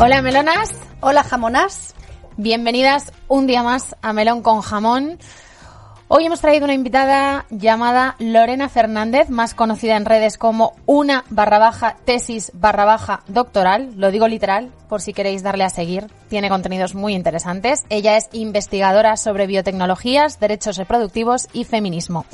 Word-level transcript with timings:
Hola 0.00 0.22
melonas, 0.22 0.70
Hola 1.00 1.24
jamonas. 1.24 1.96
bienvenidas 2.36 3.12
un 3.26 3.48
día 3.48 3.64
más 3.64 3.96
a 4.00 4.12
Melón 4.12 4.42
con 4.42 4.60
Jamón. 4.60 5.18
Hoy 6.06 6.24
hemos 6.24 6.40
traído 6.40 6.66
una 6.66 6.74
invitada 6.74 7.46
llamada 7.50 8.14
Lorena 8.20 8.68
Fernández, 8.68 9.28
más 9.28 9.54
conocida 9.54 9.96
en 9.96 10.04
redes 10.04 10.38
como 10.38 10.76
una 10.86 11.24
barra 11.30 11.58
baja 11.58 11.96
tesis 12.04 12.52
barra 12.54 12.84
baja 12.84 13.24
doctoral, 13.26 13.90
lo 13.96 14.12
digo 14.12 14.28
literal 14.28 14.70
por 14.88 15.02
si 15.02 15.12
queréis 15.12 15.42
darle 15.42 15.64
a 15.64 15.68
seguir, 15.68 16.06
tiene 16.28 16.48
contenidos 16.48 16.94
muy 16.94 17.14
interesantes. 17.14 17.84
Ella 17.90 18.16
es 18.16 18.28
investigadora 18.32 19.16
sobre 19.16 19.48
biotecnologías, 19.48 20.38
derechos 20.38 20.76
reproductivos 20.76 21.48
y 21.52 21.64
feminismo. 21.64 22.24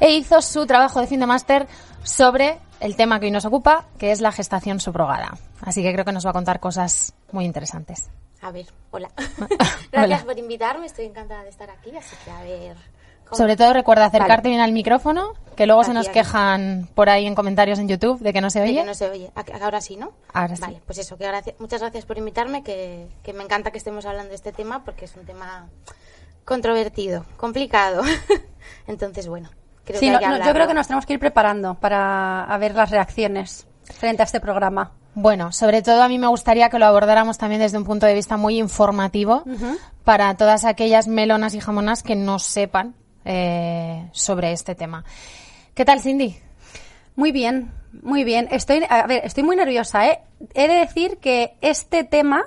E 0.00 0.12
hizo 0.12 0.40
su 0.42 0.66
trabajo 0.66 1.00
de 1.00 1.06
fin 1.06 1.20
de 1.20 1.26
máster 1.26 1.66
sobre 2.02 2.58
el 2.80 2.96
tema 2.96 3.18
que 3.18 3.26
hoy 3.26 3.32
nos 3.32 3.44
ocupa, 3.44 3.86
que 3.98 4.12
es 4.12 4.20
la 4.20 4.30
gestación 4.32 4.80
subrogada. 4.80 5.36
Así 5.60 5.82
que 5.82 5.92
creo 5.92 6.04
que 6.04 6.12
nos 6.12 6.24
va 6.24 6.30
a 6.30 6.32
contar 6.34 6.60
cosas 6.60 7.12
muy 7.32 7.44
interesantes. 7.44 8.08
A 8.40 8.52
ver, 8.52 8.66
hola. 8.92 9.10
Hola. 9.38 9.48
Gracias 9.90 10.24
por 10.24 10.38
invitarme, 10.38 10.86
estoy 10.86 11.06
encantada 11.06 11.42
de 11.42 11.48
estar 11.48 11.68
aquí, 11.70 11.96
así 11.96 12.14
que 12.24 12.30
a 12.30 12.42
ver. 12.42 12.76
¿cómo? 13.24 13.36
Sobre 13.36 13.56
todo 13.56 13.72
recuerda 13.72 14.04
acercarte 14.06 14.42
Vale. 14.48 14.50
bien 14.50 14.60
al 14.60 14.70
micrófono, 14.70 15.34
que 15.56 15.66
luego 15.66 15.82
se 15.82 15.90
Aquí, 15.90 15.96
nos 15.98 16.06
aquí. 16.06 16.14
quejan 16.20 16.88
por 16.94 17.08
ahí 17.10 17.26
en 17.26 17.34
comentarios 17.34 17.80
en 17.80 17.88
YouTube 17.88 18.20
de 18.20 18.32
que 18.32 18.40
no 18.40 18.48
se 18.50 18.60
De 18.60 18.66
oye. 18.66 18.74
que 18.76 18.84
no 18.86 18.94
se 18.94 19.10
oye. 19.10 19.32
Ahora 19.60 19.80
sí, 19.80 19.96
¿no? 19.96 20.12
Ahora 20.32 20.54
sí. 20.54 20.62
Vale, 20.62 20.80
pues 20.86 20.98
eso, 20.98 21.18
que 21.18 21.26
gracias, 21.26 21.56
muchas 21.58 21.80
gracias 21.80 22.06
por 22.06 22.16
invitarme, 22.16 22.62
que, 22.62 23.08
que 23.24 23.32
me 23.32 23.42
encanta 23.42 23.72
que 23.72 23.78
estemos 23.78 24.06
hablando 24.06 24.28
de 24.28 24.36
este 24.36 24.52
tema 24.52 24.84
porque 24.84 25.06
es 25.06 25.16
un 25.16 25.24
tema 25.26 25.68
controvertido, 26.44 27.24
complicado. 27.36 28.02
Entonces, 28.86 29.26
bueno, 29.26 29.50
creo 29.88 30.00
Sí, 30.00 30.06
que 30.06 30.12
no- 30.12 30.18
hay 30.18 30.24
que 30.24 30.38
no, 30.40 30.46
yo 30.46 30.52
creo 30.52 30.66
que 30.68 30.74
nos 30.74 30.86
tenemos 30.86 31.06
que 31.06 31.14
ir 31.14 31.18
preparando 31.20 31.74
para 31.74 32.44
a 32.44 32.58
ver 32.58 32.74
las 32.74 32.90
reacciones 32.90 33.66
frente 33.98 34.22
a 34.22 34.24
este 34.24 34.40
programa. 34.40 34.92
Bueno, 35.14 35.50
sobre 35.50 35.82
todo 35.82 36.02
a 36.02 36.08
mí 36.08 36.18
me 36.18 36.28
gustaría 36.28 36.68
que 36.68 36.78
lo 36.78 36.86
abordáramos 36.86 37.38
también 37.38 37.60
desde 37.60 37.76
un 37.78 37.84
punto 37.84 38.06
de 38.06 38.14
vista 38.14 38.36
muy 38.36 38.58
informativo 38.58 39.42
para 40.04 40.34
todas 40.36 40.64
aquellas 40.64 41.08
melonas 41.08 41.54
y 41.54 41.60
jamonas 41.60 42.02
que 42.04 42.14
no 42.14 42.38
sepan 42.38 42.94
eh, 43.24 44.08
sobre 44.12 44.52
este 44.52 44.74
tema. 44.76 45.04
¿Qué 45.74 45.84
tal, 45.84 46.00
Cindy? 46.00 46.38
Muy 47.16 47.32
bien, 47.32 47.72
muy 48.02 48.22
bien. 48.22 48.46
Estoy, 48.52 48.84
a 48.88 49.06
ver, 49.08 49.22
estoy 49.24 49.42
muy 49.42 49.56
nerviosa, 49.56 50.06
¿eh? 50.06 50.20
He 50.54 50.68
de 50.68 50.74
decir 50.74 51.18
que 51.18 51.56
este 51.62 52.04
tema 52.04 52.44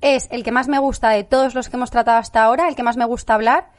es 0.00 0.28
el 0.30 0.44
que 0.44 0.52
más 0.52 0.68
me 0.68 0.78
gusta 0.78 1.08
de 1.10 1.24
todos 1.24 1.54
los 1.56 1.68
que 1.68 1.76
hemos 1.76 1.90
tratado 1.90 2.18
hasta 2.18 2.44
ahora, 2.44 2.68
el 2.68 2.76
que 2.76 2.84
más 2.84 2.96
me 2.96 3.04
gusta 3.04 3.34
hablar, 3.34 3.70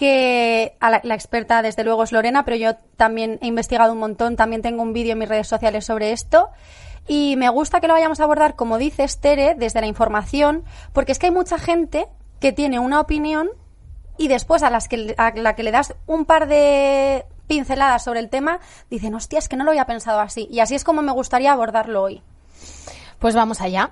que 0.00 0.78
la, 0.80 1.14
experta 1.14 1.60
desde 1.60 1.84
luego 1.84 2.04
es 2.04 2.10
Lorena, 2.10 2.42
pero 2.42 2.56
yo 2.56 2.76
también 2.96 3.38
he 3.42 3.46
investigado 3.46 3.92
un 3.92 3.98
montón, 3.98 4.34
también 4.34 4.62
tengo 4.62 4.82
un 4.82 4.94
vídeo 4.94 5.12
en 5.12 5.18
mis 5.18 5.28
redes 5.28 5.46
sociales 5.46 5.84
sobre 5.84 6.12
esto. 6.12 6.48
Y 7.06 7.36
me 7.36 7.50
gusta 7.50 7.82
que 7.82 7.86
lo 7.86 7.92
vayamos 7.92 8.18
a 8.18 8.24
abordar, 8.24 8.56
como 8.56 8.78
dice 8.78 9.04
Estere, 9.04 9.54
desde 9.56 9.82
la 9.82 9.86
información, 9.86 10.64
porque 10.94 11.12
es 11.12 11.18
que 11.18 11.26
hay 11.26 11.32
mucha 11.32 11.58
gente 11.58 12.06
que 12.40 12.50
tiene 12.52 12.78
una 12.78 12.98
opinión 12.98 13.50
y 14.16 14.28
después 14.28 14.62
a, 14.62 14.70
las 14.70 14.88
que, 14.88 15.14
a 15.18 15.32
la 15.34 15.54
que 15.54 15.64
le 15.64 15.70
das 15.70 15.94
un 16.06 16.24
par 16.24 16.48
de 16.48 17.26
pinceladas 17.46 18.02
sobre 18.02 18.20
el 18.20 18.30
tema, 18.30 18.58
dicen, 18.88 19.14
hostia, 19.14 19.38
es 19.38 19.50
que 19.50 19.56
no 19.58 19.64
lo 19.64 19.70
había 19.72 19.84
pensado 19.84 20.20
así. 20.20 20.48
Y 20.50 20.60
así 20.60 20.76
es 20.76 20.82
como 20.82 21.02
me 21.02 21.12
gustaría 21.12 21.52
abordarlo 21.52 22.02
hoy. 22.02 22.22
Pues 23.18 23.34
vamos 23.34 23.60
allá. 23.60 23.90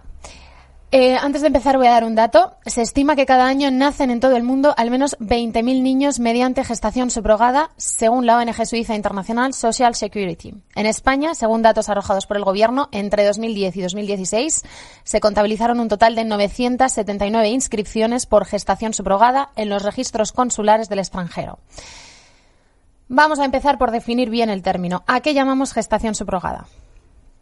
Eh, 0.90 1.16
antes 1.16 1.42
de 1.42 1.48
empezar 1.48 1.76
voy 1.76 1.86
a 1.86 1.90
dar 1.90 2.04
un 2.04 2.14
dato. 2.14 2.56
Se 2.64 2.80
estima 2.80 3.14
que 3.14 3.26
cada 3.26 3.46
año 3.46 3.70
nacen 3.70 4.10
en 4.10 4.20
todo 4.20 4.36
el 4.36 4.42
mundo 4.42 4.74
al 4.78 4.90
menos 4.90 5.18
20.000 5.18 5.82
niños 5.82 6.18
mediante 6.18 6.64
gestación 6.64 7.10
subrogada, 7.10 7.70
según 7.76 8.24
la 8.24 8.38
ONG 8.38 8.64
suiza 8.64 8.94
internacional 8.94 9.52
Social 9.52 9.94
Security. 9.94 10.54
En 10.74 10.86
España, 10.86 11.34
según 11.34 11.60
datos 11.60 11.90
arrojados 11.90 12.26
por 12.26 12.38
el 12.38 12.44
Gobierno, 12.44 12.88
entre 12.90 13.26
2010 13.26 13.76
y 13.76 13.82
2016 13.82 14.64
se 15.04 15.20
contabilizaron 15.20 15.78
un 15.78 15.88
total 15.88 16.14
de 16.14 16.24
979 16.24 17.50
inscripciones 17.50 18.24
por 18.24 18.46
gestación 18.46 18.94
subrogada 18.94 19.50
en 19.56 19.68
los 19.68 19.82
registros 19.82 20.32
consulares 20.32 20.88
del 20.88 21.00
extranjero. 21.00 21.58
Vamos 23.08 23.40
a 23.40 23.44
empezar 23.44 23.76
por 23.76 23.90
definir 23.90 24.30
bien 24.30 24.48
el 24.48 24.62
término. 24.62 25.04
¿A 25.06 25.20
qué 25.20 25.34
llamamos 25.34 25.74
gestación 25.74 26.14
subrogada? 26.14 26.66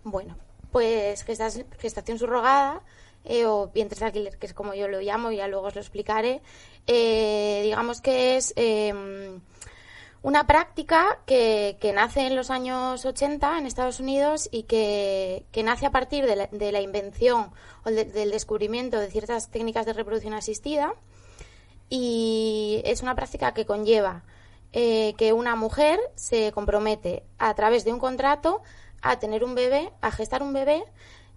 Bueno, 0.03 0.37
pues 0.73 1.25
gestación 1.25 2.19
subrogada 2.19 2.83
eh, 3.27 3.47
o 3.47 3.69
vientres 3.69 4.13
que 4.13 4.47
es 4.47 4.55
como 4.55 4.75
yo 4.75 4.89
lo 4.89 5.01
llamo, 5.01 5.31
ya 5.33 5.49
luego 5.49 5.67
os 5.67 5.75
lo 5.75 5.81
explicaré. 5.81 6.41
eh, 6.87 7.61
digamos 7.65 8.01
que 8.01 8.37
es 8.37 8.53
eh, 8.57 8.93
una 10.23 10.47
práctica 10.47 11.19
que, 11.27 11.77
nace 11.95 12.27
en 12.27 12.35
los 12.37 12.51
años 12.51 13.05
80 13.05 13.59
en 13.59 13.67
Estados 13.67 14.01
Unidos 14.01 14.49
y 14.51 14.65
que, 14.65 15.47
que 15.53 15.63
nace 15.63 15.87
a 15.87 15.91
partir 15.93 16.27
de 16.27 16.35
la, 16.37 16.47
de 16.49 16.73
la 16.73 16.81
invención 16.81 17.53
o 17.85 17.91
de- 17.91 18.05
del 18.07 18.31
descubrimiento 18.33 18.99
de 18.99 19.11
ciertas 19.11 19.51
técnicas 19.51 19.87
de 19.87 19.93
reproducción 19.93 20.35
asistida 20.35 20.95
y 21.89 22.83
es 22.85 23.03
una 23.03 23.15
práctica 23.15 23.55
que 23.55 23.67
conlleva 23.67 24.25
eh, 24.73 25.15
que 25.17 25.33
una 25.33 25.55
mujer 25.57 25.99
se 26.17 26.51
compromete 26.53 27.23
a 27.39 27.55
través 27.55 27.85
de 27.85 27.93
un 27.93 28.01
contrato 28.01 28.63
a 29.03 29.19
tener 29.19 29.45
un 29.45 29.55
bebé, 29.55 29.93
a 30.01 30.11
gestar 30.11 30.43
un 30.43 30.53
bebé 30.53 30.83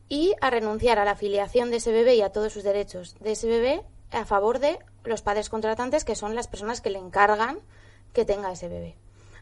y 0.10 0.34
a 0.42 0.50
renunciar 0.50 0.98
a 0.98 1.06
la 1.06 1.12
afiliación 1.12 1.70
de 1.70 1.78
ese 1.78 1.92
bebé 1.92 2.16
y 2.16 2.22
a 2.22 2.32
todos 2.32 2.52
sus 2.52 2.64
derechos 2.64 3.16
de 3.20 3.32
ese 3.32 3.48
bebé 3.48 3.84
a 4.12 4.26
favor 4.26 4.60
de 4.60 4.80
los 5.04 5.22
padres 5.22 5.50
contratantes, 5.50 6.04
que 6.04 6.16
son 6.16 6.36
las 6.36 6.48
personas 6.48 6.82
que 6.82 6.90
le 6.90 6.98
encargan 7.00 7.60
que 8.12 8.26
tenga 8.26 8.52
ese 8.52 8.68
bebé. 8.68 8.96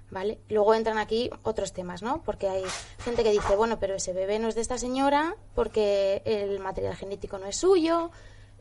¿Vale? 0.09 0.39
Luego 0.47 0.73
entran 0.73 0.97
aquí 0.97 1.29
otros 1.43 1.73
temas, 1.73 2.01
¿no? 2.01 2.21
Porque 2.23 2.47
hay 2.47 2.63
gente 2.99 3.23
que 3.23 3.31
dice, 3.31 3.57
bueno, 3.57 3.77
pero 3.77 3.95
ese 3.95 4.13
bebé 4.13 4.39
no 4.39 4.47
es 4.47 4.55
de 4.55 4.61
esta 4.61 4.77
señora 4.77 5.35
porque 5.53 6.21
el 6.23 6.59
material 6.59 6.95
genético 6.95 7.37
no 7.39 7.45
es 7.45 7.57
suyo, 7.57 8.11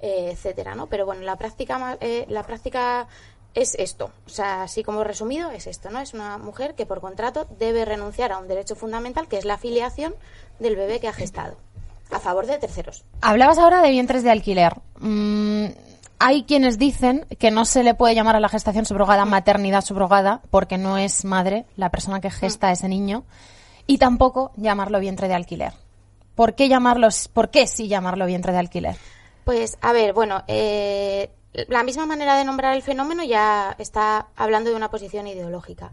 eh, 0.00 0.30
etcétera, 0.32 0.74
¿no? 0.74 0.88
Pero 0.88 1.06
bueno, 1.06 1.22
la 1.22 1.36
práctica, 1.36 1.98
eh, 2.00 2.26
la 2.28 2.42
práctica 2.42 3.06
es 3.54 3.76
esto, 3.76 4.10
o 4.26 4.28
sea, 4.28 4.64
así 4.64 4.82
como 4.82 5.04
resumido 5.04 5.50
es 5.52 5.68
esto, 5.68 5.88
¿no? 5.90 6.00
Es 6.00 6.14
una 6.14 6.36
mujer 6.36 6.74
que 6.74 6.84
por 6.84 7.00
contrato 7.00 7.46
debe 7.58 7.84
renunciar 7.84 8.32
a 8.32 8.38
un 8.38 8.48
derecho 8.48 8.74
fundamental 8.74 9.28
que 9.28 9.38
es 9.38 9.44
la 9.44 9.54
afiliación 9.54 10.16
del 10.58 10.74
bebé 10.74 10.98
que 10.98 11.08
ha 11.08 11.12
gestado 11.12 11.56
a 12.10 12.20
favor 12.20 12.46
de 12.46 12.58
terceros. 12.58 13.04
Hablabas 13.20 13.58
ahora 13.58 13.82
de 13.82 13.90
vientres 13.90 14.22
de 14.22 14.30
alquiler. 14.30 14.74
Mm, 14.98 15.66
hay 16.18 16.44
quienes 16.44 16.78
dicen 16.78 17.26
que 17.38 17.50
no 17.50 17.64
se 17.64 17.82
le 17.82 17.94
puede 17.94 18.14
llamar 18.14 18.36
a 18.36 18.40
la 18.40 18.48
gestación 18.48 18.86
subrogada 18.86 19.24
maternidad 19.24 19.82
subrogada 19.82 20.40
porque 20.50 20.78
no 20.78 20.98
es 20.98 21.24
madre 21.24 21.66
la 21.76 21.90
persona 21.90 22.20
que 22.20 22.30
gesta 22.30 22.68
a 22.68 22.72
ese 22.72 22.88
niño 22.88 23.24
y 23.86 23.98
tampoco 23.98 24.52
llamarlo 24.56 24.98
vientre 25.00 25.28
de 25.28 25.34
alquiler. 25.34 25.72
¿Por 26.34 26.54
qué 26.54 26.68
llamarlo, 26.68 27.08
por 27.32 27.50
qué 27.50 27.66
sí 27.66 27.88
llamarlo 27.88 28.26
vientre 28.26 28.52
de 28.52 28.58
alquiler? 28.58 28.96
Pues, 29.44 29.78
a 29.80 29.92
ver, 29.92 30.12
bueno, 30.12 30.42
eh, 30.48 31.30
la 31.68 31.82
misma 31.82 32.04
manera 32.04 32.36
de 32.36 32.44
nombrar 32.44 32.74
el 32.74 32.82
fenómeno 32.82 33.24
ya 33.24 33.74
está 33.78 34.28
hablando 34.36 34.70
de 34.70 34.76
una 34.76 34.90
posición 34.90 35.26
ideológica. 35.26 35.92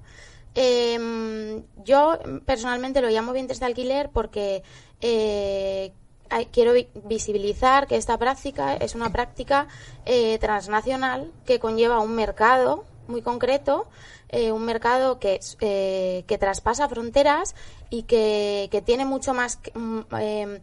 Eh, 0.55 1.63
yo 1.83 2.19
personalmente 2.45 3.01
lo 3.01 3.09
llamo 3.09 3.33
vientres 3.33 3.59
de 3.59 3.65
alquiler 3.65 4.09
porque 4.11 4.63
eh, 5.01 5.93
hay- 6.35 6.45
quiero 6.47 6.73
vi- 6.73 6.89
visibilizar 7.05 7.87
que 7.87 7.95
esta 7.97 8.17
práctica 8.17 8.75
es 8.75 8.95
una 8.95 9.11
práctica 9.11 9.67
eh, 10.05 10.37
transnacional 10.39 11.31
que 11.45 11.59
conlleva 11.59 11.99
un 11.99 12.15
mercado 12.15 12.83
muy 13.07 13.21
concreto, 13.21 13.87
eh, 14.29 14.51
un 14.51 14.63
mercado 14.65 15.19
que, 15.19 15.39
eh, 15.61 16.23
que 16.27 16.37
traspasa 16.37 16.87
fronteras 16.89 17.53
y 17.89 18.03
que, 18.03 18.69
que 18.71 18.81
tiene 18.81 19.05
mucho 19.05 19.33
más, 19.33 19.59
mm, 19.73 19.99
eh, 20.19 20.61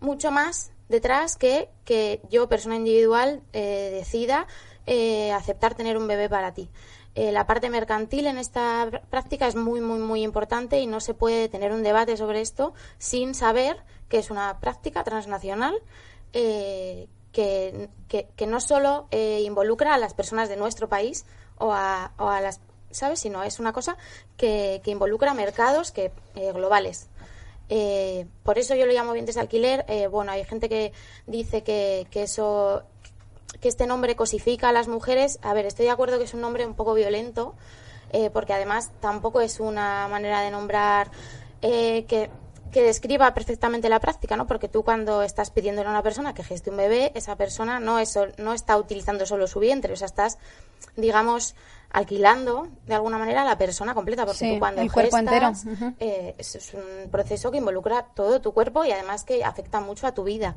mucho 0.00 0.30
más 0.30 0.70
detrás 0.88 1.36
que 1.36 1.68
que 1.84 2.20
yo, 2.30 2.48
persona 2.48 2.76
individual, 2.76 3.42
eh, 3.52 3.90
decida 3.94 4.46
aceptar 5.34 5.74
tener 5.74 5.96
un 5.96 6.08
bebé 6.08 6.28
para 6.28 6.52
ti. 6.54 6.68
Eh, 7.14 7.30
la 7.30 7.46
parte 7.46 7.68
mercantil 7.68 8.26
en 8.26 8.38
esta 8.38 8.86
pr- 8.86 9.02
práctica 9.10 9.46
es 9.46 9.54
muy, 9.54 9.80
muy, 9.82 9.98
muy 9.98 10.22
importante 10.22 10.80
y 10.80 10.86
no 10.86 10.98
se 11.00 11.12
puede 11.12 11.48
tener 11.50 11.70
un 11.72 11.82
debate 11.82 12.16
sobre 12.16 12.40
esto 12.40 12.72
sin 12.98 13.34
saber 13.34 13.76
que 14.08 14.18
es 14.18 14.30
una 14.30 14.58
práctica 14.60 15.04
transnacional 15.04 15.74
eh, 16.32 17.08
que, 17.32 17.88
que- 18.08 18.28
que 18.34 18.46
no 18.46 18.60
solo 18.60 19.08
eh, 19.10 19.42
involucra 19.44 19.94
a 19.94 19.98
las 19.98 20.14
personas 20.14 20.48
de 20.48 20.56
nuestro 20.56 20.88
país 20.88 21.26
o 21.58 21.72
a, 21.74 22.12
o 22.18 22.28
a 22.28 22.40
las, 22.40 22.60
¿sabes? 22.90 23.20
Sino 23.20 23.42
es 23.42 23.58
una 23.60 23.72
cosa 23.74 23.96
que, 24.38 24.80
que 24.82 24.90
involucra 24.90 25.34
mercados 25.34 25.92
que, 25.92 26.12
eh, 26.34 26.52
globales. 26.52 27.08
Eh, 27.68 28.26
por 28.42 28.58
eso 28.58 28.74
yo 28.74 28.84
lo 28.86 28.92
llamo 28.92 29.12
vientres 29.12 29.36
de 29.36 29.40
alquiler. 29.42 29.84
Eh, 29.88 30.06
bueno, 30.06 30.32
hay 30.32 30.44
gente 30.44 30.68
que 30.68 30.92
dice 31.26 31.62
que, 31.62 32.06
que 32.10 32.22
eso 32.24 32.82
que 33.60 33.68
este 33.68 33.86
nombre 33.86 34.16
cosifica 34.16 34.68
a 34.68 34.72
las 34.72 34.88
mujeres. 34.88 35.38
A 35.42 35.54
ver, 35.54 35.66
estoy 35.66 35.86
de 35.86 35.90
acuerdo 35.90 36.18
que 36.18 36.24
es 36.24 36.34
un 36.34 36.40
nombre 36.40 36.66
un 36.66 36.74
poco 36.74 36.94
violento, 36.94 37.54
eh, 38.10 38.30
porque 38.30 38.52
además 38.52 38.90
tampoco 39.00 39.40
es 39.40 39.60
una 39.60 40.08
manera 40.08 40.40
de 40.40 40.50
nombrar 40.50 41.10
eh, 41.62 42.04
que, 42.06 42.30
que 42.72 42.82
describa 42.82 43.32
perfectamente 43.34 43.88
la 43.88 44.00
práctica, 44.00 44.36
¿no? 44.36 44.46
Porque 44.46 44.68
tú 44.68 44.82
cuando 44.82 45.22
estás 45.22 45.50
pidiéndole 45.50 45.88
a 45.88 45.90
una 45.90 46.02
persona 46.02 46.34
que 46.34 46.42
geste 46.42 46.70
un 46.70 46.78
bebé, 46.78 47.12
esa 47.14 47.36
persona 47.36 47.78
no, 47.78 47.98
es, 47.98 48.18
no 48.38 48.52
está 48.52 48.76
utilizando 48.76 49.26
solo 49.26 49.46
su 49.46 49.60
vientre, 49.60 49.92
o 49.92 49.96
sea, 49.96 50.06
estás, 50.06 50.38
digamos, 50.96 51.54
alquilando 51.90 52.68
de 52.86 52.94
alguna 52.94 53.18
manera 53.18 53.42
a 53.42 53.44
la 53.44 53.58
persona 53.58 53.94
completa, 53.94 54.24
porque 54.24 54.38
Sí, 54.38 54.54
tú 54.54 54.58
cuando 54.58 54.80
el 54.80 54.90
cuerpo 54.90 55.18
gestas, 55.18 55.66
entero. 55.66 55.94
Eh, 56.00 56.34
es, 56.38 56.54
es 56.56 56.74
un 56.74 57.10
proceso 57.10 57.50
que 57.50 57.58
involucra 57.58 58.06
todo 58.14 58.40
tu 58.40 58.52
cuerpo 58.52 58.84
y 58.84 58.92
además 58.92 59.24
que 59.24 59.44
afecta 59.44 59.80
mucho 59.80 60.06
a 60.06 60.12
tu 60.12 60.24
vida. 60.24 60.56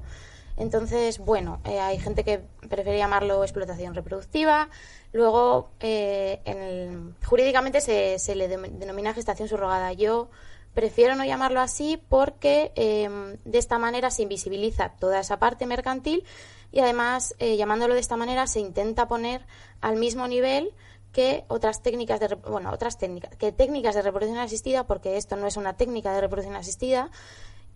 Entonces, 0.57 1.19
bueno, 1.19 1.59
eh, 1.65 1.79
hay 1.79 1.97
gente 1.99 2.23
que 2.23 2.39
prefiere 2.69 2.97
llamarlo 2.97 3.43
explotación 3.43 3.93
reproductiva. 3.93 4.69
Luego, 5.11 5.69
eh, 5.79 6.39
en 6.45 6.57
el- 6.61 7.15
jurídicamente 7.25 7.81
se, 7.81 8.19
se 8.19 8.35
le 8.35 8.47
de- 8.47 8.57
denomina 8.57 9.13
gestación 9.13 9.47
subrogada. 9.49 9.91
Yo 9.93 10.29
prefiero 10.73 11.15
no 11.15 11.25
llamarlo 11.25 11.59
así 11.61 12.01
porque 12.09 12.71
eh, 12.75 13.37
de 13.45 13.57
esta 13.57 13.79
manera 13.79 14.11
se 14.11 14.23
invisibiliza 14.23 14.89
toda 14.99 15.19
esa 15.19 15.39
parte 15.39 15.65
mercantil 15.65 16.25
y 16.71 16.79
además, 16.79 17.35
eh, 17.39 17.55
llamándolo 17.55 17.93
de 17.93 18.01
esta 18.01 18.17
manera, 18.17 18.47
se 18.47 18.59
intenta 18.59 19.07
poner 19.07 19.45
al 19.81 19.95
mismo 19.95 20.27
nivel 20.27 20.73
que 21.13 21.45
otras 21.47 21.81
técnicas 21.81 22.19
de 22.19 22.27
bueno 22.35 22.71
otras 22.71 22.97
técnicas 22.97 23.33
que 23.37 23.53
técnicas 23.53 23.95
de 23.95 24.01
reproducción 24.01 24.37
asistida 24.43 24.85
porque 24.85 25.15
esto 25.15 25.37
no 25.37 25.47
es 25.47 25.55
una 25.55 25.77
técnica 25.77 26.11
de 26.13 26.19
reproducción 26.19 26.57
asistida 26.57 27.09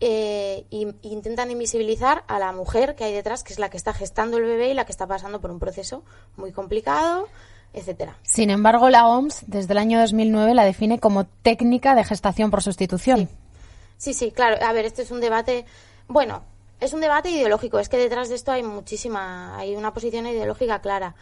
eh, 0.02 0.66
y- 0.70 0.88
intentan 1.02 1.52
invisibilizar 1.52 2.24
a 2.28 2.40
la 2.40 2.52
mujer 2.54 2.96
que 2.96 3.04
hay 3.04 3.14
detrás 3.14 3.44
que 3.44 3.54
es 3.54 3.60
la 3.60 3.70
que 3.70 3.78
está 3.78 3.94
gestando 3.94 4.38
el 4.38 4.44
bebé 4.44 4.70
y 4.70 4.74
la 4.74 4.86
que 4.86 4.92
está 4.92 5.08
pasando 5.08 5.42
por 5.42 5.52
un 5.52 5.60
proceso 5.60 6.04
muy 6.38 6.52
complicado 6.52 7.28
etcétera 7.74 8.18
Sin 8.24 8.50
embargo, 8.50 8.90
la 8.90 9.08
OMS 9.08 9.44
desde 9.48 9.74
el 9.74 9.78
año 9.78 10.00
2009 10.00 10.54
la 10.56 10.64
define 10.64 11.00
como 11.00 11.26
técnica 11.26 11.94
de 11.96 12.04
gestación 12.04 12.50
por 12.50 12.64
sustitución. 12.64 13.30
Sí, 13.98 14.14
sí, 14.14 14.32
claro. 14.32 14.58
A 14.66 14.72
ver, 14.74 14.86
este 14.86 15.02
es 15.04 15.12
un 15.12 15.20
debate, 15.20 15.66
bueno, 16.08 16.42
es 16.80 16.94
un 16.94 17.02
debate 17.02 17.30
ideológico. 17.30 17.78
Es 17.80 17.90
que 17.90 17.98
detrás 17.98 18.30
de 18.30 18.36
esto 18.36 18.52
hay 18.52 18.64
muchísima, 18.64 19.56
hay 19.58 19.76
una 19.76 19.94
posición 19.94 20.26
ideológica 20.26 20.80
clara. 20.80 21.14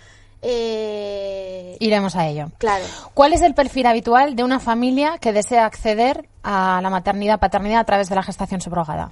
Eh, 0.42 1.78
Iremos 1.80 2.16
a 2.16 2.28
ello. 2.28 2.48
claro. 2.58 2.84
¿Cuál 3.14 3.34
es 3.34 3.42
el 3.42 3.54
perfil 3.54 3.86
habitual 3.86 4.36
de 4.36 4.44
una 4.44 4.60
familia 4.60 5.18
que 5.20 5.34
desea 5.34 5.66
acceder 5.66 6.28
a 6.44 6.80
la 6.82 6.90
maternidad, 6.90 7.40
paternidad 7.40 7.80
a 7.82 7.86
través 7.86 8.10
de 8.10 8.16
la 8.16 8.24
gestación 8.24 8.62
subrogada? 8.62 9.12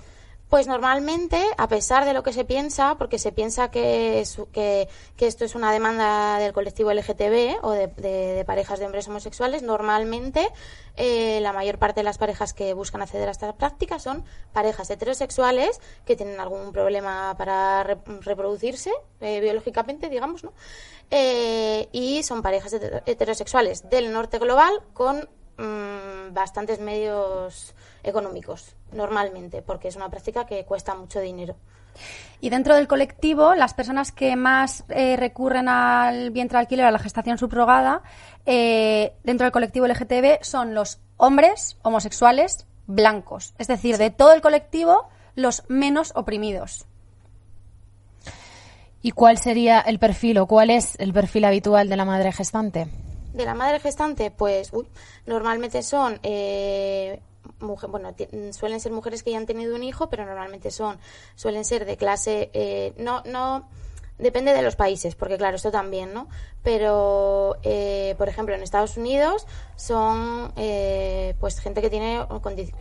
Pues 0.50 0.68
normalmente, 0.68 1.44
a 1.58 1.68
pesar 1.68 2.06
de 2.06 2.14
lo 2.14 2.22
que 2.22 2.32
se 2.32 2.46
piensa, 2.46 2.96
porque 3.00 3.18
se 3.18 3.32
piensa 3.32 3.72
que, 3.72 4.22
es- 4.22 4.38
que, 4.54 4.88
que 5.18 5.26
esto 5.26 5.44
es 5.44 5.56
una 5.56 5.72
demanda 5.72 6.38
del 6.38 6.54
colectivo 6.54 6.92
LGTB 6.92 7.64
o 7.64 7.72
de, 7.72 7.88
de- 7.88 8.36
de 8.36 8.46
parejas 8.46 8.78
de 8.80 8.86
hombres 8.86 9.08
homosexuales, 9.08 9.64
normalmente 9.64 10.48
eh, 10.98 11.40
la 11.42 11.52
mayor 11.52 11.80
parte 11.80 12.02
de 12.02 12.04
las 12.04 12.20
parejas 12.20 12.54
que 12.54 12.74
buscan 12.76 13.02
acceder 13.02 13.28
a 13.28 13.32
esta 13.32 13.52
práctica 13.54 13.98
son 13.98 14.24
parejas 14.54 14.88
heterosexuales 14.92 15.82
que 16.06 16.16
tienen 16.16 16.40
algún 16.40 16.72
problema 16.72 17.34
para 17.40 17.84
re- 17.84 17.98
reproducirse 18.22 18.92
eh, 19.22 19.40
biológicamente, 19.42 20.10
digamos, 20.10 20.44
¿no? 20.44 20.54
Eh, 21.12 21.88
y 21.92 22.24
son 22.24 22.42
parejas 22.42 22.74
heter- 22.74 23.04
heterosexuales 23.06 23.90
del 23.90 24.12
norte 24.12 24.40
global 24.40 24.82
con 24.94 25.30
mm, 25.58 26.34
bastantes 26.34 26.80
medios 26.80 27.74
económicos, 28.04 28.76
normalmente, 28.92 29.62
porque 29.62 29.88
es 29.88 29.96
una 29.96 30.10
práctica 30.10 30.46
que 30.46 30.66
cuesta 30.66 30.96
mucho 30.96 31.20
dinero. 31.20 31.56
Y 32.42 32.50
dentro 32.50 32.76
del 32.76 32.88
colectivo, 32.88 33.56
las 33.56 33.74
personas 33.74 34.12
que 34.12 34.36
más 34.36 34.84
eh, 34.90 35.16
recurren 35.16 35.70
al 35.70 36.32
vientre 36.32 36.58
alquiler, 36.58 36.86
a 36.86 36.92
la 36.92 37.00
gestación 37.00 37.38
subrogada, 37.38 38.04
eh, 38.46 39.14
dentro 39.24 39.46
del 39.46 39.54
colectivo 39.54 39.88
LGTB 39.88 40.44
son 40.44 40.74
los 40.74 41.00
hombres 41.18 41.78
homosexuales 41.84 42.68
blancos. 42.88 43.54
Es 43.58 43.68
decir, 43.68 43.98
de 43.98 44.10
todo 44.10 44.34
el 44.34 44.42
colectivo, 44.42 45.08
los 45.36 45.64
menos 45.70 46.12
oprimidos. 46.16 46.86
¿Y 49.06 49.12
cuál 49.12 49.38
sería 49.38 49.82
el 49.82 50.00
perfil 50.00 50.40
o 50.40 50.48
cuál 50.48 50.72
es 50.72 50.96
el 50.98 51.14
perfil 51.14 51.46
habitual 51.46 51.90
de 51.90 51.96
la 51.96 52.06
madre 52.06 52.32
gestante? 52.32 52.88
De 53.36 53.46
la 53.46 53.54
madre 53.54 53.80
gestante, 53.80 54.32
pues 54.32 54.74
uy, 54.74 54.88
normalmente 55.28 55.84
son 55.84 56.20
eh, 56.24 57.22
mujer, 57.60 57.92
bueno, 57.92 58.16
suelen 58.52 58.80
ser 58.80 58.92
mujeres 58.92 59.22
que 59.22 59.30
ya 59.30 59.38
han 59.38 59.46
tenido 59.46 59.76
un 59.76 59.84
hijo, 59.84 60.10
pero 60.10 60.26
normalmente 60.26 60.72
son 60.72 60.98
suelen 61.36 61.66
ser 61.66 61.86
de 61.86 61.98
clase 61.98 62.50
eh, 62.54 62.94
no 62.98 63.22
no 63.26 63.70
depende 64.18 64.54
de 64.54 64.62
los 64.62 64.76
países, 64.76 65.14
porque 65.16 65.38
claro 65.38 65.58
esto 65.58 65.72
también, 65.72 66.14
¿no? 66.14 66.28
Pero 66.64 67.58
eh, 67.64 68.16
por 68.18 68.30
ejemplo 68.30 68.56
en 68.56 68.64
Estados 68.64 68.98
Unidos 68.98 69.46
son 69.76 70.52
eh, 70.56 71.36
pues 71.40 71.60
gente 71.60 71.82
que 71.82 71.90
tiene 71.90 72.26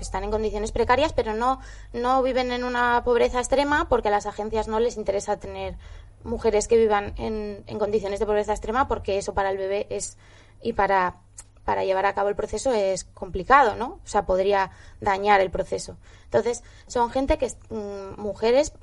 están 0.00 0.24
en 0.24 0.30
condiciones 0.30 0.72
precarias, 0.72 1.12
pero 1.12 1.34
no 1.34 1.60
no 1.92 2.22
viven 2.22 2.52
en 2.52 2.64
una 2.64 3.02
pobreza 3.04 3.40
extrema 3.40 3.88
porque 3.88 4.08
a 4.08 4.10
las 4.12 4.26
agencias 4.26 4.68
no 4.68 4.80
les 4.80 4.96
interesa 4.96 5.36
tener 5.36 5.76
mujeres 6.24 6.66
que 6.68 6.76
vivan 6.76 7.14
en, 7.16 7.62
en 7.66 7.78
condiciones 7.78 8.18
de 8.20 8.26
pobreza 8.26 8.52
extrema 8.52 8.88
porque 8.88 9.18
eso 9.18 9.34
para 9.34 9.50
el 9.50 9.58
bebé 9.58 9.86
es 9.90 10.16
y 10.62 10.72
para 10.72 11.16
para 11.64 11.82
llevar 11.82 12.04
a 12.04 12.12
cabo 12.12 12.28
el 12.28 12.36
proceso 12.36 12.74
es 12.74 13.04
complicado, 13.04 13.74
¿no? 13.74 13.86
O 13.86 14.06
sea, 14.06 14.26
podría 14.26 14.70
dañar 15.00 15.40
el 15.40 15.50
proceso. 15.50 15.96
Entonces, 16.24 16.62
son 16.86 17.08
gente 17.10 17.38
que 17.38 17.46
es 17.46 17.56
mm, 17.70 18.20
mujeres 18.20 18.74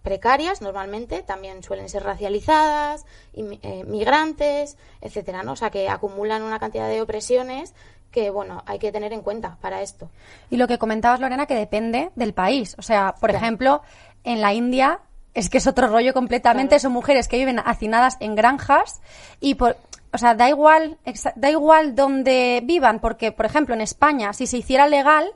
precarias 0.00 0.62
normalmente, 0.62 1.22
también 1.22 1.62
suelen 1.62 1.90
ser 1.90 2.04
racializadas, 2.04 3.04
eh, 3.34 3.84
migrantes, 3.86 4.78
etcétera, 5.02 5.42
¿no? 5.42 5.52
O 5.52 5.56
sea, 5.56 5.68
que 5.68 5.90
acumulan 5.90 6.42
una 6.42 6.58
cantidad 6.58 6.88
de 6.88 7.02
opresiones 7.02 7.74
que, 8.10 8.30
bueno, 8.30 8.62
hay 8.66 8.78
que 8.78 8.92
tener 8.92 9.12
en 9.12 9.20
cuenta 9.20 9.58
para 9.60 9.82
esto. 9.82 10.08
Y 10.48 10.56
lo 10.56 10.66
que 10.68 10.78
comentabas, 10.78 11.20
Lorena, 11.20 11.44
que 11.46 11.54
depende 11.54 12.12
del 12.14 12.32
país. 12.32 12.76
O 12.78 12.82
sea, 12.82 13.14
por 13.20 13.28
Claro. 13.28 13.44
ejemplo, 13.44 13.82
en 14.24 14.40
la 14.40 14.54
India 14.54 15.00
es 15.34 15.48
que 15.50 15.58
es 15.58 15.66
otro 15.66 15.88
rollo 15.88 16.12
completamente. 16.12 16.70
Claro. 16.76 16.82
Son 16.82 16.92
mujeres 16.92 17.28
que 17.28 17.38
viven 17.38 17.58
hacinadas 17.64 18.16
en 18.20 18.34
granjas 18.34 19.00
y 19.40 19.54
por, 19.54 19.76
o 20.12 20.18
sea, 20.18 20.34
da 20.34 20.48
igual, 20.48 20.98
da 21.36 21.50
igual 21.50 21.94
donde 21.94 22.60
vivan, 22.64 23.00
porque, 23.00 23.32
por 23.32 23.46
ejemplo, 23.46 23.74
en 23.74 23.80
España, 23.80 24.32
si 24.32 24.46
se 24.46 24.58
hiciera 24.58 24.86
legal, 24.86 25.30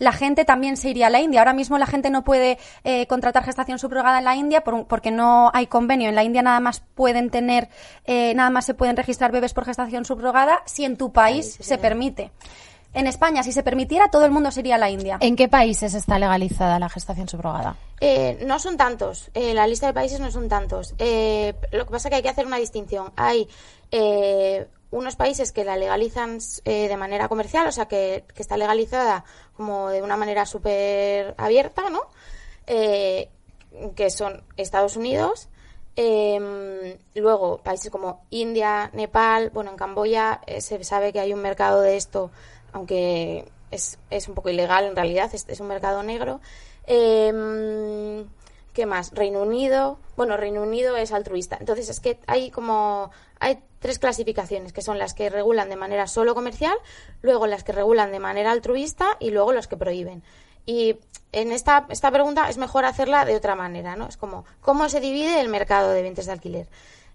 la 0.00 0.12
gente 0.12 0.44
también 0.44 0.76
se 0.76 0.90
iría 0.90 1.08
a 1.08 1.10
la 1.10 1.20
India. 1.20 1.40
Ahora 1.40 1.54
mismo 1.54 1.76
la 1.76 1.86
gente 1.86 2.08
no 2.08 2.22
puede 2.22 2.58
eh, 2.84 3.06
contratar 3.08 3.42
gestación 3.42 3.80
subrogada 3.80 4.18
en 4.18 4.24
la 4.26 4.36
India 4.36 4.60
por 4.62 4.86
porque 4.86 5.10
no 5.10 5.50
hay 5.52 5.66
convenio. 5.66 6.08
En 6.08 6.14
la 6.14 6.22
India 6.22 6.40
nada 6.42 6.60
más 6.60 6.80
pueden 6.94 7.30
tener, 7.30 7.68
eh, 8.04 8.32
nada 8.36 8.50
más 8.50 8.64
se 8.64 8.74
pueden 8.74 8.96
registrar 8.96 9.32
bebés 9.32 9.54
por 9.54 9.64
gestación 9.64 10.04
subrogada 10.04 10.60
si 10.66 10.84
en 10.84 10.96
tu 10.96 11.12
país 11.12 11.46
Ahí 11.46 11.50
sí 11.50 11.56
se 11.58 11.64
se- 11.64 11.78
permite. 11.78 12.30
En 12.94 13.06
España, 13.06 13.42
si 13.42 13.52
se 13.52 13.62
permitiera, 13.62 14.08
todo 14.10 14.24
el 14.24 14.30
mundo 14.30 14.50
se 14.50 14.60
iría 14.60 14.76
a 14.76 14.78
la 14.78 14.90
India. 14.90 15.18
¿En 15.20 15.36
qué 15.36 15.48
países 15.48 15.94
está 15.94 16.18
legalizada 16.18 16.78
la 16.78 16.88
gestación 16.88 17.28
subrogada? 17.28 17.76
Eh, 18.00 18.38
no 18.46 18.58
son 18.58 18.76
tantos, 18.76 19.30
eh, 19.34 19.54
la 19.54 19.66
lista 19.66 19.86
de 19.88 19.92
países 19.92 20.20
no 20.20 20.30
son 20.30 20.48
tantos. 20.48 20.94
Eh, 20.98 21.54
lo 21.72 21.84
que 21.84 21.90
pasa 21.92 22.08
es 22.08 22.10
que 22.10 22.16
hay 22.16 22.22
que 22.22 22.28
hacer 22.30 22.46
una 22.46 22.56
distinción. 22.56 23.12
Hay 23.16 23.48
eh, 23.90 24.66
unos 24.90 25.16
países 25.16 25.52
que 25.52 25.64
la 25.64 25.76
legalizan 25.76 26.38
eh, 26.64 26.88
de 26.88 26.96
manera 26.96 27.28
comercial, 27.28 27.66
o 27.66 27.72
sea, 27.72 27.86
que, 27.86 28.24
que 28.34 28.42
está 28.42 28.56
legalizada 28.56 29.24
como 29.56 29.90
de 29.90 30.02
una 30.02 30.16
manera 30.16 30.46
súper 30.46 31.34
abierta, 31.36 31.90
¿no? 31.90 32.00
Eh, 32.66 33.28
que 33.94 34.10
son 34.10 34.42
Estados 34.56 34.96
Unidos. 34.96 35.48
eh, 36.00 36.96
luego, 37.16 37.58
países 37.58 37.90
como 37.90 38.22
India, 38.30 38.88
Nepal, 38.94 39.50
bueno, 39.50 39.72
en 39.72 39.76
Camboya 39.76 40.40
eh, 40.46 40.60
se 40.60 40.82
sabe 40.84 41.12
que 41.12 41.18
hay 41.20 41.32
un 41.34 41.42
mercado 41.42 41.80
de 41.80 41.96
esto, 41.96 42.30
aunque 42.72 43.50
es, 43.70 43.98
es 44.10 44.28
un 44.28 44.34
poco 44.34 44.50
ilegal 44.50 44.84
en 44.84 44.96
realidad, 44.96 45.30
es, 45.32 45.60
un 45.60 45.68
mercado 45.68 46.02
negro. 46.02 46.40
Eh, 46.86 48.24
¿Qué 48.78 48.86
más? 48.86 49.10
Reino 49.12 49.42
Unido. 49.42 49.98
Bueno, 50.16 50.36
Reino 50.36 50.62
Unido 50.62 50.96
es 50.96 51.12
altruista. 51.12 51.56
Entonces 51.58 51.88
es 51.88 51.98
que 51.98 52.20
hay 52.28 52.52
como 52.52 53.10
hay 53.40 53.58
tres 53.80 53.98
clasificaciones 53.98 54.72
que 54.72 54.82
son 54.82 54.98
las 54.98 55.14
que 55.14 55.30
regulan 55.30 55.68
de 55.68 55.74
manera 55.74 56.06
solo 56.06 56.34
comercial, 56.34 56.76
luego 57.22 57.46
las 57.46 57.64
que 57.64 57.72
regulan 57.72 58.12
de 58.12 58.20
manera 58.20 58.52
altruista 58.52 59.16
y 59.18 59.30
luego 59.30 59.52
los 59.52 59.66
que 59.66 59.76
prohíben. 59.76 60.22
Y 60.64 60.96
en 61.32 61.50
esta, 61.50 61.86
esta 61.88 62.10
pregunta 62.10 62.48
es 62.48 62.58
mejor 62.58 62.84
hacerla 62.84 63.24
de 63.24 63.36
otra 63.36 63.54
manera, 63.54 63.96
¿no? 63.96 64.06
Es 64.06 64.16
como, 64.16 64.44
¿cómo 64.60 64.88
se 64.88 65.00
divide 65.00 65.40
el 65.40 65.48
mercado 65.48 65.90
de 65.90 66.02
vientres 66.02 66.26
de 66.26 66.32
alquiler? 66.32 66.68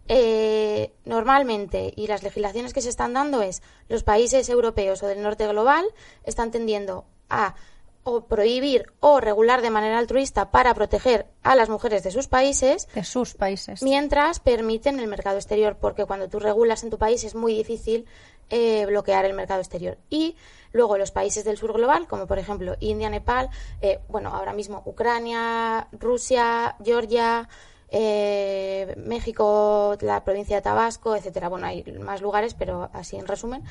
Eh, 0.08 0.92
normalmente, 1.06 1.94
y 1.96 2.08
las 2.08 2.24
legislaciones 2.24 2.74
que 2.74 2.82
se 2.82 2.90
están 2.90 3.14
dando 3.14 3.42
es, 3.42 3.62
los 3.88 4.04
países 4.04 4.50
europeos 4.50 5.02
o 5.04 5.08
del 5.08 5.22
norte 5.22 5.48
global 5.48 5.86
están 6.26 6.52
tendiendo 6.52 7.06
a 7.30 7.56
o 8.04 8.26
prohibir 8.26 8.92
o 9.00 9.20
regular 9.22 9.62
de 9.62 9.70
manera 9.70 9.98
altruista 9.98 10.52
para 10.52 10.74
proteger 10.74 11.26
a 11.42 11.56
las 11.56 11.70
mujeres 11.70 12.04
de 12.04 12.12
sus 12.12 12.28
países, 12.28 12.88
de 12.94 13.04
sus 13.04 13.34
países. 13.34 13.82
mientras 13.82 14.40
permiten 14.40 15.00
el 15.00 15.08
mercado 15.08 15.38
exterior, 15.38 15.78
porque 15.80 16.06
cuando 16.06 16.28
tú 16.28 16.40
regulas 16.40 16.84
en 16.84 16.90
tu 16.90 16.98
país 16.98 17.24
es 17.24 17.34
muy 17.34 17.54
difícil 17.54 18.06
eh, 18.50 18.86
bloquear 18.86 19.26
el 19.26 19.34
mercado 19.34 19.62
exterior. 19.62 19.98
Y 20.10 20.36
luego 20.74 20.98
los 20.98 21.12
países 21.12 21.46
del 21.46 21.58
sur 21.58 21.74
global, 21.74 22.08
como 22.08 22.28
por 22.28 22.40
ejemplo 22.40 22.76
India, 22.82 23.10
Nepal, 23.10 23.50
eh, 23.82 24.00
bueno, 24.10 24.30
ahora 24.36 24.54
mismo 24.54 24.84
Ucrania, 24.86 25.88
Rusia, 25.94 26.76
Georgia, 26.84 27.48
eh, 27.94 28.96
México, 28.98 29.96
la 30.02 30.24
provincia 30.26 30.58
de 30.58 30.62
Tabasco, 30.64 31.16
etcétera. 31.16 31.48
Bueno, 31.48 31.68
hay 31.68 31.84
más 32.02 32.22
lugares, 32.22 32.54
pero 32.56 32.90
así 32.92 33.16
en 33.16 33.28
resumen. 33.28 33.64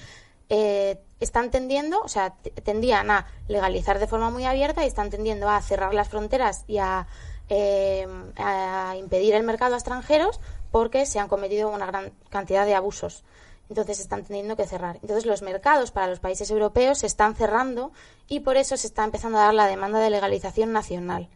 eh, 0.49 0.99
están 1.21 1.51
tendiendo, 1.51 2.01
o 2.03 2.09
sea, 2.09 2.35
tendían 2.63 3.11
a 3.11 3.27
legalizar 3.49 3.99
de 3.99 4.07
forma 4.07 4.29
muy 4.31 4.45
abierta 4.45 4.85
y 4.85 4.87
están 4.87 5.09
tendiendo 5.09 5.49
a 5.49 5.61
cerrar 5.63 5.95
las 5.95 6.09
fronteras 6.09 6.65
y 6.67 6.79
a, 6.79 7.07
eh, 7.49 8.07
a 8.37 8.95
impedir 8.99 9.35
el 9.35 9.45
mercado 9.45 9.75
a 9.75 9.79
extranjeros 9.79 10.41
porque 10.71 11.07
se 11.07 11.19
han 11.21 11.29
cometido 11.29 11.71
una 11.71 11.87
gran 11.87 12.13
cantidad 12.29 12.67
de 12.67 12.75
abusos. 12.75 13.25
Entonces 13.71 14.01
están 14.01 14.25
teniendo 14.25 14.55
que 14.57 14.67
cerrar. 14.67 14.97
Entonces 15.01 15.25
los 15.25 15.41
mercados 15.41 15.91
para 15.91 16.09
los 16.09 16.21
países 16.21 16.51
europeos 16.51 16.99
se 16.99 17.07
están 17.07 17.35
cerrando 17.35 17.93
y 18.29 18.41
por 18.41 18.59
eso 18.59 18.77
se 18.77 18.89
está 18.89 19.05
empezando 19.05 19.39
a 19.39 19.45
dar 19.45 19.55
la 19.55 19.67
demanda 19.67 20.01
de 20.01 20.11
legalización 20.11 20.73
nacional. 20.73 21.31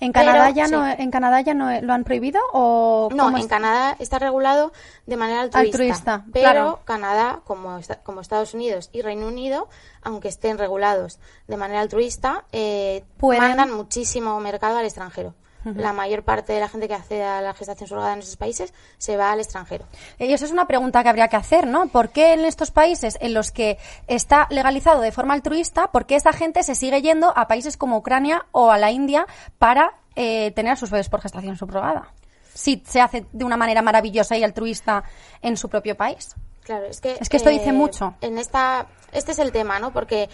¿En 0.00 0.12
Canadá, 0.12 0.44
Pero, 0.46 0.56
ya 0.56 0.66
sí. 0.66 0.72
no, 0.72 0.86
¿En 0.86 1.10
Canadá 1.10 1.40
ya 1.40 1.54
no 1.54 1.80
lo 1.80 1.92
han 1.92 2.04
prohibido 2.04 2.40
o 2.52 3.08
No, 3.14 3.36
en? 3.36 3.48
Canadá 3.48 3.96
está 3.98 4.18
regulado 4.18 4.72
de 5.06 5.16
manera 5.16 5.42
altruista. 5.42 5.78
Altruista, 5.78 6.24
pero 6.32 6.42
claro. 6.42 6.80
Canadá, 6.84 7.40
como, 7.44 7.78
como 8.02 8.20
Estados 8.20 8.54
Unidos 8.54 8.90
y 8.92 9.02
Reino 9.02 9.26
Unido, 9.26 9.68
aunque 10.02 10.28
estén 10.28 10.58
regulados 10.58 11.18
de 11.46 11.56
manera 11.56 11.80
altruista, 11.80 12.44
eh, 12.52 13.04
mandan 13.20 13.72
muchísimo 13.72 14.38
mercado 14.40 14.76
al 14.76 14.84
extranjero. 14.84 15.34
La 15.76 15.92
mayor 15.92 16.22
parte 16.22 16.52
de 16.52 16.60
la 16.60 16.68
gente 16.68 16.88
que 16.88 16.94
accede 16.94 17.24
a 17.24 17.40
la 17.40 17.54
gestación 17.54 17.88
subrogada 17.88 18.14
en 18.14 18.20
esos 18.20 18.36
países 18.36 18.72
se 18.98 19.16
va 19.16 19.32
al 19.32 19.40
extranjero. 19.40 19.84
Y 20.18 20.32
eso 20.32 20.44
es 20.44 20.50
una 20.50 20.66
pregunta 20.66 21.02
que 21.02 21.08
habría 21.08 21.28
que 21.28 21.36
hacer, 21.36 21.66
¿no? 21.66 21.88
¿Por 21.88 22.10
qué 22.10 22.32
en 22.32 22.44
estos 22.44 22.70
países 22.70 23.18
en 23.20 23.34
los 23.34 23.50
que 23.50 23.78
está 24.06 24.46
legalizado 24.50 25.00
de 25.00 25.12
forma 25.12 25.34
altruista, 25.34 25.90
por 25.90 26.06
qué 26.06 26.16
esa 26.16 26.32
gente 26.32 26.62
se 26.62 26.74
sigue 26.74 27.02
yendo 27.02 27.32
a 27.36 27.48
países 27.48 27.76
como 27.76 27.98
Ucrania 27.98 28.46
o 28.52 28.70
a 28.70 28.78
la 28.78 28.90
India 28.90 29.26
para 29.58 29.94
eh, 30.16 30.50
tener 30.52 30.72
a 30.72 30.76
sus 30.76 30.90
bebés 30.90 31.08
por 31.08 31.20
gestación 31.20 31.56
subrogada? 31.56 32.12
Si 32.54 32.82
se 32.86 33.00
hace 33.00 33.26
de 33.32 33.44
una 33.44 33.56
manera 33.56 33.82
maravillosa 33.82 34.36
y 34.36 34.44
altruista 34.44 35.04
en 35.42 35.56
su 35.56 35.68
propio 35.68 35.96
país. 35.96 36.34
Claro, 36.64 36.86
es 36.86 37.00
que... 37.00 37.16
Es 37.18 37.28
que 37.28 37.38
esto 37.38 37.50
dice 37.50 37.72
mucho. 37.72 38.14
En 38.20 38.36
esta... 38.36 38.86
Este 39.12 39.32
es 39.32 39.38
el 39.38 39.52
tema, 39.52 39.78
¿no? 39.78 39.92
Porque... 39.92 40.28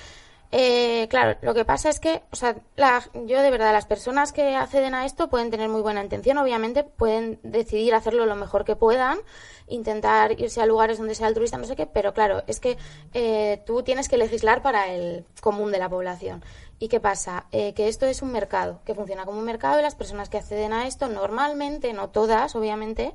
eh, 0.53 1.09
claro, 1.09 1.37
lo 1.43 1.53
que 1.55 1.65
pasa 1.65 1.89
es 1.89 1.99
que, 1.99 2.23
o 2.31 2.37
sea, 2.37 2.57
la- 2.77 3.03
yo 3.27 3.43
de 3.43 3.51
verdad, 3.51 3.73
las 3.73 3.87
personas 3.87 4.33
que 4.33 4.55
acceden 4.55 4.95
a 4.95 5.05
esto 5.05 5.29
pueden 5.29 5.51
tener 5.51 5.69
muy 5.69 5.81
buena 5.83 6.03
intención, 6.03 6.39
obviamente, 6.39 6.85
pueden 6.85 7.41
decidir 7.43 7.95
hacerlo 7.95 8.25
lo 8.27 8.37
mejor 8.37 8.65
que 8.65 8.77
puedan, 8.77 9.19
intentar 9.67 10.39
irse 10.41 10.61
a 10.61 10.67
lugares 10.67 10.99
donde 10.99 11.15
sea 11.15 11.27
altruista, 11.27 11.59
no 11.59 11.65
sé 11.65 11.75
qué, 11.75 11.87
pero 11.87 12.13
claro, 12.15 12.43
es 12.47 12.61
que 12.61 12.77
eh, 13.15 13.63
tú 13.67 13.83
tienes 13.83 14.09
que 14.09 14.17
legislar 14.19 14.63
para 14.63 14.93
el 14.93 15.25
común 15.41 15.73
de 15.73 15.79
la 15.79 15.89
población. 15.89 16.45
¿Y 16.79 16.89
qué 16.89 17.01
pasa? 17.01 17.47
Eh, 17.53 17.73
que 17.73 17.89
esto 17.89 18.05
es 18.05 18.21
un 18.21 18.31
mercado, 18.33 18.81
que 18.85 18.95
funciona 18.95 19.25
como 19.25 19.39
un 19.39 19.45
mercado 19.45 19.79
y 19.79 19.83
las 19.83 19.95
personas 19.95 20.29
que 20.29 20.39
acceden 20.39 20.73
a 20.73 20.87
esto 20.87 21.09
normalmente, 21.09 21.93
no 21.95 22.11
todas, 22.11 22.55
obviamente, 22.57 23.13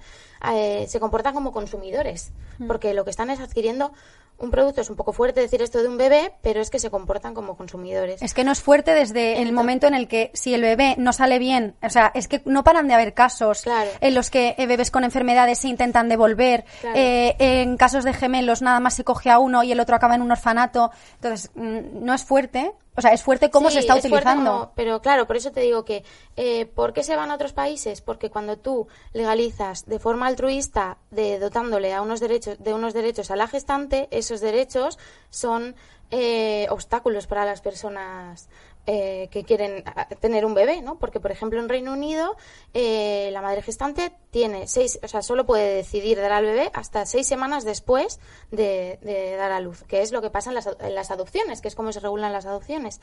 eh, 0.52 0.86
se 0.90 1.00
comportan 1.00 1.34
como 1.36 1.52
consumidores, 1.52 2.32
porque 2.68 2.94
lo 2.94 3.04
que 3.04 3.12
están 3.12 3.30
es 3.30 3.40
adquiriendo 3.40 3.92
un 4.40 4.52
producto. 4.52 4.82
Es 4.82 4.90
un 4.90 4.96
poco 4.96 5.14
fuerte 5.14 5.42
decir 5.42 5.62
esto 5.62 5.82
de 5.82 5.88
un 5.88 5.98
bebé, 5.98 6.34
pero 6.42 6.62
es 6.62 6.70
que 6.70 6.80
se 6.80 6.90
comportan 6.90 7.34
como 7.34 7.56
consumidores. 7.58 8.22
Es 8.22 8.34
que 8.34 8.44
no 8.44 8.52
es 8.52 8.62
fuerte 8.62 8.94
desde 8.94 9.42
el 9.42 9.52
momento 9.52 9.88
en 9.88 9.94
el 9.94 10.08
que 10.08 10.32
si 10.34 10.54
el 10.54 10.62
bebé 10.62 10.96
no 10.98 11.14
sale 11.14 11.40
bien, 11.40 11.76
o 11.84 11.90
sea, 11.90 12.12
es 12.14 12.28
que 12.28 12.42
no 12.46 12.64
paran 12.64 12.88
de 12.88 12.94
haber 12.94 13.14
casos 13.14 13.62
Claro. 13.64 13.90
en 14.02 14.16
los 14.16 14.30
que 14.30 14.56
eh, 14.58 14.66
bebés 14.68 14.92
con 14.92 15.04
enfermedades 15.04 15.60
se 15.60 15.68
intentan 15.68 16.10
devolver, 16.10 16.66
Claro. 16.82 16.98
eh, 16.98 17.36
en 17.40 17.78
casos 17.78 18.04
de 18.04 18.14
gemelos 18.14 18.62
nada 18.62 18.80
más 18.80 18.94
se 18.96 19.04
coge 19.04 19.30
a 19.30 19.40
uno 19.40 19.64
y 19.64 19.72
el 19.72 19.80
otro 19.80 19.96
acaba 19.96 20.16
en 20.16 20.22
un 20.22 20.32
orfanato, 20.32 20.92
entonces 21.16 21.52
mm, 21.56 22.04
no 22.06 22.14
es 22.14 22.24
fuerte, 22.24 22.72
o 22.96 23.02
sea, 23.02 23.12
es 23.14 23.24
fuerte 23.24 23.50
cómo 23.50 23.70
Sí, 23.70 23.76
se 23.76 23.80
está 23.82 23.98
es 23.98 24.06
utilizando. 24.06 24.52
como- 24.52 24.72
pero 24.76 25.02
claro, 25.02 25.26
por 25.28 25.38
eso 25.38 25.52
te 25.52 25.62
digo 25.62 25.86
que, 25.86 26.04
eh, 26.36 26.66
¿por 26.66 26.92
qué 26.94 27.04
se 27.04 27.16
van 27.16 27.32
a 27.32 27.36
otros 27.36 27.54
países? 27.54 28.02
Porque 28.02 28.30
cuando 28.30 28.58
tú 28.58 28.88
legalizas 29.14 29.86
de 29.86 30.00
forma 30.00 30.28
altruista, 30.28 30.98
de 31.12 31.40
dotándole 31.40 31.94
a 31.94 32.02
unos 32.02 32.20
derechos, 32.20 32.58
de 32.60 32.74
unos 32.74 32.94
derechos 32.94 33.32
a 33.32 33.36
la 33.36 33.48
gestante, 33.48 34.08
esos 34.12 34.42
derechos 34.42 34.98
son 35.30 35.76
eh, 36.12 36.66
obstáculos 36.72 37.28
para 37.28 37.46
las 37.46 37.62
personas 37.62 38.50
eh, 38.88 39.28
que 39.32 39.44
quieren 39.44 39.84
a- 39.86 40.06
tener 40.08 40.46
un 40.46 40.54
bebé, 40.56 40.82
¿no? 40.82 40.98
Porque, 40.98 41.20
por 41.20 41.32
ejemplo, 41.32 41.60
en 41.60 41.70
Reino 41.70 41.94
Unido, 41.94 42.36
eh, 42.74 43.30
la 43.32 43.42
madre 43.42 43.62
gestante 43.62 44.12
tiene 44.32 44.68
seis, 44.68 45.00
o 45.04 45.08
sea, 45.08 45.22
solo 45.22 45.46
puede 45.46 45.76
decidir 45.76 46.18
dar 46.20 46.32
al 46.32 46.46
bebé 46.46 46.72
hasta 46.74 47.06
seis 47.06 47.28
semanas 47.28 47.66
después 47.66 48.20
de, 48.52 48.98
de 49.02 49.36
dar 49.36 49.52
a 49.52 49.60
luz, 49.60 49.84
que 49.84 50.02
es 50.02 50.12
lo 50.12 50.22
que 50.22 50.30
pasa 50.32 50.50
en 50.50 50.56
las, 50.56 50.68
en 50.80 50.96
las 50.96 51.12
adopciones, 51.12 51.62
que 51.62 51.68
es 51.68 51.76
como 51.76 51.92
se 51.92 52.00
regulan 52.00 52.34
las 52.34 52.46
adopciones. 52.48 53.00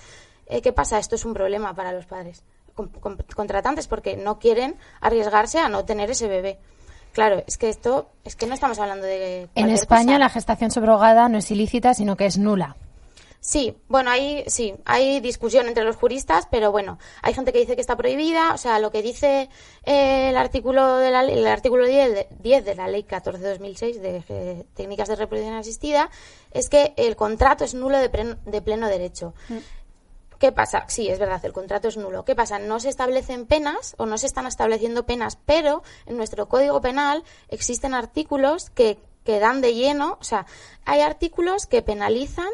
Eh, 0.47 0.61
¿Qué 0.62 0.73
pasa? 0.73 0.99
Esto 0.99 1.14
es 1.14 1.25
un 1.25 1.35
problema 1.35 1.75
para 1.75 1.92
los 1.92 2.06
padres 2.06 2.42
con- 2.75 2.88
con- 2.88 3.16
contratantes 3.35 3.87
porque 3.87 4.16
no 4.16 4.38
quieren 4.38 4.76
arriesgarse 5.00 5.59
a 5.59 5.68
no 5.68 5.85
tener 5.85 6.11
ese 6.11 6.26
bebé. 6.28 6.59
Claro, 7.12 7.42
es 7.47 7.56
que 7.56 7.68
esto, 7.71 8.11
es 8.25 8.37
que 8.37 8.47
no 8.47 8.52
estamos 8.54 8.78
hablando 8.78 9.06
de. 9.06 9.49
En 9.54 9.71
España 9.71 10.04
cosa. 10.14 10.18
la 10.18 10.28
gestación 10.28 10.71
subrogada 10.71 11.28
no 11.30 11.38
es 11.38 11.50
ilícita, 11.50 11.95
sino 11.95 12.14
que 12.16 12.26
es 12.26 12.37
nula. 12.37 12.76
Sí, 13.46 13.76
bueno, 13.86 14.10
hay, 14.10 14.42
sí, 14.48 14.74
hay 14.84 15.20
discusión 15.20 15.68
entre 15.68 15.84
los 15.84 15.94
juristas, 15.94 16.48
pero 16.50 16.72
bueno, 16.72 16.98
hay 17.22 17.32
gente 17.32 17.52
que 17.52 17.60
dice 17.60 17.76
que 17.76 17.80
está 17.80 17.96
prohibida, 17.96 18.52
o 18.52 18.58
sea, 18.58 18.80
lo 18.80 18.90
que 18.90 19.02
dice 19.02 19.48
eh, 19.84 20.30
el 20.30 20.36
artículo 20.36 20.96
de 20.96 21.12
la 21.12 21.20
el 21.22 21.46
artículo 21.46 21.86
10 21.86 22.12
de, 22.12 22.28
10 22.40 22.64
de 22.64 22.74
la 22.74 22.88
ley 22.88 23.04
14 23.04 23.40
de 23.40 23.50
2006 23.50 24.02
de 24.02 24.24
eh, 24.28 24.66
técnicas 24.74 25.08
de 25.08 25.14
reproducción 25.14 25.54
asistida 25.54 26.10
es 26.50 26.68
que 26.68 26.92
el 26.96 27.14
contrato 27.14 27.62
es 27.62 27.74
nulo 27.74 27.98
de, 27.98 28.10
pleno 28.62 28.88
derecho. 28.88 29.32
¿Qué 30.40 30.50
pasa? 30.50 30.84
Sí, 30.88 31.08
es 31.08 31.20
verdad, 31.20 31.40
el 31.44 31.52
contrato 31.52 31.86
es 31.86 31.96
nulo. 31.96 32.24
¿Qué 32.24 32.34
pasa? 32.34 32.58
No 32.58 32.80
se 32.80 32.88
establecen 32.88 33.46
penas 33.46 33.94
o 33.96 34.06
no 34.06 34.18
se 34.18 34.26
están 34.26 34.48
estableciendo 34.48 35.06
penas, 35.06 35.38
pero 35.46 35.84
en 36.06 36.16
nuestro 36.16 36.48
Código 36.48 36.80
Penal 36.80 37.22
existen 37.48 37.94
artículos 37.94 38.70
que, 38.70 38.98
que 39.22 39.38
dan 39.38 39.60
de 39.60 39.74
lleno, 39.74 40.18
o 40.20 40.24
sea, 40.24 40.46
hay 40.84 41.00
artículos 41.00 41.66
que 41.66 41.82
penalizan, 41.82 42.50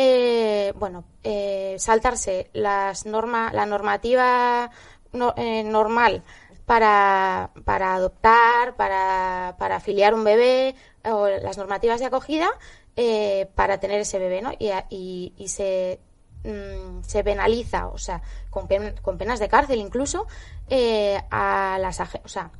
eh, 0.00 0.72
bueno, 0.76 1.04
eh, 1.24 1.74
saltarse 1.78 2.48
las 2.54 3.04
norma, 3.04 3.50
la 3.52 3.66
normativa 3.66 4.70
no- 5.12 5.34
eh, 5.36 5.64
normal 5.64 6.22
para, 6.64 7.50
para 7.64 7.94
adoptar, 7.94 8.76
para, 8.76 9.56
para 9.58 9.76
afiliar 9.76 10.14
un 10.14 10.22
bebé 10.24 10.74
o 11.04 11.26
las 11.26 11.58
normativas 11.58 11.98
de 12.00 12.06
acogida 12.06 12.48
eh, 12.96 13.48
para 13.54 13.78
tener 13.80 14.00
ese 14.00 14.18
bebé, 14.18 14.40
¿no? 14.40 14.52
Y, 14.58 14.70
y, 14.90 15.32
y 15.36 15.48
se, 15.48 15.98
mm, 16.44 17.02
se 17.02 17.24
penaliza, 17.24 17.88
o 17.88 17.98
sea, 17.98 18.22
con, 18.50 18.68
pen- 18.68 18.94
con 19.02 19.18
penas 19.18 19.38
de 19.40 19.48
cárcel 19.48 19.80
incluso, 19.80 20.26
eh, 20.68 21.20
a 21.30 21.78
las 21.80 22.00
o 22.00 22.28
sea, 22.28 22.50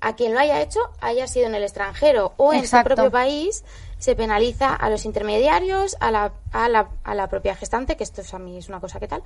a 0.00 0.16
quien 0.16 0.32
lo 0.32 0.40
haya 0.40 0.62
hecho, 0.62 0.80
haya 1.00 1.26
sido 1.26 1.46
en 1.46 1.54
el 1.54 1.62
extranjero 1.62 2.32
o 2.38 2.52
en 2.54 2.60
Exacto. 2.60 2.90
su 2.90 2.94
propio 2.96 3.10
país, 3.12 3.64
se 4.00 4.16
penaliza 4.16 4.74
a 4.74 4.90
los 4.90 5.04
intermediarios, 5.04 5.96
a 6.00 6.10
la, 6.10 6.32
a 6.52 6.68
la, 6.68 6.88
a 7.04 7.14
la 7.14 7.28
propia 7.28 7.54
gestante, 7.54 7.96
que 7.96 8.02
esto 8.02 8.22
es 8.22 8.34
a 8.34 8.38
mí 8.38 8.56
es 8.56 8.68
una 8.68 8.80
cosa 8.80 8.98
que 8.98 9.06
tal, 9.06 9.22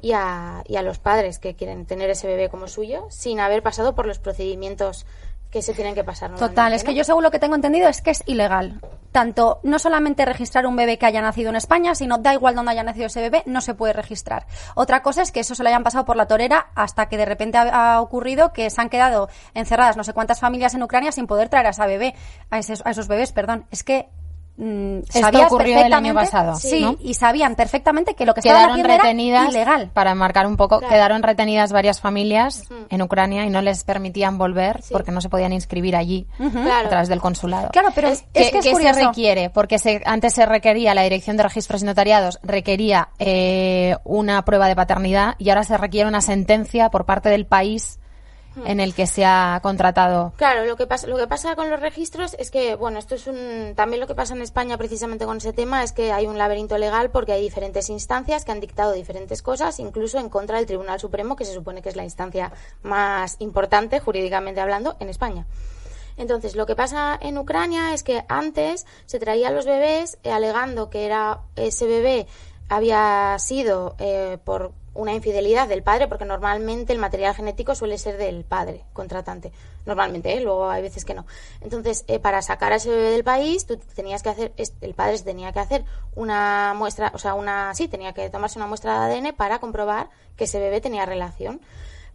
y 0.00 0.12
a, 0.12 0.62
y 0.68 0.76
a 0.76 0.82
los 0.82 0.98
padres 0.98 1.38
que 1.38 1.56
quieren 1.56 1.86
tener 1.86 2.10
ese 2.10 2.28
bebé 2.28 2.50
como 2.50 2.68
suyo, 2.68 3.06
sin 3.08 3.40
haber 3.40 3.62
pasado 3.62 3.94
por 3.94 4.06
los 4.06 4.18
procedimientos 4.18 5.06
que 5.50 5.62
se 5.62 5.72
tienen 5.72 5.94
que 5.94 6.04
pasar. 6.04 6.34
Total, 6.34 6.74
es 6.74 6.84
que 6.84 6.94
yo 6.94 7.04
según 7.04 7.22
lo 7.22 7.30
que 7.30 7.38
tengo 7.38 7.54
entendido 7.54 7.88
es 7.88 8.02
que 8.02 8.10
es 8.10 8.22
ilegal. 8.26 8.80
Tanto, 9.12 9.60
no 9.62 9.78
solamente 9.78 10.26
registrar 10.26 10.66
un 10.66 10.76
bebé 10.76 10.98
que 10.98 11.06
haya 11.06 11.22
nacido 11.22 11.48
en 11.48 11.56
España, 11.56 11.94
sino 11.94 12.18
da 12.18 12.34
igual 12.34 12.54
dónde 12.54 12.72
haya 12.72 12.82
nacido 12.82 13.06
ese 13.06 13.22
bebé, 13.22 13.42
no 13.46 13.62
se 13.62 13.72
puede 13.72 13.94
registrar. 13.94 14.46
Otra 14.74 15.02
cosa 15.02 15.22
es 15.22 15.32
que 15.32 15.40
eso 15.40 15.54
se 15.54 15.62
lo 15.62 15.70
hayan 15.70 15.84
pasado 15.84 16.04
por 16.04 16.16
la 16.16 16.26
torera 16.26 16.70
hasta 16.74 17.08
que 17.08 17.16
de 17.16 17.24
repente 17.24 17.56
ha, 17.56 17.94
ha 17.94 18.00
ocurrido 18.02 18.52
que 18.52 18.68
se 18.68 18.78
han 18.78 18.90
quedado 18.90 19.30
encerradas 19.54 19.96
no 19.96 20.04
sé 20.04 20.12
cuántas 20.12 20.38
familias 20.38 20.74
en 20.74 20.82
Ucrania 20.82 21.12
sin 21.12 21.26
poder 21.26 21.48
traer 21.48 21.66
a 21.66 21.70
esa 21.70 21.86
bebé, 21.86 22.14
a, 22.50 22.58
esos, 22.58 22.84
a 22.84 22.90
esos 22.90 23.08
bebés, 23.08 23.32
perdón. 23.32 23.66
Es 23.70 23.82
que 23.82 24.10
mm, 24.58 24.98
Esto 24.98 25.20
sabías 25.20 25.46
ocurrió 25.46 25.80
el 25.84 25.92
año 25.92 26.12
pasado, 26.14 26.54
Sí, 26.56 26.80
¿no? 26.82 26.96
y 27.00 27.14
sabían 27.14 27.54
perfectamente 27.56 28.14
que 28.14 28.26
lo 28.26 28.34
que 28.34 28.40
estaban 28.40 28.58
Quedaron 28.58 28.72
haciendo 28.74 28.92
era 28.94 29.02
retenidas, 29.04 29.50
ilegal. 29.50 29.90
para 29.94 30.14
marcar 30.14 30.46
un 30.46 30.56
poco, 30.56 30.78
Claro. 30.80 30.92
quedaron 30.92 31.22
retenidas 31.22 31.72
varias 31.72 32.00
familias 32.00 32.64
Ujú. 32.70 32.86
en 32.90 33.02
Ucrania 33.02 33.46
y 33.46 33.50
no 33.50 33.62
les 33.62 33.84
permitían 33.84 34.36
volver 34.36 34.82
Sí. 34.82 34.92
porque 34.92 35.12
no 35.12 35.20
se 35.20 35.28
podían 35.28 35.52
inscribir 35.52 35.96
allí 35.96 36.26
Claro. 36.36 36.86
a 36.86 36.88
través 36.88 37.08
del 37.08 37.20
consulado. 37.20 37.68
Claro, 37.70 37.88
pero 37.94 38.08
es, 38.08 38.22
¿Qué, 38.22 38.28
que 38.32 38.42
es 38.46 38.50
qué 38.52 38.62
se 38.62 38.70
curioso. 38.72 39.00
requiere? 39.08 39.50
Porque 39.50 39.78
se- 39.78 40.02
antes 40.04 40.34
se 40.34 40.44
requería, 40.44 40.94
la 40.94 41.02
Dirección 41.02 41.36
de 41.36 41.44
Registros 41.44 41.82
y 41.82 41.84
Notariados 41.86 42.38
requería 42.42 43.08
eh, 43.18 43.96
una 44.04 44.44
prueba 44.44 44.66
de 44.68 44.74
paternidad 44.76 45.34
y 45.38 45.48
ahora 45.50 45.64
se 45.64 45.76
requiere 45.78 46.08
una 46.08 46.20
sentencia 46.20 46.90
por 46.90 47.04
parte 47.06 47.28
del 47.28 47.46
país 47.46 48.00
en 48.66 48.80
el 48.80 48.94
que 48.94 49.06
se 49.06 49.24
ha 49.24 49.60
contratado. 49.62 50.32
Claro, 50.36 50.64
lo 50.64 50.76
que 50.76 50.86
pasa, 50.86 51.06
lo 51.06 51.16
que 51.16 51.26
pasa 51.26 51.56
con 51.56 51.70
los 51.70 51.80
registros 51.80 52.34
es 52.38 52.50
que, 52.50 52.74
bueno, 52.74 52.98
esto 52.98 53.14
es 53.14 53.26
un, 53.26 53.74
también 53.74 54.00
lo 54.00 54.06
que 54.06 54.14
pasa 54.14 54.34
en 54.34 54.42
España 54.42 54.76
precisamente 54.76 55.24
con 55.24 55.38
ese 55.38 55.52
tema 55.52 55.82
es 55.82 55.92
que 55.92 56.12
hay 56.12 56.26
un 56.26 56.38
laberinto 56.38 56.78
legal 56.78 57.10
porque 57.10 57.32
hay 57.32 57.42
diferentes 57.42 57.90
instancias 57.90 58.44
que 58.44 58.52
han 58.52 58.60
dictado 58.60 58.92
diferentes 58.92 59.42
cosas, 59.42 59.78
incluso 59.78 60.18
en 60.18 60.28
contra 60.28 60.56
del 60.56 60.66
Tribunal 60.66 61.00
Supremo, 61.00 61.36
que 61.36 61.44
se 61.44 61.54
supone 61.54 61.82
que 61.82 61.88
es 61.88 61.96
la 61.96 62.04
instancia 62.04 62.52
más 62.82 63.36
importante 63.40 64.00
jurídicamente 64.00 64.60
hablando 64.60 64.96
en 65.00 65.08
España. 65.08 65.46
Entonces, 66.18 66.56
lo 66.56 66.66
que 66.66 66.74
pasa 66.74 67.16
en 67.20 67.38
Ucrania 67.38 67.94
es 67.94 68.02
que 68.02 68.24
antes 68.28 68.86
se 69.06 69.20
traían 69.20 69.54
los 69.54 69.66
bebés 69.66 70.18
eh, 70.24 70.32
alegando 70.32 70.90
que 70.90 71.06
era 71.06 71.42
ese 71.54 71.86
bebé 71.86 72.26
había 72.68 73.36
sido 73.38 73.96
eh, 73.98 74.38
por 74.44 74.72
una 74.94 75.14
infidelidad 75.14 75.68
del 75.68 75.84
padre, 75.84 76.08
porque 76.08 76.24
normalmente 76.24 76.92
el 76.92 76.98
material 76.98 77.34
genético 77.34 77.74
suele 77.74 77.98
ser 77.98 78.16
del 78.16 78.44
padre 78.44 78.84
contratante. 78.92 79.52
Normalmente, 79.86 80.36
¿eh? 80.36 80.40
luego 80.40 80.68
hay 80.68 80.82
veces 80.82 81.04
que 81.04 81.14
no. 81.14 81.24
Entonces, 81.60 82.04
eh, 82.08 82.18
para 82.18 82.42
sacar 82.42 82.72
a 82.72 82.76
ese 82.76 82.90
bebé 82.90 83.10
del 83.10 83.22
país, 83.22 83.64
tú 83.64 83.78
tenías 83.94 84.22
que 84.24 84.30
hacer, 84.30 84.52
el 84.56 84.94
padre 84.94 85.18
tenía 85.20 85.52
que 85.52 85.60
hacer 85.60 85.84
una 86.16 86.74
muestra, 86.76 87.12
o 87.14 87.18
sea, 87.18 87.34
una, 87.34 87.72
sí, 87.74 87.86
tenía 87.86 88.12
que 88.12 88.28
tomarse 88.28 88.58
una 88.58 88.66
muestra 88.66 89.06
de 89.06 89.14
ADN 89.14 89.36
para 89.36 89.60
comprobar 89.60 90.10
que 90.36 90.44
ese 90.44 90.58
bebé 90.58 90.80
tenía 90.80 91.06
relación 91.06 91.60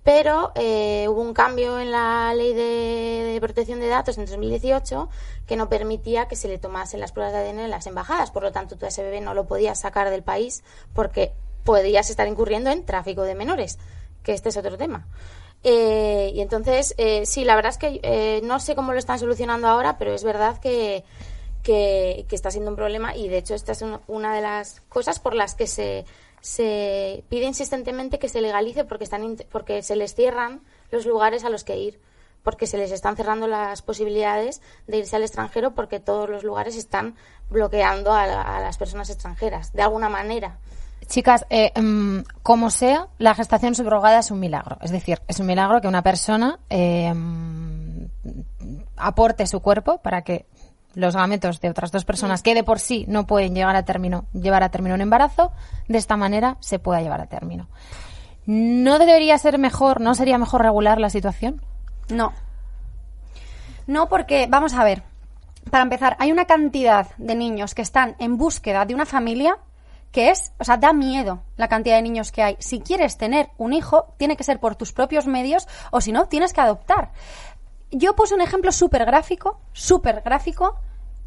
pero 0.03 0.51
eh, 0.55 1.07
hubo 1.09 1.21
un 1.21 1.33
cambio 1.33 1.79
en 1.79 1.91
la 1.91 2.33
ley 2.33 2.53
de, 2.53 3.37
protección 3.39 3.79
de 3.79 3.87
datos 3.87 4.17
en 4.17 4.25
2018 4.25 5.09
que 5.47 5.55
no 5.55 5.69
permitía 5.69 6.27
que 6.27 6.35
se 6.35 6.47
le 6.47 6.57
tomasen 6.57 6.99
las 6.99 7.11
pruebas 7.11 7.33
de 7.33 7.39
ADN 7.39 7.59
en 7.59 7.69
las 7.69 7.87
embajadas. 7.87 8.31
Por 8.31 8.43
lo 8.43 8.51
tanto, 8.51 8.77
tú 8.77 8.85
a 8.85 8.89
ese 8.89 9.03
bebé 9.03 9.21
no 9.21 9.33
lo 9.33 9.45
podías 9.45 9.79
sacar 9.79 10.09
del 10.09 10.23
país 10.23 10.63
porque 10.93 11.33
podías 11.63 12.09
estar 12.09 12.27
incurriendo 12.27 12.69
en 12.69 12.85
tráfico 12.85 13.23
de 13.23 13.35
menores, 13.35 13.79
que 14.23 14.33
este 14.33 14.49
es 14.49 14.57
otro 14.57 14.77
tema. 14.77 15.07
Eh, 15.63 16.31
y 16.33 16.41
entonces, 16.41 16.93
eh, 16.97 17.25
sí, 17.25 17.45
la 17.45 17.55
verdad 17.55 17.71
es 17.71 17.77
que 17.77 17.99
eh, 18.03 18.41
no 18.43 18.59
sé 18.59 18.75
cómo 18.75 18.91
lo 18.91 18.99
están 18.99 19.19
solucionando 19.19 19.67
ahora, 19.67 19.97
pero 19.97 20.13
es 20.13 20.23
verdad 20.23 20.59
que, 20.59 21.05
que, 21.63 22.25
que 22.27 22.35
está 22.35 22.51
siendo 22.51 22.69
un 22.71 22.75
problema 22.75 23.15
y 23.15 23.29
de 23.29 23.37
hecho 23.37 23.55
esta 23.55 23.71
es 23.71 23.83
una 24.07 24.35
de 24.35 24.41
las 24.41 24.81
cosas 24.89 25.19
por 25.19 25.35
las 25.35 25.55
que 25.55 25.67
se, 25.67 26.05
se 26.43 27.23
pide 27.29 27.45
insistentemente 27.45 28.19
que 28.19 28.27
se 28.27 28.41
legalice 28.41 28.83
porque, 28.83 29.05
están, 29.05 29.37
porque 29.49 29.81
se 29.81 29.95
les 29.95 30.13
cierran 30.13 30.59
los 30.91 31.05
lugares 31.05 31.45
a 31.45 31.49
los 31.49 31.63
que 31.63 31.77
ir 31.77 32.01
porque 32.43 32.67
se 32.67 32.77
les 32.77 32.91
están 32.91 33.15
cerrando 33.15 33.47
las 33.47 33.81
posibilidades 33.81 34.61
de 34.87 34.97
irse 34.97 35.15
al 35.15 35.23
extranjero 35.23 35.71
porque 35.73 36.01
todos 36.01 36.29
los 36.29 36.43
lugares 36.43 36.75
están 36.75 37.15
bloqueando 37.49 38.11
a, 38.11 38.27
la- 38.27 38.41
a 38.41 38.59
las 38.59 38.77
personas 38.77 39.09
extranjeras, 39.09 39.71
de 39.71 39.81
alguna 39.83 40.09
manera. 40.09 40.57
Chicas, 41.07 41.45
eh, 41.49 41.71
mm, 41.81 42.19
como 42.41 42.69
sea, 42.69 43.07
la 43.17 43.33
gestación 43.33 43.75
subrogada 43.75 44.19
es 44.19 44.29
un 44.29 44.41
milagro. 44.41 44.77
Es 44.81 44.91
decir, 44.91 45.21
es 45.29 45.39
un 45.39 45.45
milagro 45.45 45.79
que 45.79 45.87
una 45.87 46.01
persona 46.01 46.59
eh, 46.69 47.13
aporte 48.97 49.47
su 49.47 49.61
cuerpo 49.61 49.99
para 49.99 50.23
que 50.23 50.45
los 50.93 51.15
gametos 51.15 51.59
de 51.61 51.69
otras 51.69 51.91
dos 51.91 52.05
personas 52.05 52.43
que 52.43 52.55
de 52.55 52.63
por 52.63 52.79
sí 52.79 53.05
no 53.07 53.25
pueden 53.25 53.55
llegar 53.55 53.75
a 53.75 53.83
término, 53.83 54.25
llevar 54.33 54.63
a 54.63 54.69
término 54.69 54.95
un 54.95 55.01
embarazo, 55.01 55.51
de 55.87 55.97
esta 55.97 56.17
manera 56.17 56.57
se 56.59 56.79
pueda 56.79 57.01
llevar 57.01 57.21
a 57.21 57.27
término. 57.27 57.67
¿No 58.45 58.99
debería 58.99 59.37
ser 59.37 59.57
mejor, 59.57 60.01
no 60.01 60.15
sería 60.15 60.37
mejor 60.37 60.61
regular 60.61 60.99
la 60.99 61.09
situación? 61.09 61.61
No. 62.09 62.33
No, 63.87 64.07
porque, 64.09 64.47
vamos 64.49 64.73
a 64.73 64.83
ver, 64.83 65.03
para 65.69 65.83
empezar, 65.83 66.15
hay 66.19 66.31
una 66.31 66.45
cantidad 66.45 67.07
de 67.17 67.35
niños 67.35 67.73
que 67.73 67.81
están 67.81 68.15
en 68.19 68.37
búsqueda 68.37 68.85
de 68.85 68.93
una 68.93 69.05
familia 69.05 69.57
que 70.11 70.29
es, 70.29 70.53
o 70.59 70.63
sea, 70.63 70.77
da 70.77 70.93
miedo 70.93 71.41
la 71.57 71.67
cantidad 71.67 71.95
de 71.95 72.03
niños 72.03 72.31
que 72.31 72.43
hay. 72.43 72.55
Si 72.59 72.79
quieres 72.79 73.17
tener 73.17 73.49
un 73.57 73.73
hijo, 73.73 74.13
tiene 74.17 74.37
que 74.37 74.43
ser 74.43 74.59
por 74.59 74.75
tus 74.75 74.93
propios 74.93 75.25
medios 75.25 75.67
o 75.89 76.01
si 76.01 76.11
no, 76.11 76.27
tienes 76.27 76.53
que 76.53 76.61
adoptar. 76.61 77.11
Yo 77.95 78.15
puse 78.15 78.33
un 78.33 78.41
ejemplo 78.41 78.71
súper 78.71 79.05
gráfico, 79.05 79.61
súper 79.71 80.21
gráfico, 80.21 80.75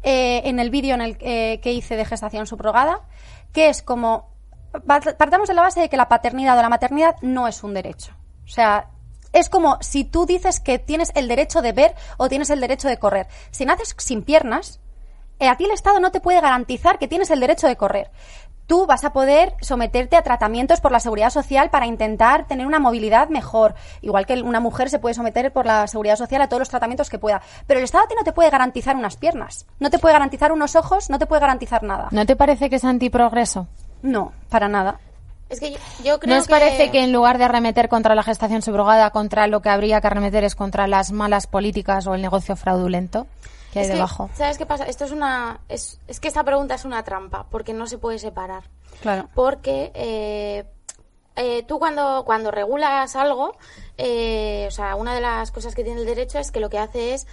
eh, 0.03 0.41
en 0.43 0.59
el 0.59 0.69
vídeo 0.69 0.95
en 0.95 1.01
el 1.01 1.17
eh, 1.21 1.59
que 1.61 1.71
hice 1.71 1.95
de 1.95 2.03
gestación 2.05 2.45
subrogada, 2.45 3.07
que 3.53 3.69
es 3.69 3.81
como, 3.81 4.29
part- 4.73 5.15
partamos 5.15 5.47
de 5.47 5.53
la 5.53 5.61
base 5.61 5.79
de 5.79 5.89
que 5.89 5.95
la 5.97 6.09
paternidad 6.09 6.59
o 6.59 6.61
la 6.61 6.69
maternidad 6.69 7.15
no 7.21 7.47
es 7.47 7.63
un 7.63 7.73
derecho. 7.73 8.11
O 8.43 8.49
sea, 8.49 8.89
es 9.31 9.49
como 9.49 9.77
si 9.81 10.03
tú 10.03 10.25
dices 10.25 10.59
que 10.59 10.77
tienes 10.77 11.11
el 11.15 11.27
derecho 11.29 11.61
de 11.61 11.71
ver 11.71 11.95
o 12.17 12.27
tienes 12.27 12.49
el 12.49 12.59
derecho 12.59 12.89
de 12.89 12.97
correr. 12.97 13.27
Si 13.51 13.65
naces 13.65 13.95
sin 13.97 14.23
piernas, 14.23 14.79
eh, 15.39 15.47
a 15.47 15.55
ti 15.55 15.65
el 15.65 15.71
Estado 15.71 15.99
no 15.99 16.11
te 16.11 16.19
puede 16.19 16.41
garantizar 16.41 16.99
que 16.99 17.07
tienes 17.07 17.31
el 17.31 17.39
derecho 17.39 17.67
de 17.67 17.77
correr. 17.77 18.11
Tú 18.67 18.85
vas 18.85 19.05
a 19.05 19.13
poder 19.13 19.55
someterte 19.61 20.17
a 20.17 20.23
tratamientos 20.23 20.81
por 20.81 20.91
la 20.91 20.99
seguridad 20.99 21.29
social 21.29 21.69
para 21.69 21.87
intentar 21.87 22.47
tener 22.47 22.67
una 22.67 22.79
movilidad 22.79 23.29
mejor. 23.29 23.75
Igual 24.01 24.25
que 24.25 24.41
una 24.41 24.59
mujer 24.59 24.89
se 24.89 24.99
puede 24.99 25.15
someter 25.15 25.53
por 25.53 25.65
la 25.65 25.87
seguridad 25.87 26.17
social 26.17 26.41
a 26.41 26.49
todos 26.49 26.59
los 26.59 26.69
tratamientos 26.69 27.09
que 27.09 27.17
pueda. 27.17 27.41
Pero 27.65 27.79
el 27.79 27.85
Estado 27.85 28.03
a 28.03 28.07
ti 28.09 28.15
no 28.17 28.25
te 28.25 28.33
puede 28.33 28.49
garantizar 28.49 28.97
unas 28.97 29.15
piernas, 29.15 29.65
no 29.79 29.89
te 29.89 29.99
puede 29.99 30.13
garantizar 30.13 30.51
unos 30.51 30.75
ojos, 30.75 31.09
no 31.09 31.17
te 31.17 31.25
puede 31.25 31.39
garantizar 31.39 31.81
nada. 31.83 32.09
¿No 32.11 32.25
te 32.25 32.35
parece 32.35 32.69
que 32.69 32.75
es 32.75 32.83
antiprogreso? 32.83 33.67
No, 34.01 34.33
para 34.49 34.67
nada. 34.67 34.99
Es 35.49 35.61
que 35.61 35.71
yo, 35.71 35.77
yo 36.03 36.19
creo 36.19 36.35
¿No 36.35 36.41
os 36.41 36.49
parece 36.49 36.91
que 36.91 37.05
en 37.05 37.13
lugar 37.13 37.37
de 37.37 37.45
arremeter 37.45 37.87
contra 37.87 38.15
la 38.15 38.23
gestación 38.23 38.61
subrogada, 38.61 39.11
contra 39.11 39.47
lo 39.47 39.61
que 39.61 39.69
habría 39.69 40.01
que 40.01 40.07
arremeter 40.07 40.43
es 40.43 40.55
contra 40.55 40.87
las 40.87 41.13
malas 41.13 41.47
políticas 41.47 42.05
o 42.05 42.15
el 42.15 42.21
negocio 42.21 42.57
fraudulento 42.57 43.27
que 43.77 43.81
hay 43.81 43.85
Es 43.85 43.91
que, 43.91 43.95
debajo? 43.95 44.29
¿Sabes 44.33 44.57
qué 44.57 44.65
pasa? 44.65 44.85
Esto 44.85 45.05
es 45.05 45.11
una. 45.11 45.61
Es, 45.69 45.99
es 46.07 46.19
que 46.19 46.27
esta 46.27 46.43
pregunta 46.43 46.75
es 46.75 46.85
una 46.85 47.03
trampa, 47.03 47.45
porque 47.49 47.73
no 47.73 47.87
se 47.87 47.97
puede 47.97 48.19
separar. 48.19 48.63
Claro. 49.01 49.29
Porque 49.33 49.91
eh, 49.93 50.65
eh, 51.35 51.63
tú 51.63 51.79
cuando, 51.79 52.23
cuando 52.25 52.51
regulas 52.51 53.15
algo, 53.15 53.57
eh, 53.97 54.65
o 54.67 54.71
sea, 54.71 54.95
una 54.95 55.13
de 55.13 55.21
las 55.21 55.51
cosas 55.51 55.75
que 55.75 55.83
tiene 55.83 56.01
el 56.01 56.05
derecho 56.05 56.39
es 56.39 56.51
que 56.51 56.59
lo 56.59 56.69
que 56.69 56.79
hace 56.79 57.13
es. 57.13 57.27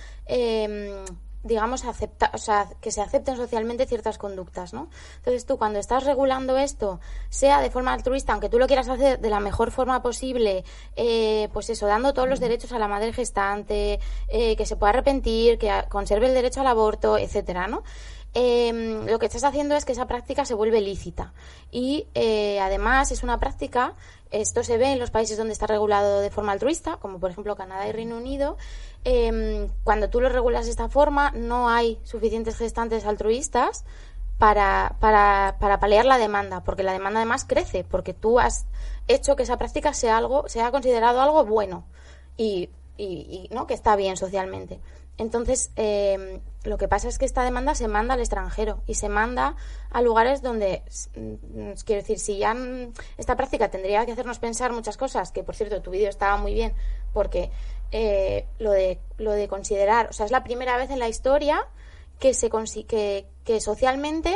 Digamos, 1.45 1.85
acepta, 1.85 2.31
o 2.35 2.39
sea, 2.39 2.69
que 2.81 2.91
se 2.91 3.01
acepten 3.01 3.37
socialmente 3.37 3.87
ciertas 3.87 4.19
conductas, 4.19 4.73
¿no? 4.73 4.89
Entonces 5.17 5.47
tú 5.47 5.59
cuando 5.59 5.79
estás 5.79 6.05
regulando 6.05 6.57
esto, 6.57 7.01
sea 7.29 7.61
de 7.61 7.71
forma 7.71 7.93
altruista, 7.93 8.33
aunque 8.33 8.49
tú 8.49 8.59
lo 8.59 8.67
quieras 8.67 8.89
hacer 8.89 9.21
de 9.21 9.31
la 9.31 9.41
mejor 9.41 9.71
forma 9.71 10.03
posible, 10.03 10.65
eh, 10.97 11.49
pues 11.53 11.71
eso, 11.71 11.87
dando 11.87 12.15
todos 12.15 12.29
los 12.29 12.41
derechos 12.41 12.73
a 12.73 12.79
la 12.79 12.89
madre 12.89 13.13
gestante, 13.13 14.01
eh, 14.29 14.57
que 14.57 14.67
se 14.67 14.77
pueda 14.77 14.91
arrepentir, 14.91 15.59
que 15.59 15.71
conserve 15.89 16.27
el 16.27 16.35
derecho 16.35 16.63
al 16.63 16.67
aborto, 16.67 17.19
etcétera, 17.19 17.69
¿no? 17.69 17.85
Eh, 18.35 19.03
lo 19.07 19.19
que 19.19 19.27
estás 19.27 19.45
haciendo 19.45 19.77
es 19.77 19.85
que 19.85 19.93
esa 19.93 20.07
práctica 20.07 20.45
se 20.45 20.55
vuelve 20.55 20.81
lícita. 20.81 21.33
Y 21.71 22.09
eh, 22.15 22.61
además 22.61 23.13
es 23.13 23.23
una 23.23 23.39
práctica, 23.39 23.95
esto 24.31 24.65
se 24.65 24.77
ve 24.77 24.93
en 24.93 24.99
los 24.99 25.11
países 25.11 25.39
donde 25.39 25.53
está 25.53 25.67
regulado 25.67 26.21
de 26.21 26.31
forma 26.31 26.53
altruista, 26.53 26.97
como 26.97 27.21
por 27.21 27.31
ejemplo 27.31 27.57
Canadá 27.57 27.89
y 27.89 27.93
Reino 27.93 28.17
Unido. 28.17 28.57
eh, 29.05 29.69
cuando 29.85 30.09
tú 30.11 30.21
lo 30.21 30.29
regulas 30.29 30.65
de 30.65 30.71
esta 30.73 30.89
forma, 30.89 31.31
no 31.33 31.69
hay 31.69 31.99
suficientes 32.05 32.57
gestantes 32.57 33.05
altruistas 33.05 33.85
para, 34.39 34.97
para, 35.01 35.57
para 35.61 35.79
paliar 35.79 36.05
la 36.07 36.19
demanda, 36.19 36.65
porque 36.65 36.83
la 36.83 36.93
demanda 36.93 37.21
además 37.21 37.45
crece, 37.45 37.85
porque 37.85 38.15
tú 38.15 38.41
has 38.41 38.67
hecho 39.07 39.37
que 39.37 39.45
esa 39.45 39.59
práctica 39.59 39.93
sea 39.95 40.17
algo, 40.17 40.49
sea 40.49 40.71
considerado 40.71 41.21
algo 41.21 41.45
bueno 41.45 41.85
y, 42.37 42.71
y, 42.97 43.49
y, 43.51 43.55
¿no? 43.55 43.67
que 43.67 43.75
está 43.75 43.97
bien 43.97 44.17
socialmente. 44.17 44.81
Entonces, 45.17 45.71
eh, 45.77 46.41
lo 46.65 46.77
que 46.77 46.89
pasa 46.89 47.09
es 47.09 47.19
que 47.19 47.25
esta 47.25 47.45
demanda 47.45 47.75
se 47.75 47.87
manda 47.89 48.15
al 48.15 48.21
extranjero 48.21 48.83
y 48.87 48.95
se 48.95 49.09
manda 49.09 49.55
a 49.91 50.03
lugares 50.03 50.43
donde, 50.43 50.83
mm, 51.15 51.73
quiero 51.85 52.03
decir, 52.03 52.19
si 52.19 52.39
ya 52.39 52.55
mm, 52.55 52.93
esta 53.17 53.37
práctica 53.37 53.71
tendría 53.71 54.05
que 54.07 54.13
hacernos 54.13 54.39
pensar 54.39 54.73
muchas 54.73 54.97
cosas, 54.97 55.31
que 55.31 55.45
por 55.45 55.55
cierto 55.55 55.83
tu 55.83 55.91
vídeo 55.91 56.09
estaba 56.09 56.37
muy 56.37 56.53
bien, 56.53 56.73
porque 57.13 57.51
eh, 57.93 58.47
lo, 58.59 58.73
de, 58.73 58.99
lo 59.19 59.33
de 59.33 59.47
considerar, 59.47 60.09
o 60.11 60.13
sea, 60.13 60.27
es 60.27 60.33
la 60.33 60.43
primera 60.43 60.77
vez 60.77 60.91
en 60.91 60.99
la 60.99 61.09
historia 61.09 61.69
que, 62.19 62.35
se 62.35 62.51
que, 62.87 63.27
que 63.45 63.61
socialmente 63.61 64.35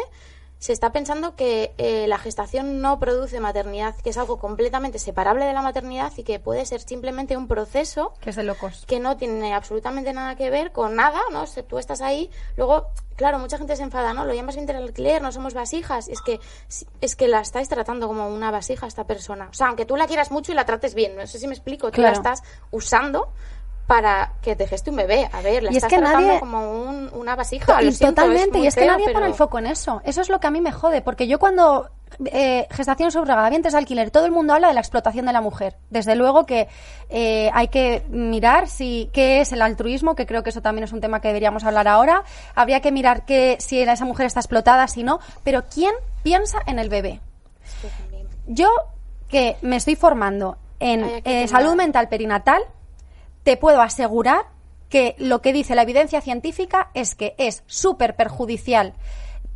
se 0.58 0.72
está 0.72 0.92
pensando 0.92 1.36
que 1.36 1.72
eh, 1.78 2.06
la 2.08 2.18
gestación 2.18 2.80
no 2.80 2.98
produce 2.98 3.40
maternidad, 3.40 3.94
que 3.96 4.10
es 4.10 4.18
algo 4.18 4.38
completamente 4.38 4.98
separable 4.98 5.44
de 5.44 5.52
la 5.52 5.62
maternidad 5.62 6.12
y 6.16 6.24
que 6.24 6.40
puede 6.40 6.66
ser 6.66 6.80
simplemente 6.80 7.36
un 7.36 7.48
proceso 7.48 8.12
Que 8.20 8.30
es 8.30 8.36
de 8.36 8.42
locos. 8.42 8.84
que 8.86 9.00
no 9.00 9.16
tiene 9.16 9.54
absolutamente 9.54 10.12
nada 10.12 10.36
que 10.36 10.50
ver 10.50 10.72
con 10.72 10.96
nada, 10.96 11.20
¿no? 11.32 11.46
Sea, 11.46 11.62
tú 11.62 11.78
estás 11.78 12.00
ahí, 12.00 12.30
luego, 12.56 12.88
claro, 13.16 13.38
mucha 13.38 13.58
gente 13.58 13.76
se 13.76 13.82
enfada, 13.82 14.12
¿no? 14.14 14.24
Lo 14.24 14.34
llamas 14.34 14.56
alquiler, 14.56 15.22
no 15.22 15.32
somos 15.32 15.54
vasijas. 15.54 16.08
Es 16.08 16.20
que, 16.20 16.40
es 17.00 17.16
que 17.16 17.28
la 17.28 17.40
estáis 17.40 17.68
tratando 17.68 18.08
como 18.08 18.28
una 18.28 18.50
vasija 18.50 18.86
a 18.86 18.88
esta 18.88 19.04
persona. 19.04 19.48
O 19.50 19.54
sea, 19.54 19.68
aunque 19.68 19.86
tú 19.86 19.96
la 19.96 20.06
quieras 20.06 20.30
mucho 20.30 20.52
y 20.52 20.54
la 20.54 20.64
trates 20.64 20.94
bien, 20.94 21.16
no 21.16 21.26
sé 21.26 21.38
si 21.38 21.46
me 21.46 21.54
explico, 21.54 21.90
tú 21.90 22.00
la 22.00 22.12
estás 22.12 22.42
usando 22.70 23.32
para 23.88 24.34
que 24.42 24.54
te 24.54 24.66
geste 24.68 24.90
un 24.90 24.96
bebé. 24.96 25.28
A 25.32 25.40
ver, 25.40 25.62
la 25.64 25.70
Y 25.72 25.78
es 25.78 25.82
estás 25.82 25.90
que 25.90 25.96
tratando 25.98 26.28
nadie- 26.28 26.40
como 26.40 26.72
un- 26.82 27.10
una 27.14 27.34
vasija. 27.34 27.82
Y 27.82 27.90
siento, 27.90 28.14
totalmente, 28.22 28.58
muy 28.58 28.66
y 28.66 28.68
es 28.68 28.74
que 28.74 28.82
feo, 28.82 28.92
nadie 28.92 29.10
pone 29.14 29.26
el 29.26 29.34
foco 29.34 29.58
en 29.58 29.66
eso. 29.66 30.02
Eso 30.04 30.20
es 30.20 30.28
lo 30.28 30.38
que 30.38 30.46
a 30.46 30.50
mí 30.50 30.60
me 30.60 30.70
jode, 30.72 31.00
porque 31.00 31.26
yo 31.26 31.38
cuando 31.38 31.88
eh, 32.26 32.66
gestación 32.70 33.10
subrogada, 33.10 33.48
vientres 33.50 33.72
de 33.72 33.78
alquiler, 33.78 34.10
todo 34.10 34.24
el 34.26 34.30
mundo 34.30 34.52
habla 34.54 34.68
de 34.68 34.74
la 34.74 34.80
explotación 34.80 35.24
de 35.26 35.32
la 35.32 35.40
mujer. 35.40 35.76
Desde 35.90 36.16
luego 36.16 36.44
que 36.46 36.68
eh, 37.10 37.50
hay 37.54 37.68
que 37.68 38.02
mirar 38.10 38.68
si 38.68 39.08
qué 39.12 39.40
es 39.40 39.52
el 39.52 39.62
altruismo, 39.62 40.14
que 40.14 40.26
creo 40.26 40.42
que 40.42 40.50
eso 40.50 40.60
también 40.62 40.84
es 40.84 40.92
un 40.92 41.00
tema 41.00 41.20
que 41.20 41.28
deberíamos 41.28 41.64
hablar 41.64 41.86
ahora. 41.88 42.24
Habría 42.54 42.80
que 42.80 42.92
mirar 42.92 43.24
que 43.24 43.56
si 43.60 43.80
esa 43.80 44.04
mujer 44.04 44.26
está 44.26 44.40
explotada, 44.40 44.86
si 44.88 45.02
no. 45.02 45.18
Pero 45.44 45.64
¿quién 45.72 45.94
piensa 46.22 46.58
en 46.66 46.78
el 46.78 46.88
bebé? 46.90 47.20
Yo, 48.46 48.68
que 49.28 49.56
me 49.62 49.76
estoy 49.76 49.96
formando 49.96 50.56
en 50.80 51.04
eh, 51.24 51.46
salud 51.48 51.74
mental 51.74 52.08
perinatal, 52.08 52.62
te 53.42 53.56
puedo 53.56 53.80
asegurar 53.80 54.46
que 54.88 55.14
lo 55.18 55.42
que 55.42 55.52
dice 55.52 55.74
la 55.74 55.82
evidencia 55.82 56.20
científica 56.20 56.90
es 56.94 57.14
que 57.14 57.34
es 57.38 57.62
súper 57.66 58.16
perjudicial 58.16 58.94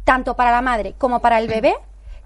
tanto 0.04 0.34
para 0.34 0.50
la 0.50 0.62
madre 0.62 0.94
como 0.98 1.20
para 1.20 1.38
el 1.38 1.48
bebé 1.48 1.74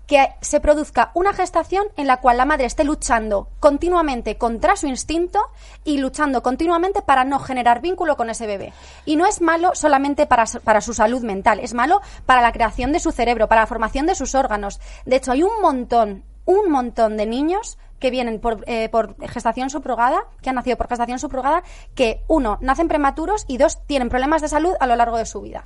que 0.07 0.29
se 0.41 0.61
produzca 0.61 1.11
una 1.15 1.33
gestación 1.33 1.87
en 1.97 2.07
la 2.07 2.19
cual 2.19 2.37
la 2.37 2.45
madre 2.45 2.67
esté 2.67 2.85
luchando 2.85 3.49
continuamente 3.59 4.39
contra 4.39 4.77
su 4.77 4.87
instinto 4.87 5.41
y 5.85 5.99
luchando 5.99 6.43
continuamente 6.43 7.03
para 7.03 7.25
no 7.25 7.41
generar 7.41 7.81
vínculo 7.81 8.17
con 8.17 8.31
ese 8.31 8.47
bebé. 8.47 8.73
Y 9.05 9.17
no 9.17 9.27
es 9.27 9.41
malo 9.41 9.73
solamente 9.75 10.27
para, 10.27 10.45
para 10.63 10.81
su 10.81 10.95
salud 10.95 11.23
mental, 11.23 11.59
es 11.61 11.75
malo 11.75 12.01
para 12.25 12.41
la 12.41 12.53
creación 12.53 12.93
de 12.93 13.01
su 13.01 13.11
cerebro, 13.11 13.49
para 13.49 13.63
la 13.63 13.67
formación 13.67 14.07
de 14.07 14.15
sus 14.15 14.37
órganos. 14.37 14.81
De 15.07 15.17
hecho, 15.17 15.33
hay 15.33 15.43
un 15.43 15.61
montón, 15.61 16.23
un 16.45 16.71
montón 16.71 17.17
de 17.17 17.27
niños 17.27 17.77
que 17.99 18.11
vienen 18.11 18.41
por, 18.41 18.65
eh, 18.67 18.89
por 18.89 19.17
gestación 19.29 19.71
subrogada, 19.71 20.25
que 20.43 20.51
han 20.51 20.57
nacido 20.57 20.77
por 20.77 20.89
gestación 20.89 21.19
subrogada, 21.19 21.63
que 21.95 22.23
uno, 22.29 22.59
nacen 22.61 22.89
prematuros 22.89 23.45
y 23.49 23.59
dos, 23.59 23.79
tienen 23.87 24.09
problemas 24.09 24.43
de 24.43 24.49
salud 24.49 24.75
a 24.81 24.87
lo 24.87 24.97
largo 24.97 25.17
de 25.17 25.27
su 25.27 25.41
vida. 25.41 25.65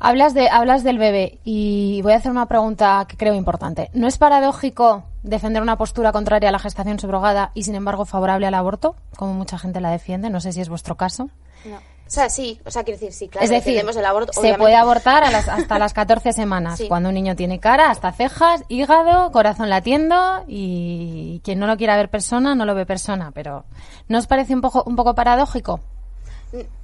Hablas, 0.00 0.32
de, 0.32 0.48
hablas 0.48 0.84
del 0.84 0.96
bebé 0.96 1.40
y 1.42 2.00
voy 2.02 2.12
a 2.12 2.16
hacer 2.16 2.30
una 2.30 2.46
pregunta 2.46 3.04
que 3.08 3.16
creo 3.16 3.34
importante. 3.34 3.90
¿No 3.94 4.06
es 4.06 4.16
paradójico 4.16 5.02
defender 5.24 5.60
una 5.60 5.76
postura 5.76 6.12
contraria 6.12 6.50
a 6.50 6.52
la 6.52 6.60
gestación 6.60 7.00
subrogada 7.00 7.50
y, 7.54 7.64
sin 7.64 7.74
embargo, 7.74 8.04
favorable 8.04 8.46
al 8.46 8.54
aborto, 8.54 8.94
como 9.16 9.34
mucha 9.34 9.58
gente 9.58 9.80
la 9.80 9.90
defiende? 9.90 10.30
No 10.30 10.40
sé 10.40 10.52
si 10.52 10.60
es 10.60 10.68
vuestro 10.68 10.96
caso. 10.96 11.30
No. 11.64 11.78
O 12.08 12.10
sea, 12.10 12.28
sí, 12.30 12.58
o 12.64 12.70
sea, 12.70 12.82
quiero 12.84 12.98
decir, 12.98 13.12
sí, 13.12 13.28
claro. 13.28 13.44
es 13.44 13.50
decir, 13.50 13.78
el 13.78 14.04
aborto, 14.06 14.32
se 14.32 14.40
obviamente. 14.40 14.62
puede 14.62 14.76
abortar 14.76 15.24
a 15.24 15.30
las- 15.30 15.46
hasta 15.48 15.78
las 15.78 15.92
14 15.92 16.32
semanas, 16.32 16.78
Sí. 16.78 16.88
cuando 16.88 17.10
un 17.10 17.14
niño 17.14 17.36
tiene 17.36 17.60
cara, 17.60 17.90
hasta 17.90 18.10
cejas, 18.12 18.64
hígado, 18.68 19.30
corazón 19.30 19.68
latiendo 19.68 20.42
y 20.48 21.40
quien 21.44 21.58
no 21.58 21.66
lo 21.66 21.76
quiera 21.76 21.96
ver 21.96 22.08
persona, 22.08 22.54
no 22.54 22.64
lo 22.64 22.74
ve 22.74 22.86
persona. 22.86 23.30
Pero 23.34 23.64
¿no 24.08 24.18
os 24.18 24.26
parece 24.26 24.54
un 24.54 24.62
poco, 24.62 24.82
un 24.86 24.96
poco 24.96 25.14
paradójico? 25.14 25.80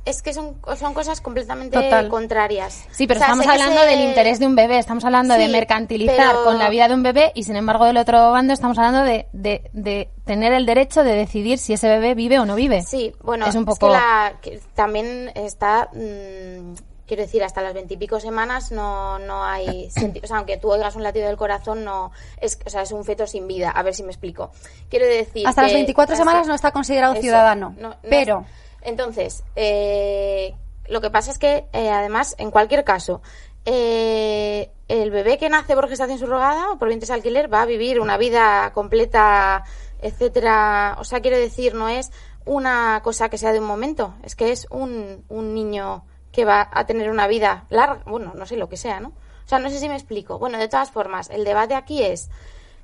Es 0.05 0.21
que 0.21 0.35
son, 0.35 0.57
son 0.79 0.93
cosas 0.93 1.21
completamente 1.23 1.81
Total. 1.81 2.09
contrarias. 2.09 2.85
Sí, 2.91 3.07
pero 3.07 3.19
O 3.19 3.23
sea, 3.25 3.33
estamos 3.33 3.47
hablando 3.47 3.81
se- 3.81 3.87
del 3.87 4.01
interés 4.01 4.39
de 4.39 4.47
un 4.47 4.55
bebé, 4.55 4.79
estamos 4.79 5.05
hablando 5.05 5.35
de 5.35 5.49
mercantilizar 5.49 6.17
pero- 6.33 6.45
con 6.45 6.59
la 6.59 6.69
vida 6.69 6.89
de 6.89 6.95
un 6.95 7.03
bebé 7.03 7.33
y 7.35 7.45
sin 7.45 7.57
embargo 7.57 7.87
del 7.87 7.97
otro 7.97 8.31
bando 8.31 8.53
estamos 8.53 8.77
hablando 8.79 9.03
de, 9.03 9.27
de, 9.33 9.71
de 9.73 10.11
tener 10.27 10.53
el 10.53 10.67
derecho 10.67 11.03
de 11.05 11.15
decidir 11.15 11.59
si 11.59 11.73
ese 11.73 11.89
bebé 11.89 12.15
vive 12.15 12.39
o 12.39 12.45
no 12.45 12.55
vive. 12.57 12.83
Sí, 12.83 13.15
bueno, 13.23 13.47
es 13.47 13.55
un 13.55 13.65
que 13.65 13.71
poco... 13.71 13.89
la- 13.89 14.35
que 14.43 14.61
también 14.75 15.31
está, 15.35 15.89
mm, 15.95 16.75
quiero 17.07 17.23
decir, 17.23 17.43
hasta 17.43 17.63
las 17.63 17.73
veintipico 17.73 18.21
semanas 18.21 18.71
no, 18.73 19.19
no 19.19 19.43
hay 19.45 19.91
sentido. 19.91 20.25
O 20.25 20.29
sea, 20.29 20.37
aunque 20.37 20.59
tú 20.59 20.71
oigas 20.71 20.95
un 20.97 21.03
latido 21.03 21.27
del 21.29 21.37
corazón, 21.39 21.85
no 21.85 22.13
es, 22.41 22.59
o 22.67 22.69
sea, 22.69 22.83
es 22.83 22.93
un 22.93 23.05
feto 23.05 23.27
sin 23.27 23.47
vida. 23.47 23.71
A 23.71 23.83
ver 23.83 23.95
si 23.95 24.03
me 24.03 24.11
explico. 24.11 24.51
Quiero 24.91 25.07
decir. 25.07 25.47
Hasta 25.49 25.63
las 25.63 25.71
que- 25.71 25.77
24 25.79 26.13
hasta- 26.13 26.23
semanas 26.23 26.47
no 26.47 26.55
está 26.55 26.71
considerado 26.73 27.15
Eso, 27.15 27.23
ciudadano. 27.23 27.75
no- 27.79 27.89
no 27.91 27.97
pero, 28.03 28.41
es- 28.41 28.64
entonces, 28.85 29.43
eh, 29.57 30.55
lo 30.89 31.01
que 31.01 31.11
pasa 31.11 31.31
es 31.31 31.39
que, 31.39 31.67
eh, 31.73 31.91
además, 31.91 32.35
en 32.39 32.51
cualquier 32.51 32.85
caso, 32.85 33.23
eh, 33.65 34.71
el 34.89 35.11
bebé 35.11 35.39
que 35.39 35.49
nace 35.49 35.75
por 35.75 35.89
gestación 35.89 36.19
subrogada 36.19 36.71
o 36.71 36.79
por 36.79 36.89
vientres 36.89 37.11
alquiler 37.11 37.53
va 37.53 37.63
a 37.63 37.67
vivir 37.67 38.01
una 38.01 38.19
vida 38.19 38.71
completa, 38.75 39.65
etcétera. 40.03 40.97
O 41.01 41.05
sea, 41.05 41.21
quiero 41.21 41.39
decir, 41.39 41.75
no 41.75 41.89
es 41.89 42.11
una 42.45 43.01
cosa 43.03 43.31
que 43.31 43.39
sea 43.39 43.53
de 43.53 43.61
un 43.61 43.67
momento, 43.67 44.15
es 44.23 44.37
que 44.37 44.53
es 44.53 44.67
un, 44.71 45.25
un 45.29 45.55
niño 45.55 46.05
que 46.31 46.45
va 46.45 46.69
a 46.71 46.85
tener 46.85 47.11
una 47.11 47.27
vida 47.27 47.65
larga, 47.71 48.03
bueno, 48.07 48.33
no 48.35 48.45
sé 48.45 48.57
lo 48.57 48.69
que 48.69 48.77
sea, 48.77 49.01
¿no? 49.01 49.09
O 49.09 49.49
sea, 49.49 49.59
no 49.59 49.71
sé 49.71 49.79
si 49.79 49.89
me 49.89 49.95
explico. 49.95 50.39
Bueno, 50.39 50.59
de 50.59 50.69
todas 50.69 50.91
formas, 50.91 51.31
el 51.31 51.45
debate 51.45 51.75
aquí 51.75 52.03
es 52.03 52.29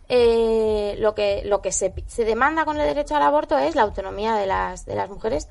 eh, 0.09 0.97
lo 0.99 1.15
que 1.15 1.43
lo 1.45 1.63
que 1.63 1.73
se, 1.73 1.95
se 2.07 2.25
demanda 2.25 2.65
con 2.65 2.81
el 2.81 2.87
derecho 2.87 3.17
al 3.17 3.23
aborto 3.23 3.57
es 3.59 3.75
la 3.77 3.83
autonomía 3.83 4.35
de 4.35 4.47
las 4.47 4.85
de 4.85 4.95
las 4.97 5.09
mujeres 5.09 5.49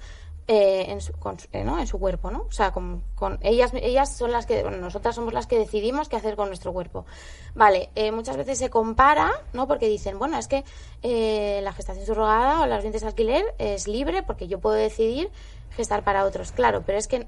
eh, 0.52 0.86
en, 0.92 1.00
su, 1.00 1.14
con 1.14 1.38
eh, 1.52 1.64
¿no? 1.64 1.78
en 1.80 1.86
su 1.86 2.00
cuerpo, 2.00 2.32
¿no? 2.32 2.42
O 2.50 2.52
sea, 2.52 2.72
con, 2.72 3.04
con 3.14 3.38
ellas 3.44 3.72
ellas 3.76 4.18
son 4.18 4.32
las 4.32 4.48
que 4.48 4.64
nosotras 4.64 5.14
somos 5.14 5.32
las 5.32 5.46
que 5.46 5.60
decidimos 5.60 6.10
qué 6.10 6.16
hacer 6.16 6.36
con 6.36 6.48
nuestro 6.48 6.74
cuerpo. 6.74 7.06
Vale, 7.54 7.92
eh, 7.94 8.12
muchas 8.12 8.36
veces 8.36 8.58
se 8.58 8.72
compara, 8.72 9.32
¿no? 9.54 9.68
Porque 9.68 9.88
dicen, 9.88 10.18
bueno, 10.18 10.40
es 10.40 10.48
que 10.48 10.64
eh, 11.04 11.62
la 11.64 11.72
gestación 11.72 12.04
subrogada 12.08 12.62
o 12.62 12.66
las 12.66 12.82
vientres 12.82 13.04
de 13.04 13.10
alquiler 13.10 13.46
es 13.60 13.88
libre 13.88 14.24
porque 14.24 14.48
yo 14.48 14.60
puedo 14.60 14.76
decidir 14.76 15.30
gestar 15.76 16.04
para 16.04 16.26
otros. 16.26 16.52
Claro, 16.52 16.82
pero 16.84 16.98
es 16.98 17.08
que, 17.08 17.20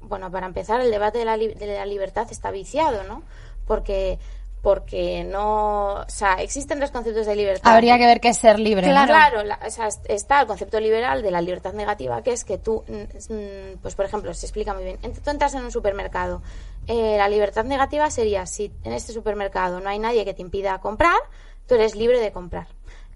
mm, 0.00 0.08
bueno, 0.08 0.28
para 0.32 0.46
empezar, 0.46 0.80
el 0.80 0.90
debate 0.90 1.18
de 1.18 1.24
la, 1.26 1.36
li- 1.36 1.54
de 1.54 1.66
la 1.68 1.86
libertad 1.86 2.26
está 2.30 2.50
viciado, 2.50 3.04
¿no? 3.04 3.22
Porque 3.68 4.18
porque 4.62 5.24
no, 5.24 5.94
o 6.00 6.04
sea, 6.08 6.34
existen 6.42 6.80
dos 6.80 6.90
conceptos 6.90 7.26
de 7.26 7.36
libertad. 7.36 7.72
Habría 7.74 7.96
que 7.98 8.06
ver 8.06 8.20
qué 8.20 8.28
es 8.30 8.38
ser 8.38 8.58
libre. 8.58 8.86
¿no? 8.86 8.92
Claro, 8.92 9.08
claro 9.12 9.44
la- 9.44 9.60
o 9.66 9.70
sea, 9.70 9.86
est- 9.86 10.04
está 10.08 10.40
el 10.40 10.46
concepto 10.46 10.80
liberal 10.80 11.22
de 11.22 11.30
la 11.30 11.40
libertad 11.40 11.72
negativa, 11.72 12.22
que 12.22 12.32
es 12.32 12.44
que 12.44 12.58
tú, 12.58 12.84
mm, 12.88 13.32
mm, 13.34 13.78
pues 13.80 13.94
por 13.94 14.04
ejemplo, 14.04 14.34
se 14.34 14.46
explica 14.46 14.74
muy 14.74 14.84
bien, 14.84 14.98
tú 15.00 15.30
entras 15.30 15.54
en 15.54 15.64
un 15.64 15.70
supermercado, 15.70 16.42
eh, 16.86 17.16
la 17.18 17.28
libertad 17.28 17.64
negativa 17.64 18.10
sería 18.10 18.46
si 18.46 18.72
en 18.84 18.92
este 18.92 19.12
supermercado 19.12 19.80
no 19.80 19.88
hay 19.88 19.98
nadie 19.98 20.24
que 20.24 20.34
te 20.34 20.42
impida 20.42 20.78
comprar, 20.80 21.18
tú 21.66 21.74
eres 21.76 21.94
libre 21.94 22.18
de 22.20 22.32
comprar. 22.32 22.66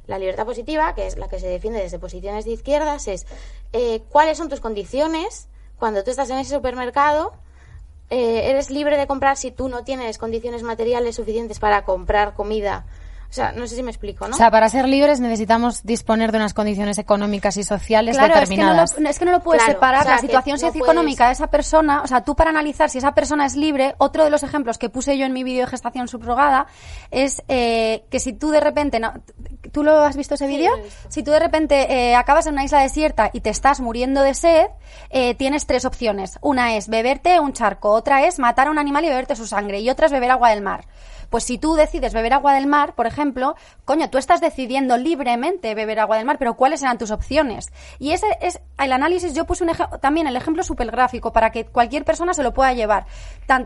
La 0.07 0.19
libertad 0.19 0.45
positiva, 0.45 0.95
que 0.95 1.07
es 1.07 1.17
la 1.17 1.29
que 1.29 1.39
se 1.41 1.47
defiende 1.49 1.81
desde 1.81 1.99
posiciones 1.99 2.45
de 2.45 2.53
izquierdas, 2.53 3.09
es 3.09 3.27
eh, 3.73 4.03
cuáles 4.11 4.37
son 4.39 4.49
tus 4.49 4.61
condiciones 4.61 5.49
cuando 5.79 6.05
tú 6.05 6.11
estás 6.11 6.29
en 6.31 6.39
ese 6.39 6.55
supermercado 6.55 7.33
eh, 8.12 8.51
eres 8.51 8.70
libre 8.70 8.98
de 8.98 9.07
comprar 9.07 9.38
si 9.38 9.51
tú 9.51 9.70
no 9.70 9.85
tienes 9.85 10.18
condiciones 10.18 10.62
materiales 10.62 11.16
suficientes 11.16 11.59
para 11.59 11.87
comprar 11.87 12.35
comida. 12.35 12.85
O 13.33 13.35
sea, 13.35 13.51
no 13.53 13.66
sé 13.66 13.77
si 13.77 13.83
me 13.83 13.90
explico, 13.90 14.29
¿no? 14.29 14.35
O 14.35 14.37
sea, 14.37 14.51
para 14.51 14.68
ser 14.68 14.87
libres 14.87 15.18
necesitamos 15.18 15.83
disponer 15.85 16.33
de 16.33 16.37
unas 16.37 16.53
condiciones 16.53 16.99
económicas 16.99 17.57
y 17.57 17.64
sociales 17.64 18.14
Claro, 18.18 18.35
es 18.35 18.40
que, 18.51 18.57
no 18.59 18.66
determinadas. 18.66 18.99
lo, 19.01 19.09
es 19.09 19.18
que 19.18 19.25
no 19.25 19.31
lo 19.33 19.40
puedes 19.40 19.62
Claro, 19.62 19.79
separar 19.79 20.01
o 20.01 20.05
sea, 20.05 20.12
la 20.16 20.18
situación 20.21 20.59
no 20.61 20.66
socioeconómica 20.66 21.25
puedes- 21.25 21.38
de 21.38 21.42
esa 21.45 21.51
persona. 21.51 22.03
O 22.03 22.07
sea, 22.07 22.21
tú 22.25 22.37
para 22.37 22.51
analizar 22.51 22.90
si 22.90 22.99
esa 22.99 23.14
persona 23.14 23.47
es 23.47 23.57
libre, 23.57 23.95
otro 23.97 24.25
de 24.25 24.29
los 24.29 24.42
ejemplos 24.42 24.77
que 24.77 24.90
puse 24.90 25.16
yo 25.16 25.25
en 25.25 25.33
mi 25.33 25.45
vídeo 25.45 25.62
de 25.64 25.66
gestación 25.71 26.09
subrogada 26.09 26.66
es 27.11 27.42
eh, 27.49 28.05
que 28.11 28.21
si 28.21 28.35
tú 28.35 28.51
de 28.51 28.61
repente. 28.61 29.01
No, 29.01 29.14
¿Tú 29.73 29.83
lo 29.83 30.03
has 30.03 30.16
visto 30.18 30.35
ese 30.35 30.47
Sí, 30.49 30.55
vídeo? 30.55 30.77
visto. 30.77 31.09
Si 31.09 31.23
tú 31.23 31.31
de 31.31 31.38
repente 31.38 31.90
eh, 32.11 32.14
acabas 32.14 32.47
en 32.47 32.53
una 32.53 32.64
isla 32.64 32.81
desierta 32.83 33.31
y 33.33 33.40
te 33.40 33.49
estás 33.49 33.81
muriendo 33.81 34.21
de 34.21 34.35
sed, 34.35 34.66
eh, 35.09 35.35
tienes 35.37 35.66
tres 35.66 35.87
opciones. 35.87 36.38
Una 36.42 36.77
es 36.77 36.88
beberte 36.88 37.40
un 37.40 37.55
charco, 37.55 37.92
otra 37.92 38.27
es 38.27 38.38
matar 38.38 38.66
a 38.68 38.71
un 38.71 38.79
animal 38.79 39.07
y 39.07 39.09
beberte 39.09 39.35
su 39.37 39.47
sangre, 39.47 39.81
y 39.81 39.88
otra 39.88 40.05
es 40.07 40.12
beber 40.12 40.31
agua 40.33 40.51
del 40.51 40.61
mar. 40.61 40.85
Pues 41.33 41.45
si 41.45 41.57
tú 41.57 41.77
decides 41.77 42.12
beber 42.12 42.35
agua 42.35 42.53
del 42.53 42.66
mar, 42.66 42.95
por 42.95 43.07
ejemplo, 43.07 43.57
coño, 43.87 44.11
tú 44.11 44.18
estás 44.18 44.42
decidiendo 44.42 44.99
libremente 44.99 45.75
beber 45.75 45.99
agua 45.99 46.18
del 46.18 46.27
mar, 46.27 46.37
pero 46.38 46.59
¿cuáles 46.59 46.83
eran 46.83 46.99
tus 46.99 47.11
opciones? 47.11 47.73
Y 47.99 48.12
ese 48.12 48.27
es 48.42 48.61
el 48.79 48.92
análisis, 48.92 49.33
yo 49.33 49.47
puse 49.47 49.64
un 49.64 49.71
también 50.03 50.27
el 50.27 50.37
ejemplo 50.37 50.62
súper 50.62 50.90
gráfico 50.90 51.33
para 51.33 51.51
que 51.51 51.64
cualquier 51.64 52.05
persona 52.05 52.35
se 52.35 52.42
lo 52.42 52.53
pueda 52.53 52.75
llevar. 52.75 53.07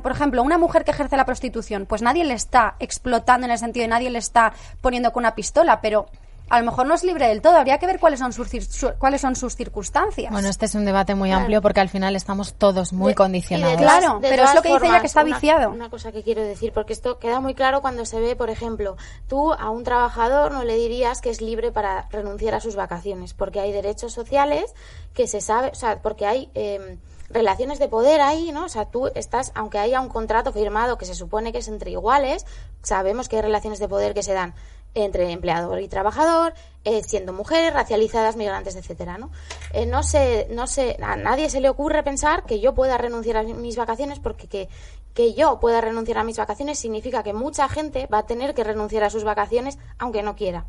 Por 0.00 0.12
ejemplo, 0.12 0.44
una 0.44 0.58
mujer 0.58 0.84
que 0.84 0.92
ejerce 0.92 1.16
la 1.16 1.24
prostitución, 1.24 1.86
pues 1.86 2.02
nadie 2.02 2.24
le 2.24 2.34
está 2.34 2.76
explotando 2.78 3.46
en 3.46 3.50
el 3.50 3.58
sentido 3.58 3.82
de 3.82 3.88
nadie 3.88 4.10
le 4.10 4.20
está 4.20 4.52
poniendo 4.80 5.12
con 5.12 5.22
una 5.22 5.34
pistola, 5.34 5.80
pero 5.80 6.06
a 6.48 6.58
lo 6.60 6.64
mejor 6.64 6.86
no 6.86 6.94
es 6.94 7.02
libre 7.04 7.26
del 7.28 7.42
todo, 7.42 7.56
habría 7.56 7.78
que 7.78 7.86
ver 7.86 7.98
cuáles 7.98 8.20
son 8.20 8.32
sus, 8.32 8.48
cir- 8.52 8.68
su- 8.68 8.92
cuáles 8.98 9.20
son 9.20 9.34
sus 9.36 9.56
circunstancias. 9.56 10.30
Bueno, 10.32 10.48
este 10.48 10.66
es 10.66 10.74
un 10.74 10.84
debate 10.84 11.14
muy 11.14 11.32
amplio 11.32 11.60
porque 11.60 11.80
al 11.80 11.88
final 11.88 12.14
estamos 12.16 12.54
todos 12.54 12.92
muy 12.92 13.10
De- 13.12 13.14
condicionados. 13.16 13.76
de 13.78 13.82
Claro, 13.82 14.20
de 14.20 14.28
pero 14.28 14.44
es 14.44 14.54
lo 14.54 14.62
que 14.62 14.72
dice 14.72 14.86
ella 14.86 15.00
que 15.00 15.06
está 15.06 15.22
una- 15.24 15.34
viciado. 15.34 15.70
Una 15.70 15.90
cosa 15.90 16.12
que 16.12 16.22
quiero 16.22 16.42
decir, 16.42 16.72
porque 16.72 16.92
esto 16.92 17.18
queda 17.18 17.40
muy 17.40 17.54
claro 17.54 17.80
cuando 17.80 18.04
se 18.04 18.20
ve, 18.20 18.36
por 18.36 18.50
ejemplo, 18.50 18.96
tú 19.28 19.52
a 19.52 19.70
un 19.70 19.82
trabajador 19.84 20.52
no 20.52 20.62
le 20.64 20.76
dirías 20.76 21.20
que 21.20 21.30
es 21.30 21.40
libre 21.40 21.72
para 21.72 22.06
renunciar 22.10 22.54
a 22.54 22.60
sus 22.60 22.76
vacaciones, 22.76 23.34
porque 23.34 23.60
hay 23.60 23.72
derechos 23.72 24.12
sociales 24.12 24.72
que 25.14 25.26
se 25.26 25.40
sabe, 25.40 25.70
o 25.70 25.74
sea, 25.74 26.00
porque 26.02 26.26
hay 26.26 26.50
eh, 26.54 26.98
relaciones 27.28 27.80
de 27.80 27.88
poder 27.88 28.20
ahí, 28.20 28.52
¿no? 28.52 28.66
O 28.66 28.68
sea, 28.68 28.84
tú 28.84 29.08
estás, 29.16 29.50
aunque 29.56 29.78
haya 29.78 30.00
un 30.00 30.08
contrato 30.08 30.52
firmado 30.52 30.96
que 30.96 31.06
se 31.06 31.14
supone 31.16 31.50
que 31.52 31.58
es 31.58 31.66
entre 31.68 31.90
iguales, 31.90 32.46
sabemos 32.82 33.28
que 33.28 33.34
hay 33.36 33.42
relaciones 33.42 33.80
de 33.80 33.88
poder 33.88 34.14
que 34.14 34.22
se 34.22 34.32
dan 34.32 34.54
entre 34.96 35.30
empleador 35.30 35.80
y 35.80 35.88
trabajador, 35.88 36.54
eh, 36.84 37.02
siendo 37.02 37.32
mujeres, 37.32 37.72
racializadas, 37.72 38.36
migrantes, 38.36 38.76
etcétera, 38.76 39.18
¿no? 39.18 39.30
Eh, 39.72 39.86
no 39.86 40.02
sé, 40.02 40.48
no 40.50 40.66
sé, 40.66 40.96
a 41.02 41.16
nadie 41.16 41.50
se 41.50 41.60
le 41.60 41.68
ocurre 41.68 42.02
pensar 42.02 42.44
que 42.44 42.60
yo 42.60 42.74
pueda 42.74 42.96
renunciar 42.96 43.36
a 43.36 43.42
mis 43.42 43.76
vacaciones 43.76 44.18
porque 44.18 44.48
que, 44.48 44.68
que 45.12 45.34
yo 45.34 45.60
pueda 45.60 45.80
renunciar 45.80 46.18
a 46.18 46.24
mis 46.24 46.38
vacaciones 46.38 46.78
significa 46.78 47.22
que 47.22 47.34
mucha 47.34 47.68
gente 47.68 48.06
va 48.06 48.18
a 48.18 48.26
tener 48.26 48.54
que 48.54 48.64
renunciar 48.64 49.04
a 49.04 49.10
sus 49.10 49.22
vacaciones 49.22 49.78
aunque 49.98 50.22
no 50.22 50.34
quiera. 50.34 50.64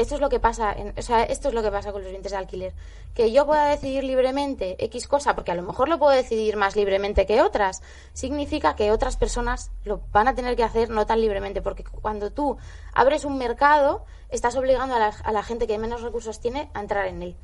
Esto 0.00 0.14
es 0.14 0.20
lo 0.22 0.30
que 0.30 0.40
pasa, 0.40 0.72
en- 0.72 0.94
o 0.98 1.02
sea, 1.02 1.24
esto 1.24 1.48
es 1.48 1.54
lo 1.54 1.62
que 1.62 1.70
pasa 1.70 1.92
con 1.92 2.00
los 2.00 2.10
vientres 2.10 2.32
de 2.32 2.38
alquiler. 2.38 2.72
Que 3.14 3.32
yo 3.32 3.44
pueda 3.44 3.66
decidir 3.68 4.02
libremente 4.02 4.82
X 4.86 5.06
cosa, 5.06 5.34
porque 5.34 5.52
a 5.52 5.54
lo 5.54 5.62
mejor 5.62 5.90
lo 5.90 5.98
puedo 5.98 6.12
decidir 6.12 6.56
más 6.56 6.74
libremente 6.74 7.26
que 7.26 7.42
otras, 7.42 7.82
significa 8.14 8.74
que 8.76 8.92
otras 8.92 9.18
personas 9.18 9.70
lo 9.84 10.00
van 10.10 10.26
a 10.26 10.34
tener 10.34 10.56
que 10.56 10.64
hacer 10.64 10.88
no 10.88 11.04
tan 11.04 11.20
libremente, 11.20 11.60
porque 11.60 11.84
cuando 11.84 12.30
tú 12.32 12.56
abres 12.94 13.26
un 13.26 13.36
mercado, 13.36 14.06
estás 14.30 14.56
obligando 14.56 14.94
a 14.94 14.98
la, 14.98 15.08
a 15.22 15.32
la 15.32 15.42
gente 15.42 15.66
que 15.66 15.76
menos 15.76 16.00
recursos 16.00 16.40
tiene 16.40 16.70
a 16.72 16.80
entrar 16.80 17.06
en 17.06 17.22
él. 17.22 17.36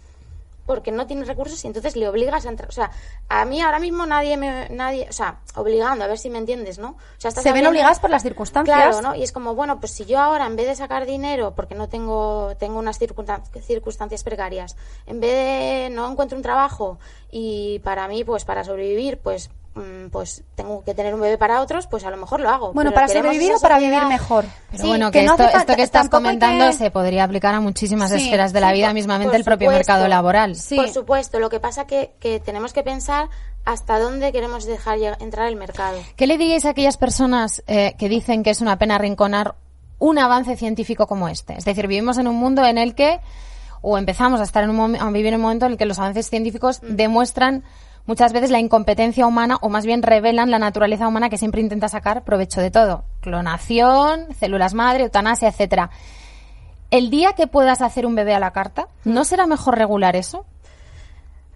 Porque 0.66 0.90
no 0.92 1.06
tiene 1.06 1.24
recursos 1.24 1.62
y 1.64 1.68
entonces 1.68 1.96
le 1.96 2.08
obligas 2.08 2.44
a 2.44 2.48
entrar. 2.48 2.68
O 2.68 2.72
sea, 2.72 2.90
a 3.28 3.44
mí 3.44 3.60
ahora 3.62 3.78
mismo 3.78 4.04
nadie 4.04 4.36
me. 4.36 4.68
nadie 4.70 5.06
O 5.08 5.12
sea, 5.12 5.38
obligando, 5.54 6.04
a 6.04 6.08
ver 6.08 6.18
si 6.18 6.28
me 6.28 6.38
entiendes, 6.38 6.78
¿no? 6.78 6.90
O 6.90 6.96
sea, 7.18 7.28
estás 7.28 7.44
Se 7.44 7.52
ven 7.52 7.66
obligadas 7.66 8.00
por 8.00 8.10
las 8.10 8.22
circunstancias. 8.22 8.76
Claro, 8.76 9.00
¿no? 9.00 9.14
Y 9.14 9.22
es 9.22 9.30
como, 9.32 9.54
bueno, 9.54 9.78
pues 9.80 9.92
si 9.92 10.04
yo 10.04 10.18
ahora 10.18 10.46
en 10.46 10.56
vez 10.56 10.66
de 10.66 10.74
sacar 10.74 11.06
dinero, 11.06 11.54
porque 11.54 11.74
no 11.76 11.88
tengo, 11.88 12.52
tengo 12.58 12.78
unas 12.78 13.00
circunstan- 13.00 13.42
circunstancias 13.62 14.24
precarias, 14.24 14.76
en 15.06 15.20
vez 15.20 15.32
de 15.32 15.90
no 15.94 16.10
encuentro 16.10 16.36
un 16.36 16.42
trabajo 16.42 16.98
y 17.30 17.78
para 17.80 18.08
mí, 18.08 18.24
pues 18.24 18.44
para 18.44 18.64
sobrevivir, 18.64 19.18
pues 19.18 19.50
pues 20.10 20.42
tengo 20.54 20.82
que 20.84 20.94
tener 20.94 21.14
un 21.14 21.20
bebé 21.20 21.38
para 21.38 21.60
otros, 21.60 21.86
pues 21.86 22.04
a 22.04 22.10
lo 22.10 22.16
mejor 22.16 22.40
lo 22.40 22.48
hago. 22.48 22.72
Bueno, 22.72 22.90
Pero 22.90 22.94
para 22.94 23.08
sobrevivir 23.08 23.52
o 23.54 23.60
para 23.60 23.78
vivir 23.78 24.04
mejor. 24.06 24.44
Pero 24.70 24.82
Sí, 24.82 24.88
bueno, 24.88 25.10
que 25.10 25.20
que, 25.20 25.26
no 25.26 25.32
esto, 25.32 25.44
esto 25.58 25.76
que 25.76 25.82
estás 25.82 26.08
comentando 26.08 26.66
que- 26.66 26.72
se 26.72 26.90
podría 26.90 27.24
aplicar 27.24 27.54
a 27.54 27.60
muchísimas 27.60 28.10
Sí, 28.10 28.16
esferas 28.16 28.52
de 28.52 28.60
la 28.60 28.68
sí, 28.70 28.74
vida, 28.76 28.86
por- 28.88 28.94
mismamente 28.94 29.30
por 29.30 29.36
el 29.36 29.44
propio 29.44 29.70
supuesto. 29.70 29.92
mercado 29.92 30.08
laboral. 30.08 30.56
Sí. 30.56 30.76
Por 30.76 30.88
supuesto, 30.88 31.38
lo 31.40 31.50
que 31.50 31.60
pasa 31.60 31.86
que, 31.86 32.12
que 32.20 32.40
tenemos 32.40 32.72
que 32.72 32.82
pensar 32.82 33.28
hasta 33.64 33.98
dónde 33.98 34.32
queremos 34.32 34.64
dejar 34.64 34.98
entrar 35.20 35.48
el 35.48 35.56
mercado. 35.56 35.98
¿Qué 36.16 36.26
le 36.26 36.38
diríais 36.38 36.64
a 36.64 36.70
aquellas 36.70 36.96
personas 36.96 37.62
eh, 37.66 37.94
que 37.98 38.08
dicen 38.08 38.42
que 38.42 38.50
es 38.50 38.60
una 38.60 38.78
pena 38.78 38.94
arrinconar 38.94 39.56
un 39.98 40.18
avance 40.18 40.56
científico 40.56 41.06
como 41.06 41.28
este? 41.28 41.54
Es 41.54 41.64
decir, 41.64 41.86
vivimos 41.88 42.16
en 42.18 42.28
un 42.28 42.36
mundo 42.36 42.64
en 42.64 42.78
el 42.78 42.94
que, 42.94 43.18
o 43.82 43.98
empezamos 43.98 44.40
a 44.40 44.44
estar 44.44 44.62
en 44.64 44.70
un 44.70 44.96
a 44.96 45.10
vivir 45.10 45.28
en 45.28 45.34
un 45.36 45.40
momento 45.42 45.66
en 45.66 45.72
el 45.72 45.78
que 45.78 45.84
los 45.86 45.98
avances 45.98 46.30
científicos 46.30 46.80
Mm. 46.82 46.94
demuestran 46.96 47.64
muchas 48.06 48.32
veces 48.32 48.50
la 48.50 48.58
incompetencia 48.60 49.26
humana 49.26 49.58
o 49.60 49.68
más 49.68 49.84
bien 49.86 50.02
revelan 50.02 50.50
la 50.50 50.58
naturaleza 50.58 51.06
humana 51.08 51.28
que 51.28 51.38
siempre 51.38 51.60
intenta 51.60 51.88
sacar 51.88 52.24
provecho 52.24 52.60
de 52.60 52.70
todo. 52.70 53.04
Clonación, 53.20 54.26
células 54.38 54.74
madre, 54.74 55.04
eutanasia, 55.04 55.48
etcétera. 55.48 55.90
El 56.90 57.10
día 57.10 57.32
que 57.32 57.46
puedas 57.48 57.82
hacer 57.82 58.06
un 58.06 58.14
bebé 58.14 58.34
a 58.34 58.40
la 58.40 58.52
carta, 58.52 58.86
Mm. 59.04 59.12
¿no 59.12 59.24
será 59.24 59.46
mejor 59.46 59.76
regular 59.76 60.14
eso? 60.16 60.44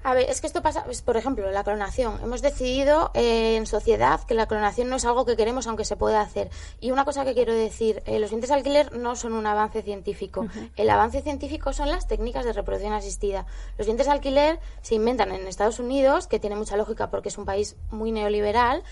A 0.02 0.14
ver, 0.14 0.30
es 0.30 0.40
que 0.40 0.46
esto 0.46 0.62
pasa, 0.62 0.84
pues, 0.84 1.02
por 1.02 1.16
ejemplo, 1.18 1.50
la 1.50 1.62
clonación. 1.62 2.18
Hemos 2.22 2.40
decidido 2.40 3.10
eh, 3.12 3.56
en 3.56 3.66
sociedad 3.66 4.20
que 4.24 4.32
la 4.32 4.46
clonación 4.46 4.88
no 4.88 4.96
es 4.96 5.04
algo 5.04 5.26
que 5.26 5.36
queremos, 5.36 5.66
aunque 5.66 5.84
se 5.84 5.96
pueda 5.96 6.22
hacer. 6.22 6.48
Y 6.80 6.90
una 6.90 7.04
cosa 7.04 7.24
que 7.24 7.34
quiero 7.34 7.52
decir, 7.54 8.02
eh, 8.06 8.18
los 8.18 8.30
dientes 8.30 8.50
alquiler 8.50 8.96
no 8.96 9.14
son 9.14 9.34
un 9.34 9.46
avance 9.46 9.82
científico. 9.82 10.46
El 10.76 10.88
avance 10.88 11.20
científico 11.20 11.74
son 11.74 11.90
las 11.90 12.06
técnicas 12.06 12.46
de 12.46 12.54
reproducción 12.54 12.94
asistida. 12.94 13.44
Los 13.76 13.86
dientes 13.86 14.08
alquiler 14.08 14.58
se 14.80 14.94
inventan 14.94 15.32
en 15.32 15.46
Estados 15.46 15.78
Unidos, 15.78 16.26
que 16.26 16.38
tiene 16.38 16.56
mucha 16.56 16.76
lógica 16.76 17.10
porque 17.10 17.28
es 17.28 17.36
un 17.36 17.44
país 17.44 17.76
muy 17.90 18.10
neoliberal. 18.10 18.82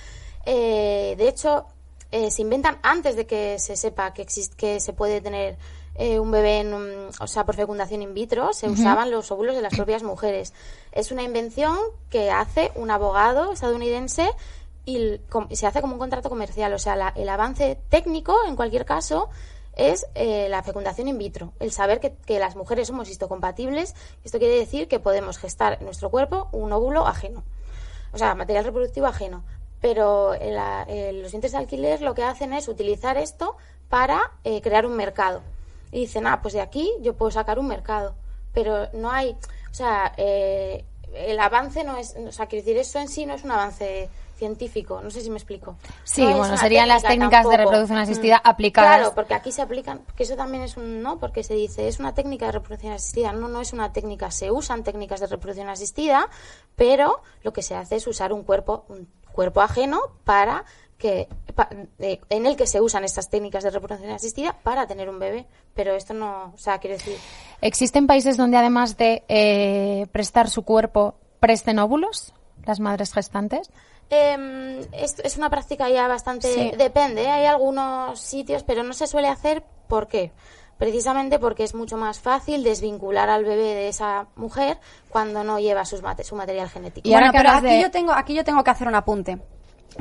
Eh, 0.44 1.14
de 1.16 1.28
hecho, 1.28 1.66
se 2.10 2.42
inventan 2.42 2.78
antes 2.82 3.16
de 3.16 3.26
que 3.26 3.58
se 3.58 3.76
sepa 3.76 4.14
que, 4.14 4.22
existe, 4.22 4.56
que 4.56 4.80
se 4.80 4.92
puede 4.92 5.20
tener 5.20 5.58
eh, 6.00 6.20
un 6.20 6.30
bebé, 6.30 6.60
en 6.60 6.72
o 6.72 7.26
sea, 7.26 7.44
por 7.44 7.56
fecundación 7.56 8.02
in 8.02 8.14
vitro, 8.14 8.52
se 8.52 8.68
usaban 8.68 9.10
los 9.10 9.32
óvulos 9.32 9.56
de 9.56 9.62
las 9.62 9.74
propias 9.74 10.04
mujeres. 10.04 10.54
Es 10.92 11.10
una 11.10 11.24
invención 11.24 11.76
que 12.08 12.30
hace 12.30 12.70
un 12.76 12.92
abogado 12.92 13.50
estadounidense 13.50 14.30
y 14.84 15.20
se 15.50 15.66
hace 15.66 15.80
como 15.80 15.94
un 15.94 15.98
contrato 15.98 16.28
comercial. 16.28 16.72
O 16.72 16.78
sea, 16.78 17.12
el 17.16 17.28
avance 17.28 17.80
técnico, 17.88 18.36
en 18.46 18.54
cualquier 18.54 18.84
caso, 18.84 19.28
es 19.74 20.06
eh, 20.14 20.46
la 20.48 20.62
fecundación 20.62 21.08
in 21.08 21.18
vitro. 21.18 21.52
El 21.58 21.72
saber 21.72 21.98
que, 21.98 22.38
las 22.38 22.54
mujeres 22.54 22.86
somos 22.86 23.10
histocompatibles. 23.10 23.96
Esto 24.22 24.38
quiere 24.38 24.54
decir 24.54 24.86
que 24.86 25.00
podemos 25.00 25.36
gestar 25.38 25.78
en 25.80 25.84
nuestro 25.84 26.10
cuerpo 26.10 26.48
un 26.52 26.72
óvulo 26.72 27.08
ajeno. 27.08 27.42
O 28.12 28.18
sea, 28.18 28.36
material 28.36 28.64
reproductivo 28.64 29.06
ajeno. 29.06 29.42
Pero 29.80 30.34
los 30.34 31.32
dientes 31.32 31.50
de 31.50 31.58
alquiler 31.58 32.02
lo 32.02 32.14
que 32.14 32.22
hacen 32.22 32.52
es 32.52 32.68
utilizar 32.68 33.16
esto 33.16 33.56
para 33.88 34.30
eh, 34.44 34.60
crear 34.62 34.86
un 34.86 34.94
mercado 34.94 35.42
y 35.90 36.00
dicen, 36.00 36.26
ah, 36.26 36.40
pues 36.42 36.54
de 36.54 36.60
aquí 36.60 36.90
yo 37.00 37.14
puedo 37.14 37.30
sacar 37.30 37.58
un 37.58 37.68
mercado. 37.68 38.14
Pero 38.52 38.88
no 38.92 39.10
hay, 39.10 39.36
o 39.70 39.74
sea, 39.74 40.12
eh, 40.16 40.84
el 41.14 41.38
avance 41.40 41.84
no 41.84 41.96
es, 41.96 42.16
o 42.16 42.32
sea, 42.32 42.46
quiero 42.46 42.64
decir, 42.64 42.78
eso 42.78 42.98
en 42.98 43.08
sí 43.08 43.26
no 43.26 43.34
es 43.34 43.44
un 43.44 43.52
avance 43.52 44.08
científico, 44.36 45.00
no 45.02 45.10
sé 45.10 45.20
si 45.20 45.30
me 45.30 45.36
explico. 45.36 45.76
Sí, 46.04 46.24
bueno, 46.24 46.56
serían 46.56 46.88
las 46.88 47.02
técnicas 47.02 47.46
de 47.48 47.56
reproducción 47.56 47.98
asistida 47.98 48.38
mm. 48.38 48.48
aplicadas. 48.48 48.96
Claro, 48.98 49.14
porque 49.14 49.34
aquí 49.34 49.50
se 49.50 49.62
aplican, 49.62 50.02
que 50.16 50.22
eso 50.22 50.36
también 50.36 50.62
es 50.62 50.76
un 50.76 51.02
no, 51.02 51.18
porque 51.18 51.42
se 51.42 51.54
dice, 51.54 51.88
es 51.88 51.98
una 51.98 52.14
técnica 52.14 52.46
de 52.46 52.52
reproducción 52.52 52.92
asistida, 52.92 53.32
no, 53.32 53.48
no 53.48 53.60
es 53.60 53.72
una 53.72 53.92
técnica, 53.92 54.30
se 54.30 54.50
usan 54.50 54.84
técnicas 54.84 55.20
de 55.20 55.26
reproducción 55.26 55.68
asistida, 55.68 56.28
pero 56.76 57.20
lo 57.42 57.52
que 57.52 57.62
se 57.62 57.74
hace 57.74 57.96
es 57.96 58.06
usar 58.06 58.32
un 58.32 58.44
cuerpo, 58.44 58.84
un 58.88 59.08
cuerpo 59.32 59.60
ajeno 59.60 60.00
para 60.24 60.64
que 60.98 61.28
en 61.98 62.46
el 62.46 62.56
que 62.56 62.66
se 62.66 62.80
usan 62.80 63.04
estas 63.04 63.30
técnicas 63.30 63.64
de 63.64 63.70
reproducción 63.70 64.12
asistida 64.12 64.56
para 64.62 64.86
tener 64.86 65.08
un 65.08 65.18
bebé, 65.18 65.46
pero 65.74 65.94
esto 65.94 66.12
no, 66.12 66.52
o 66.54 66.58
sea, 66.58 66.78
quiero 66.78 66.96
decir. 66.96 67.16
¿Existen 67.60 68.06
países 68.06 68.36
donde 68.36 68.56
además 68.56 68.96
de 68.96 69.24
eh, 69.28 70.06
prestar 70.12 70.50
su 70.50 70.62
cuerpo 70.62 71.14
presten 71.40 71.78
óvulos 71.78 72.34
las 72.66 72.80
madres 72.80 73.12
gestantes? 73.12 73.70
Eh, 74.10 74.88
es, 74.92 75.36
una 75.36 75.50
práctica 75.50 75.88
ya 75.88 76.08
bastante 76.08 76.74
depende, 76.76 77.22
¿eh? 77.22 77.30
hay 77.30 77.46
algunos 77.46 78.18
sitios, 78.20 78.64
pero 78.64 78.82
no 78.82 78.92
se 78.92 79.06
suele 79.06 79.28
hacer. 79.28 79.62
¿Por 79.86 80.08
qué? 80.08 80.32
Precisamente 80.78 81.38
porque 81.38 81.64
es 81.64 81.74
mucho 81.74 81.96
más 81.96 82.20
fácil 82.20 82.62
desvincular 82.62 83.28
al 83.30 83.44
bebé 83.44 83.74
de 83.74 83.88
esa 83.88 84.28
mujer 84.36 84.78
cuando 85.10 85.42
no 85.44 85.58
lleva 85.58 85.84
sus 85.84 86.02
su 86.22 86.36
material 86.36 86.68
genético. 86.68 87.08
Y 87.08 87.12
bueno, 87.12 87.30
pero 87.32 87.50
aquí 87.50 87.80
yo 87.80 87.90
tengo 87.90 88.12
aquí 88.12 88.34
yo 88.34 88.44
tengo 88.44 88.62
que 88.62 88.70
hacer 88.70 88.86
un 88.86 88.94
apunte. 88.94 89.38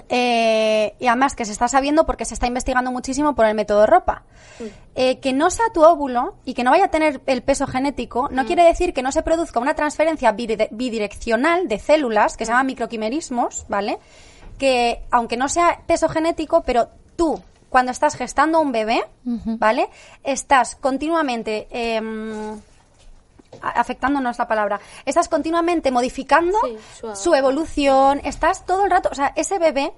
Eh, 0.09 0.95
y 0.99 1.07
además 1.07 1.35
que 1.35 1.45
se 1.45 1.51
está 1.51 1.67
sabiendo 1.67 2.05
porque 2.05 2.25
se 2.25 2.33
está 2.33 2.47
investigando 2.47 2.91
muchísimo 2.91 3.35
por 3.35 3.45
el 3.45 3.55
método 3.55 3.85
ropa. 3.85 4.23
Mm. 4.59 4.63
Eh, 4.95 5.19
que 5.19 5.33
no 5.33 5.49
sea 5.49 5.65
tu 5.73 5.83
óvulo 5.83 6.35
y 6.45 6.53
que 6.53 6.63
no 6.63 6.71
vaya 6.71 6.85
a 6.85 6.91
tener 6.91 7.21
el 7.27 7.43
peso 7.43 7.67
genético 7.67 8.29
no 8.31 8.43
mm. 8.43 8.47
quiere 8.47 8.63
decir 8.63 8.93
que 8.93 9.03
no 9.03 9.11
se 9.11 9.21
produzca 9.21 9.59
una 9.59 9.75
transferencia 9.75 10.31
bidireccional 10.31 11.67
de 11.67 11.77
células 11.77 12.37
que 12.37 12.45
se 12.45 12.51
llama 12.51 12.63
mm. 12.63 12.67
microquimerismos, 12.67 13.65
¿vale? 13.67 13.99
Que 14.57 15.03
aunque 15.11 15.37
no 15.37 15.49
sea 15.49 15.81
peso 15.85 16.09
genético, 16.09 16.63
pero 16.63 16.89
tú 17.15 17.41
cuando 17.69 17.91
estás 17.91 18.15
gestando 18.15 18.61
un 18.61 18.71
bebé, 18.71 19.03
¿vale? 19.23 19.89
Estás 20.23 20.75
continuamente 20.77 21.67
em, 23.51 23.59
afectándonos 23.61 24.37
la 24.37 24.47
palabra, 24.47 24.79
estás 25.05 25.29
continuamente 25.29 25.91
modificando 25.91 26.57
su, 27.13 27.33
evolución, 27.33 28.21
estás 28.23 28.65
todo 28.65 28.85
el 28.85 28.91
rato, 28.91 29.09
o 29.11 29.15
sea, 29.15 29.33
ese 29.35 29.59
bebé, 29.59 29.93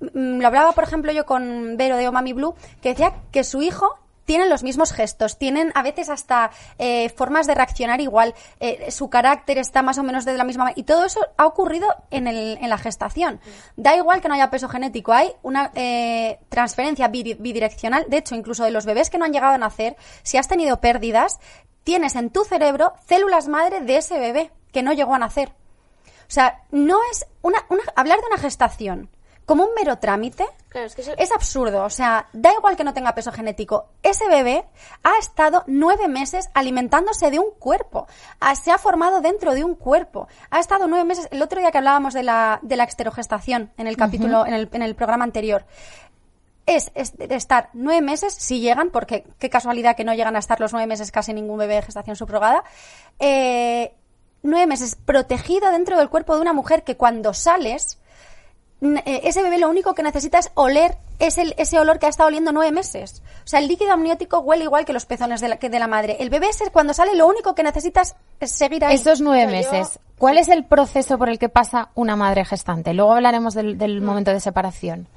mm, 0.00 0.40
lo 0.40 0.46
hablaba 0.46 0.72
por 0.72 0.84
ejemplo 0.84 1.12
yo 1.12 1.26
con 1.26 1.76
Vero 1.76 1.96
de 1.96 2.08
Omami 2.08 2.32
Blue, 2.32 2.54
que 2.82 2.90
decía 2.90 3.14
que 3.30 3.44
su 3.44 3.62
hijo 3.62 3.98
tiene 4.26 4.48
los 4.48 4.62
mismos 4.62 4.92
gestos, 4.92 5.38
tienen 5.38 5.72
a 5.74 5.82
veces 5.82 6.10
hasta 6.10 6.50
eh, 6.78 7.08
formas 7.08 7.46
de 7.46 7.54
reaccionar 7.54 8.00
igual, 8.02 8.34
eh, 8.60 8.90
su 8.90 9.08
carácter 9.08 9.56
está 9.56 9.80
más 9.82 9.96
o 9.96 10.02
menos 10.02 10.26
de 10.26 10.34
la 10.34 10.44
misma 10.44 10.64
manera. 10.64 10.78
Y 10.78 10.82
todo 10.82 11.06
eso 11.06 11.20
ha 11.38 11.46
ocurrido 11.46 11.88
en, 12.10 12.26
el, 12.26 12.58
en 12.60 12.68
la 12.68 12.76
gestación. 12.76 13.40
Da 13.76 13.96
igual 13.96 14.20
que 14.20 14.28
no 14.28 14.34
haya 14.34 14.50
peso 14.50 14.68
genético, 14.68 15.12
hay 15.12 15.32
una 15.42 15.70
eh, 15.74 16.40
transferencia 16.50 17.08
bidireccional. 17.08 18.04
De 18.08 18.18
hecho, 18.18 18.34
incluso 18.34 18.64
de 18.64 18.72
los 18.72 18.84
bebés 18.84 19.08
que 19.08 19.16
no 19.16 19.24
han 19.24 19.32
llegado 19.32 19.54
a 19.54 19.58
nacer, 19.58 19.96
si 20.22 20.36
has 20.36 20.48
tenido 20.48 20.80
pérdidas, 20.80 21.38
tienes 21.86 22.16
en 22.16 22.30
tu 22.30 22.44
cerebro 22.44 22.94
células 23.06 23.46
madre 23.46 23.80
de 23.80 23.98
ese 23.98 24.18
bebé 24.18 24.50
que 24.72 24.82
no 24.82 24.92
llegó 24.92 25.14
a 25.14 25.20
nacer. 25.20 25.50
O 26.28 26.30
sea, 26.36 26.64
no 26.72 26.98
es 27.12 27.24
una, 27.42 27.64
hablar 27.94 28.18
de 28.18 28.26
una 28.26 28.38
gestación 28.38 29.08
como 29.46 29.62
un 29.62 29.70
mero 29.74 29.96
trámite 29.98 30.44
es, 30.74 31.32
absurdo. 31.32 31.84
O 31.84 31.90
sea, 31.90 32.26
da 32.32 32.52
igual 32.52 32.76
que 32.76 32.82
no 32.82 32.92
tenga 32.92 33.14
peso 33.14 33.30
genético. 33.30 33.86
Ese 34.02 34.28
bebé 34.28 34.64
ha 35.04 35.16
estado 35.18 35.62
nueve 35.68 36.08
meses 36.08 36.50
alimentándose 36.52 37.30
de 37.30 37.38
un 37.38 37.52
cuerpo. 37.58 38.08
se 38.60 38.72
ha 38.72 38.78
formado 38.78 39.20
dentro 39.20 39.54
de 39.54 39.62
un 39.62 39.76
cuerpo. 39.76 40.26
Ha 40.50 40.58
estado 40.58 40.88
nueve 40.88 41.04
meses. 41.04 41.28
El 41.30 41.40
otro 41.40 41.60
día 41.60 41.70
que 41.70 41.78
hablábamos 41.78 42.12
de 42.12 42.24
la, 42.24 42.58
de 42.62 42.76
la 42.76 42.82
exterogestación 42.82 43.70
en 43.78 43.86
el 43.86 43.96
capítulo, 43.96 44.44
en, 44.44 44.54
el, 44.54 44.68
en 44.72 44.82
el 44.82 44.96
programa 44.96 45.24
anterior 45.24 45.64
es, 46.66 46.90
estar 46.94 47.70
nueve 47.72 48.02
meses, 48.02 48.34
si 48.34 48.60
llegan, 48.60 48.90
porque 48.90 49.24
qué 49.38 49.48
casualidad 49.48 49.96
que 49.96 50.04
no 50.04 50.14
llegan 50.14 50.36
a 50.36 50.40
estar 50.40 50.60
los 50.60 50.72
nueve 50.72 50.86
meses 50.86 51.10
casi 51.10 51.32
ningún 51.32 51.58
bebé 51.58 51.76
de 51.76 51.82
gestación 51.82 52.16
subrogada, 52.16 52.64
eh, 53.18 53.94
nueve 54.42 54.66
meses 54.66 54.96
protegido 54.96 55.70
dentro 55.70 55.96
del 55.98 56.08
cuerpo 56.08 56.34
de 56.34 56.40
una 56.40 56.52
mujer 56.52 56.82
que 56.82 56.96
cuando 56.96 57.34
sales, 57.34 57.98
eh, 58.82 59.20
ese 59.24 59.42
bebé 59.42 59.58
lo 59.58 59.68
único 59.68 59.94
que 59.94 60.02
necesita 60.02 60.38
es 60.38 60.50
oler 60.54 60.98
ese, 61.18 61.54
ese 61.56 61.78
olor 61.78 61.98
que 61.98 62.06
ha 62.06 62.10
estado 62.10 62.28
oliendo 62.28 62.52
nueve 62.52 62.72
meses. 62.72 63.22
O 63.44 63.48
sea, 63.48 63.60
el 63.60 63.68
líquido 63.68 63.92
amniótico 63.92 64.40
huele 64.40 64.64
igual 64.64 64.84
que 64.84 64.92
los 64.92 65.06
pezones 65.06 65.40
de 65.40 65.48
la, 65.48 65.56
que 65.56 65.70
de 65.70 65.78
la 65.78 65.86
madre. 65.86 66.16
El 66.20 66.30
bebé 66.30 66.48
cuando 66.72 66.92
sale 66.92 67.14
lo 67.14 67.26
único 67.26 67.54
que 67.54 67.62
necesita 67.62 68.02
es 68.02 68.50
seguir 68.50 68.84
ahí. 68.84 68.96
Esos 68.96 69.20
nueve 69.20 69.50
meses, 69.50 69.98
¿cuál 70.18 70.36
es 70.36 70.48
el 70.48 70.64
proceso 70.64 71.16
por 71.16 71.28
el 71.28 71.38
que 71.38 71.48
pasa 71.48 71.90
una 71.94 72.16
madre 72.16 72.44
gestante? 72.44 72.92
Luego 72.92 73.14
hablaremos 73.14 73.54
del, 73.54 73.78
del 73.78 74.02
momento 74.02 74.32
de 74.32 74.40
separación. 74.40 75.08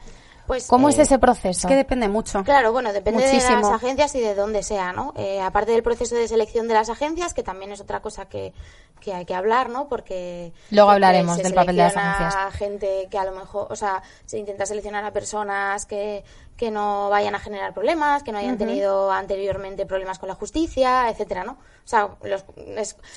Pues, 0.50 0.66
¿Cómo 0.66 0.90
es 0.90 0.98
eh, 0.98 1.04
ese 1.04 1.20
proceso? 1.20 1.60
Es 1.60 1.66
que 1.68 1.76
depende 1.76 2.08
mucho. 2.08 2.44
Claro, 2.44 2.72
bueno, 2.72 2.92
depende 2.92 3.24
de 3.24 3.34
las 3.36 3.66
agencias 3.66 4.16
y 4.16 4.20
de 4.20 4.34
dónde 4.34 4.64
sea, 4.64 4.92
¿no? 4.94 5.14
Eh, 5.16 5.40
aparte 5.40 5.74
del 5.74 5.84
proceso 5.84 6.16
de 6.16 6.28
selección 6.28 6.68
de 6.68 6.74
las 6.74 6.90
agencias, 6.90 7.36
que 7.36 7.44
también 7.44 7.72
es 7.72 7.80
otra 7.82 8.02
cosa 8.02 8.26
que, 8.26 8.52
que 9.00 9.14
hay 9.14 9.26
que 9.26 9.36
hablar, 9.36 9.70
¿no? 9.70 9.88
Porque... 9.88 10.52
Luego 10.72 10.90
hablaremos 10.90 11.38
del 11.38 11.54
papel 11.54 11.76
de 11.76 11.84
las 11.84 11.96
agencias. 11.96 12.56
gente 12.56 13.08
que 13.12 13.20
a 13.20 13.26
lo 13.26 13.34
mejor, 13.34 13.68
o 13.70 13.76
sea, 13.76 14.02
se 14.26 14.40
intenta 14.40 14.66
seleccionar 14.66 15.06
a 15.06 15.14
personas 15.14 15.86
que, 15.86 16.24
que 16.60 16.72
no 16.72 17.10
vayan 17.10 17.36
a 17.36 17.40
generar 17.40 17.74
problemas, 17.74 18.22
que 18.22 18.34
no 18.34 18.38
hayan 18.38 18.58
tenido 18.58 19.12
anteriormente 19.12 19.86
problemas 19.86 20.20
con 20.20 20.28
la 20.28 20.36
justicia, 20.36 21.10
etcétera, 21.10 21.46
¿no? 21.46 21.58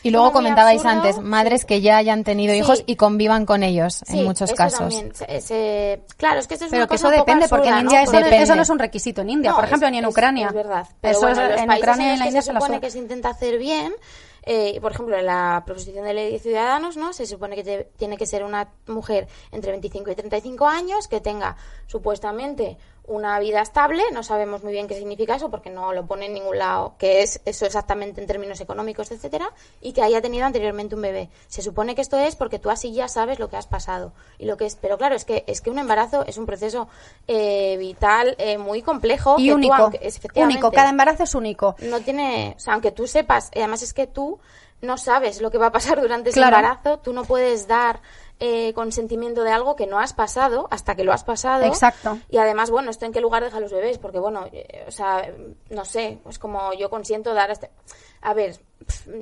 y 0.02 0.10
luego 0.10 0.32
comentabais 0.32 0.84
antes, 0.86 1.18
madres 1.18 1.64
que 1.64 1.80
ya 1.80 1.96
hayan 1.98 2.24
tenido 2.24 2.54
hijos 2.54 2.84
y 2.86 2.96
convivan 2.96 3.44
con 3.44 3.62
ellos 3.62 4.02
en 4.08 4.24
muchos 4.24 4.52
casos. 4.52 4.94
claro, 6.16 6.40
es 6.40 6.46
que 6.46 6.54
eso 6.54 6.64
es 6.66 6.70
Pero 6.70 6.86
que 6.86 6.94
eso 6.94 7.10
depende, 7.10 7.48
porque 7.48 7.68
en 7.68 7.80
India 7.80 8.02
eso, 8.02 8.54
no 8.54 8.62
es 8.62 8.70
un 8.70 8.78
requisito 8.78 9.22
en 9.22 9.30
India, 9.30 9.52
por 9.54 9.64
ejemplo, 9.64 9.90
ni 9.90 9.98
en 9.98 10.06
Ucrania. 10.06 10.46
Es 10.46 10.54
verdad. 10.54 10.86
eso 11.02 11.28
es, 11.28 11.38
en 11.38 11.70
Ucrania 11.70 12.10
y 12.10 12.12
en 12.12 12.18
la 12.20 12.26
India 12.26 12.42
se, 12.42 12.52
supone 12.52 12.80
que 12.80 12.90
se 12.90 12.98
intenta 12.98 13.30
hacer 13.30 13.58
bien. 13.58 13.92
Eh, 14.44 14.80
por 14.80 14.90
ejemplo, 14.90 15.16
en 15.16 15.26
la 15.26 15.62
proposición 15.64 16.04
de 16.04 16.14
ley 16.14 16.32
de 16.32 16.38
ciudadanos, 16.40 16.96
¿no? 16.96 17.12
Se 17.12 17.26
supone 17.26 17.54
que 17.54 17.88
tiene 17.96 18.16
que 18.16 18.26
ser 18.26 18.42
una 18.42 18.72
mujer 18.88 19.28
entre 19.52 19.70
25 19.70 20.10
y 20.10 20.14
35 20.16 20.66
años 20.66 21.06
que 21.06 21.20
tenga 21.20 21.56
supuestamente 21.86 22.76
una 23.04 23.38
vida 23.40 23.60
estable, 23.60 24.02
no 24.12 24.22
sabemos 24.22 24.62
muy 24.62 24.72
bien 24.72 24.86
qué 24.86 24.94
significa 24.94 25.34
eso 25.34 25.50
porque 25.50 25.70
no 25.70 25.92
lo 25.92 26.06
pone 26.06 26.26
en 26.26 26.34
ningún 26.34 26.58
lado, 26.58 26.94
que 26.98 27.22
es 27.22 27.40
eso 27.44 27.66
exactamente 27.66 28.20
en 28.20 28.26
términos 28.26 28.60
económicos, 28.60 29.10
etcétera, 29.10 29.50
y 29.80 29.92
que 29.92 30.02
haya 30.02 30.22
tenido 30.22 30.46
anteriormente 30.46 30.94
un 30.94 31.02
bebé. 31.02 31.28
Se 31.48 31.62
supone 31.62 31.94
que 31.94 32.00
esto 32.00 32.18
es 32.18 32.36
porque 32.36 32.58
tú 32.58 32.70
así 32.70 32.92
ya 32.92 33.08
sabes 33.08 33.38
lo 33.38 33.50
que 33.50 33.56
has 33.56 33.66
pasado 33.66 34.12
y 34.38 34.46
lo 34.46 34.56
que 34.56 34.66
es, 34.66 34.76
pero 34.76 34.98
claro, 34.98 35.16
es 35.16 35.24
que 35.24 35.44
es 35.46 35.60
que 35.60 35.70
un 35.70 35.78
embarazo 35.78 36.24
es 36.26 36.38
un 36.38 36.46
proceso 36.46 36.88
eh, 37.26 37.76
vital 37.78 38.36
eh, 38.38 38.56
muy 38.56 38.82
complejo 38.82 39.34
y 39.38 39.50
único, 39.50 39.90
único, 40.36 40.70
cada 40.70 40.90
embarazo 40.90 41.24
es 41.24 41.34
único. 41.34 41.74
No 41.80 42.00
tiene, 42.00 42.54
o 42.56 42.60
sea, 42.60 42.74
aunque 42.74 42.92
tú 42.92 43.08
sepas, 43.08 43.50
además 43.54 43.82
es 43.82 43.92
que 43.92 44.06
tú 44.06 44.38
no 44.80 44.98
sabes 44.98 45.40
lo 45.40 45.50
que 45.50 45.58
va 45.58 45.66
a 45.66 45.72
pasar 45.72 46.00
durante 46.00 46.30
ese 46.30 46.40
embarazo, 46.40 46.98
tú 46.98 47.12
no 47.12 47.24
puedes 47.24 47.66
dar 47.68 48.00
eh, 48.44 48.74
consentimiento 48.74 49.44
de 49.44 49.52
algo 49.52 49.76
que 49.76 49.86
no 49.86 50.00
has 50.00 50.14
pasado 50.14 50.66
hasta 50.72 50.96
que 50.96 51.04
lo 51.04 51.12
has 51.12 51.22
pasado. 51.22 51.62
Exacto. 51.64 52.18
Y 52.28 52.38
además, 52.38 52.72
bueno, 52.72 52.90
esto 52.90 53.06
en 53.06 53.12
qué 53.12 53.20
lugar 53.20 53.44
deja 53.44 53.60
los 53.60 53.70
bebés, 53.72 53.98
porque 53.98 54.18
bueno, 54.18 54.46
eh, 54.52 54.84
o 54.88 54.90
sea, 54.90 55.32
no 55.70 55.84
sé, 55.84 56.18
pues 56.24 56.40
como 56.40 56.72
yo 56.72 56.90
consiento 56.90 57.34
dar 57.34 57.52
este... 57.52 57.70
A 58.22 58.34
ver, 58.34 58.58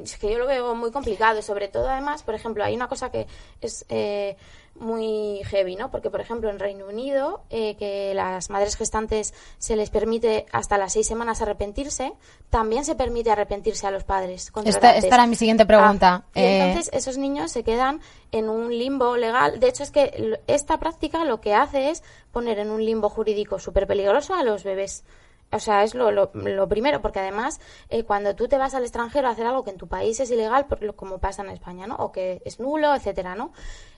es 0.02 0.16
que 0.18 0.30
yo 0.30 0.38
lo 0.38 0.46
veo 0.46 0.74
muy 0.74 0.90
complicado 0.90 1.38
y 1.38 1.42
sobre 1.42 1.68
todo 1.68 1.88
además, 1.88 2.22
por 2.22 2.34
ejemplo, 2.34 2.64
hay 2.64 2.74
una 2.74 2.88
cosa 2.88 3.10
que 3.10 3.26
es 3.60 3.84
eh, 3.88 4.36
muy 4.74 5.40
heavy, 5.44 5.76
¿no? 5.76 5.90
Porque, 5.90 6.10
por 6.10 6.20
ejemplo, 6.20 6.50
en 6.50 6.58
Reino 6.58 6.86
Unido, 6.86 7.42
eh, 7.50 7.76
que 7.76 8.12
las 8.14 8.50
madres 8.50 8.76
gestantes 8.76 9.34
se 9.58 9.76
les 9.76 9.90
permite 9.90 10.46
hasta 10.52 10.78
las 10.78 10.92
seis 10.92 11.06
semanas 11.06 11.42
arrepentirse, 11.42 12.12
también 12.50 12.84
se 12.84 12.94
permite 12.94 13.30
arrepentirse 13.30 13.86
a 13.86 13.90
los 13.90 14.04
padres. 14.04 14.52
Esta, 14.64 14.96
esta 14.96 15.14
era 15.14 15.26
mi 15.26 15.36
siguiente 15.36 15.66
pregunta. 15.66 16.24
Ah, 16.26 16.30
y 16.34 16.40
Eh, 16.40 16.68
entonces 16.68 16.92
esos 16.94 17.18
niños 17.18 17.50
se 17.50 17.62
quedan 17.62 18.00
en 18.32 18.48
un 18.48 18.76
limbo 18.76 19.16
legal. 19.16 19.60
De 19.60 19.68
hecho, 19.68 19.82
es 19.82 19.90
que 19.90 20.38
esta 20.46 20.78
práctica 20.78 21.24
lo 21.24 21.40
que 21.40 21.54
hace 21.54 21.90
es 21.90 22.02
poner 22.32 22.58
en 22.58 22.70
un 22.70 22.84
limbo 22.84 23.08
jurídico 23.08 23.58
súper 23.58 23.86
peligroso 23.86 24.34
a 24.34 24.42
los 24.42 24.62
bebés. 24.62 25.04
O 25.52 25.58
sea, 25.58 25.82
es 25.82 25.94
lo, 25.94 26.10
lo, 26.12 26.30
lo 26.34 26.68
primero, 26.68 27.02
porque 27.02 27.18
además, 27.18 27.60
eh, 27.88 28.04
cuando 28.04 28.36
tú 28.36 28.46
te 28.46 28.56
vas 28.56 28.74
al 28.74 28.82
extranjero 28.84 29.26
a 29.26 29.32
hacer 29.32 29.46
algo 29.46 29.64
que 29.64 29.70
en 29.70 29.78
tu 29.78 29.88
país 29.88 30.20
es 30.20 30.30
ilegal, 30.30 30.66
como 30.94 31.18
pasa 31.18 31.42
en 31.42 31.50
España, 31.50 31.86
¿no? 31.88 31.96
O 31.96 32.12
que 32.12 32.40
es 32.44 32.60
nulo, 32.60 32.94
etcétera, 32.94 33.34
¿no? 33.34 33.52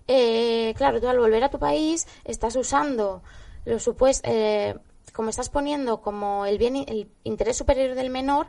Eh, 0.09 0.73
claro, 0.77 1.01
tú 1.01 1.09
al 1.09 1.19
volver 1.19 1.45
a 1.45 1.51
tu 1.51 1.59
país 1.59 2.07
estás 2.25 2.57
usando 2.57 3.23
lo 3.65 3.79
supues- 3.79 4.21
eh, 4.25 4.77
como 5.12 5.29
estás 5.29 5.51
poniendo 5.51 6.01
como 6.01 6.47
el 6.47 6.57
bien, 6.59 6.75
el 6.77 7.11
interés 7.23 7.57
superior 7.59 7.95
del 7.95 8.09
menor 8.11 8.47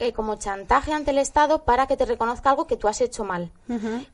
eh, 0.00 0.12
como 0.12 0.34
chantaje 0.36 0.92
ante 0.92 1.12
el 1.12 1.18
Estado 1.18 1.64
para 1.64 1.86
que 1.86 1.96
te 1.96 2.04
reconozca 2.04 2.50
algo 2.50 2.66
que 2.66 2.76
tú 2.76 2.88
has 2.88 3.00
hecho 3.00 3.24
mal. 3.24 3.52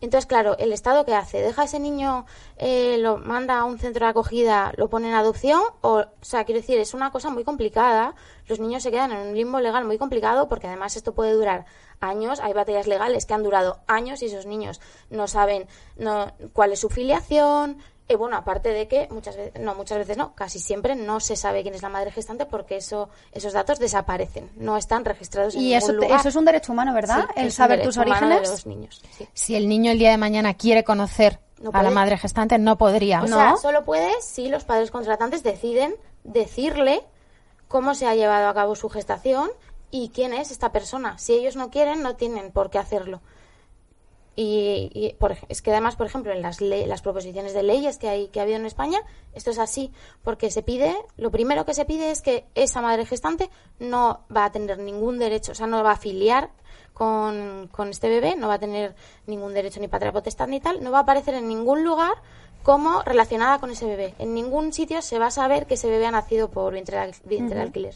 Entonces, 0.00 0.26
claro, 0.26 0.56
el 0.58 0.72
Estado 0.72 1.04
qué 1.06 1.14
hace? 1.14 1.40
¿Deja 1.40 1.62
a 1.62 1.64
ese 1.64 1.80
niño, 1.80 2.26
eh, 2.58 2.98
lo 2.98 3.16
manda 3.16 3.58
a 3.58 3.64
un 3.64 3.78
centro 3.78 4.04
de 4.04 4.10
acogida, 4.10 4.72
lo 4.76 4.88
pone 4.90 5.08
en 5.08 5.14
adopción? 5.14 5.62
O, 5.80 6.00
o 6.00 6.04
sea, 6.20 6.44
quiero 6.44 6.60
decir, 6.60 6.78
es 6.78 6.92
una 6.92 7.10
cosa 7.10 7.30
muy 7.30 7.44
complicada. 7.44 8.14
Los 8.46 8.60
niños 8.60 8.82
se 8.82 8.90
quedan 8.90 9.12
en 9.12 9.28
un 9.28 9.34
limbo 9.34 9.58
legal 9.60 9.84
muy 9.84 9.96
complicado 9.96 10.48
porque 10.48 10.66
además 10.66 10.96
esto 10.96 11.14
puede 11.14 11.32
durar 11.32 11.64
años. 12.00 12.40
Hay 12.40 12.52
batallas 12.52 12.86
legales 12.86 13.26
que 13.26 13.34
han 13.34 13.42
durado 13.42 13.80
años 13.86 14.22
y 14.22 14.26
esos 14.26 14.46
niños 14.46 14.80
no 15.08 15.28
saben 15.28 15.66
no, 15.96 16.32
cuál 16.52 16.72
es 16.72 16.80
su 16.80 16.88
filiación. 16.88 17.78
Y 18.10 18.16
bueno, 18.16 18.36
aparte 18.36 18.70
de 18.72 18.88
que 18.88 19.06
muchas 19.10 19.36
veces, 19.36 19.60
no, 19.62 19.74
muchas 19.74 19.98
veces 19.98 20.16
no, 20.16 20.34
casi 20.34 20.58
siempre 20.58 20.96
no 20.96 21.20
se 21.20 21.36
sabe 21.36 21.62
quién 21.62 21.74
es 21.74 21.82
la 21.82 21.88
madre 21.88 22.10
gestante 22.10 22.44
porque 22.44 22.76
eso, 22.76 23.08
esos 23.32 23.52
datos 23.52 23.78
desaparecen, 23.78 24.50
no 24.56 24.76
están 24.76 25.04
registrados 25.04 25.54
en 25.54 25.60
Y 25.60 25.64
ningún 25.64 25.78
eso, 25.78 25.92
lugar. 25.92 26.18
eso 26.20 26.28
es 26.28 26.36
un 26.36 26.44
derecho 26.44 26.72
humano, 26.72 26.92
¿verdad? 26.92 27.26
Sí, 27.34 27.40
el 27.40 27.52
saber 27.52 27.82
tus 27.82 27.94
de 27.94 28.00
orígenes. 28.00 28.50
los 28.50 28.66
niños, 28.66 29.00
sí. 29.16 29.28
si 29.32 29.54
el 29.54 29.68
niño 29.68 29.92
el 29.92 29.98
día 29.98 30.10
de 30.10 30.18
mañana 30.18 30.54
quiere 30.54 30.82
conocer 30.84 31.38
No 31.62 31.70
a 31.72 31.82
la 31.82 31.90
madre 31.90 32.18
gestante, 32.18 32.58
no 32.58 32.76
podría. 32.76 33.20
O 33.22 33.26
¿No? 33.28 33.36
sea, 33.36 33.56
solo 33.56 33.84
puede 33.84 34.10
si 34.22 34.48
los 34.48 34.64
padres 34.64 34.90
contratantes 34.90 35.42
deciden 35.42 35.94
decirle 36.24 37.02
cómo 37.68 37.94
se 37.94 38.06
ha 38.06 38.14
llevado 38.14 38.48
a 38.48 38.54
cabo 38.54 38.74
su 38.74 38.88
gestación 38.88 39.50
y 39.92 40.10
quién 40.10 40.32
es 40.34 40.50
esta 40.50 40.72
persona. 40.72 41.18
Si 41.18 41.34
ellos 41.34 41.56
no 41.56 41.70
quieren, 41.70 42.02
no 42.02 42.16
tienen 42.16 42.50
por 42.52 42.70
qué 42.70 42.78
hacerlo. 42.78 43.20
Y, 44.36 44.90
y 44.94 45.12
por 45.18 45.36
es 45.48 45.60
que 45.60 45.70
además, 45.72 45.96
por 45.96 46.06
ejemplo, 46.06 46.32
en 46.32 46.40
las, 46.40 46.60
le- 46.60 46.86
las 46.86 47.02
proposiciones 47.02 47.52
de 47.52 47.62
leyes 47.62 47.98
que, 47.98 48.08
hay, 48.08 48.28
que 48.28 48.38
ha 48.40 48.44
habido 48.44 48.58
en 48.58 48.64
España, 48.66 49.00
esto 49.34 49.50
es 49.50 49.58
así, 49.58 49.92
porque 50.22 50.50
se 50.50 50.62
pide, 50.62 50.96
lo 51.16 51.30
primero 51.30 51.64
que 51.66 51.74
se 51.74 51.84
pide 51.84 52.10
es 52.10 52.22
que 52.22 52.44
esa 52.54 52.80
madre 52.80 53.04
gestante 53.06 53.50
no 53.80 54.20
va 54.34 54.46
a 54.46 54.52
tener 54.52 54.78
ningún 54.78 55.18
derecho, 55.18 55.52
o 55.52 55.54
sea, 55.54 55.66
no 55.66 55.82
va 55.82 55.90
a 55.90 55.94
afiliar 55.94 56.50
con, 56.94 57.68
con 57.72 57.88
este 57.88 58.08
bebé, 58.08 58.36
no 58.36 58.48
va 58.48 58.54
a 58.54 58.58
tener 58.58 58.94
ningún 59.26 59.52
derecho 59.54 59.80
ni 59.80 59.88
patria 59.88 60.12
potestad 60.12 60.46
ni 60.48 60.60
tal, 60.60 60.82
no 60.82 60.90
va 60.90 60.98
a 60.98 61.02
aparecer 61.02 61.34
en 61.34 61.48
ningún 61.48 61.82
lugar 61.84 62.12
como 62.62 63.02
relacionada 63.02 63.58
con 63.58 63.70
ese 63.70 63.86
bebé. 63.86 64.14
En 64.18 64.34
ningún 64.34 64.72
sitio 64.72 65.00
se 65.02 65.18
va 65.18 65.26
a 65.26 65.30
saber 65.30 65.66
que 65.66 65.74
ese 65.74 65.88
bebé 65.88 66.06
ha 66.06 66.10
nacido 66.10 66.50
por 66.50 66.72
vientre 66.72 66.96
de, 66.96 67.02
al- 67.02 67.14
vientre 67.24 67.56
de 67.56 67.62
alquiler. 67.62 67.94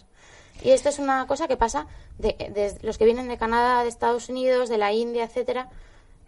Y 0.62 0.70
esto 0.70 0.88
es 0.88 0.98
una 0.98 1.26
cosa 1.26 1.48
que 1.48 1.56
pasa 1.56 1.86
de, 2.18 2.28
de 2.50 2.78
los 2.82 2.96
que 2.96 3.04
vienen 3.04 3.28
de 3.28 3.36
Canadá, 3.36 3.82
de 3.82 3.88
Estados 3.88 4.28
Unidos, 4.30 4.68
de 4.68 4.78
la 4.78 4.92
India, 4.92 5.24
etcétera. 5.24 5.68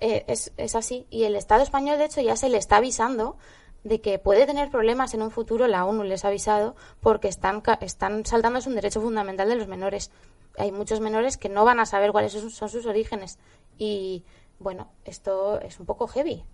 Eh, 0.01 0.25
es, 0.29 0.53
es 0.57 0.75
así. 0.75 1.07
Y 1.11 1.25
el 1.25 1.37
Estado 1.37 1.63
español, 1.63 1.99
de 1.99 2.05
hecho, 2.07 2.21
ya 2.21 2.37
se 2.37 2.49
le 2.49 2.59
está 2.59 2.77
avisando 2.77 3.37
de 3.85 4.01
que 4.01 4.19
puede 4.19 4.47
tener 4.47 4.71
problemas 4.71 5.15
en 5.15 5.23
un 5.23 5.31
futuro. 5.31 5.67
La 5.69 5.85
ONU 5.87 6.03
les 6.05 6.25
ha 6.25 6.29
avisado 6.29 6.75
porque 7.01 7.29
están, 7.29 7.63
están 7.81 8.27
saltándose 8.27 8.69
un 8.69 8.75
derecho 8.75 9.01
fundamental 9.01 9.49
de 9.49 9.57
los 9.57 9.69
menores. 9.69 10.11
Hay 10.59 10.73
muchos 10.73 11.01
menores 11.01 11.37
que 11.37 11.49
no 11.49 11.65
van 11.65 11.81
a 11.81 11.87
saber 11.87 12.13
cuáles 12.13 12.33
son, 12.33 12.51
son 12.51 12.69
sus 12.69 12.87
orígenes. 12.87 13.39
Y 13.79 14.25
bueno, 14.59 14.89
esto 15.05 15.61
es 15.61 15.79
un 15.81 15.87
poco 15.87 16.07
heavy. 16.09 16.45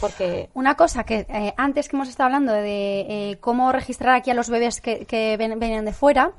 Porque 0.00 0.50
Una 0.54 0.76
cosa 0.76 1.04
que 1.04 1.24
eh, 1.28 1.54
antes 1.56 1.88
que 1.88 1.94
hemos 1.96 2.08
estado 2.08 2.26
hablando 2.26 2.52
de 2.52 3.00
eh, 3.30 3.38
cómo 3.40 3.70
registrar 3.70 4.16
aquí 4.16 4.30
a 4.30 4.34
los 4.34 4.50
bebés 4.50 4.80
que, 4.80 5.06
que 5.06 5.36
ven- 5.36 5.58
venían 5.60 5.84
de 5.84 5.92
fuera, 5.92 6.32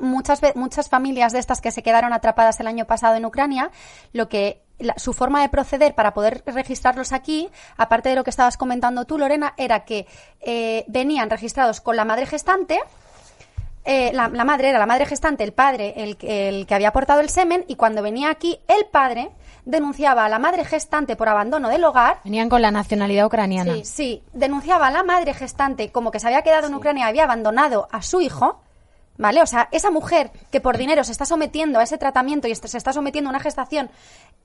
muchas, 0.00 0.40
muchas 0.54 0.88
familias 0.88 1.32
de 1.32 1.38
estas 1.38 1.60
que 1.60 1.70
se 1.70 1.82
quedaron 1.82 2.12
atrapadas 2.12 2.58
el 2.60 2.66
año 2.66 2.84
pasado 2.86 3.14
en 3.16 3.24
Ucrania, 3.24 3.70
lo 4.12 4.28
que 4.28 4.62
la- 4.78 4.94
su 4.96 5.12
forma 5.12 5.42
de 5.42 5.48
proceder 5.50 5.94
para 5.94 6.14
poder 6.14 6.42
registrarlos 6.46 7.12
aquí, 7.12 7.50
aparte 7.76 8.08
de 8.08 8.14
lo 8.14 8.24
que 8.24 8.30
estabas 8.30 8.56
comentando 8.56 9.04
tú, 9.04 9.18
Lorena, 9.18 9.52
era 9.58 9.84
que 9.84 10.06
eh, 10.40 10.84
venían 10.88 11.28
registrados 11.30 11.80
con 11.80 11.96
la 11.96 12.04
madre 12.04 12.26
gestante. 12.26 12.80
eh, 13.84 14.10
la, 14.12 14.28
la 14.28 14.44
madre 14.44 14.68
era 14.68 14.78
la 14.78 14.84
madre 14.86 15.06
gestante, 15.06 15.42
el 15.42 15.52
padre 15.52 15.94
el, 15.96 16.16
que- 16.18 16.48
el 16.50 16.66
que 16.66 16.74
había 16.74 16.88
aportado 16.88 17.20
el 17.20 17.30
semen, 17.30 17.64
y 17.66 17.76
cuando 17.76 18.02
venía 18.02 18.28
aquí, 18.30 18.58
el 18.68 18.84
padre 18.86 19.30
denunciaba 19.64 20.24
a 20.24 20.28
la 20.28 20.38
madre 20.38 20.64
gestante 20.66 21.16
por 21.16 21.28
abandono 21.28 21.68
del 21.68 21.84
hogar 21.84 22.18
Venían 22.24 22.48
con 22.50 22.60
la 22.62 22.70
nacionalidad 22.70 23.26
ucraniana. 23.26 23.74
Sí. 23.74 23.84
Sí, 23.84 24.22
denunciaba 24.32 24.88
a 24.88 24.90
la 24.90 25.02
madre 25.02 25.32
gestante 25.34 25.90
como 25.92 26.10
que 26.10 26.20
se 26.20 26.26
había 26.26 26.42
quedado 26.42 26.66
en 26.68 26.74
Ucrania 26.74 27.06
y 27.06 27.08
había 27.08 27.24
abandonado 27.24 27.88
a 27.90 28.02
su 28.02 28.20
hijo. 28.20 28.60
¿Vale? 29.20 29.42
O 29.42 29.46
sea, 29.46 29.68
esa 29.70 29.90
mujer 29.90 30.30
que 30.50 30.62
por 30.62 30.78
dinero 30.78 31.04
se 31.04 31.12
está 31.12 31.26
sometiendo 31.26 31.78
a 31.78 31.82
ese 31.82 31.98
tratamiento 31.98 32.48
y 32.48 32.54
se 32.54 32.78
está 32.78 32.92
sometiendo 32.94 33.28
a 33.28 33.32
una 33.32 33.40
gestación, 33.40 33.90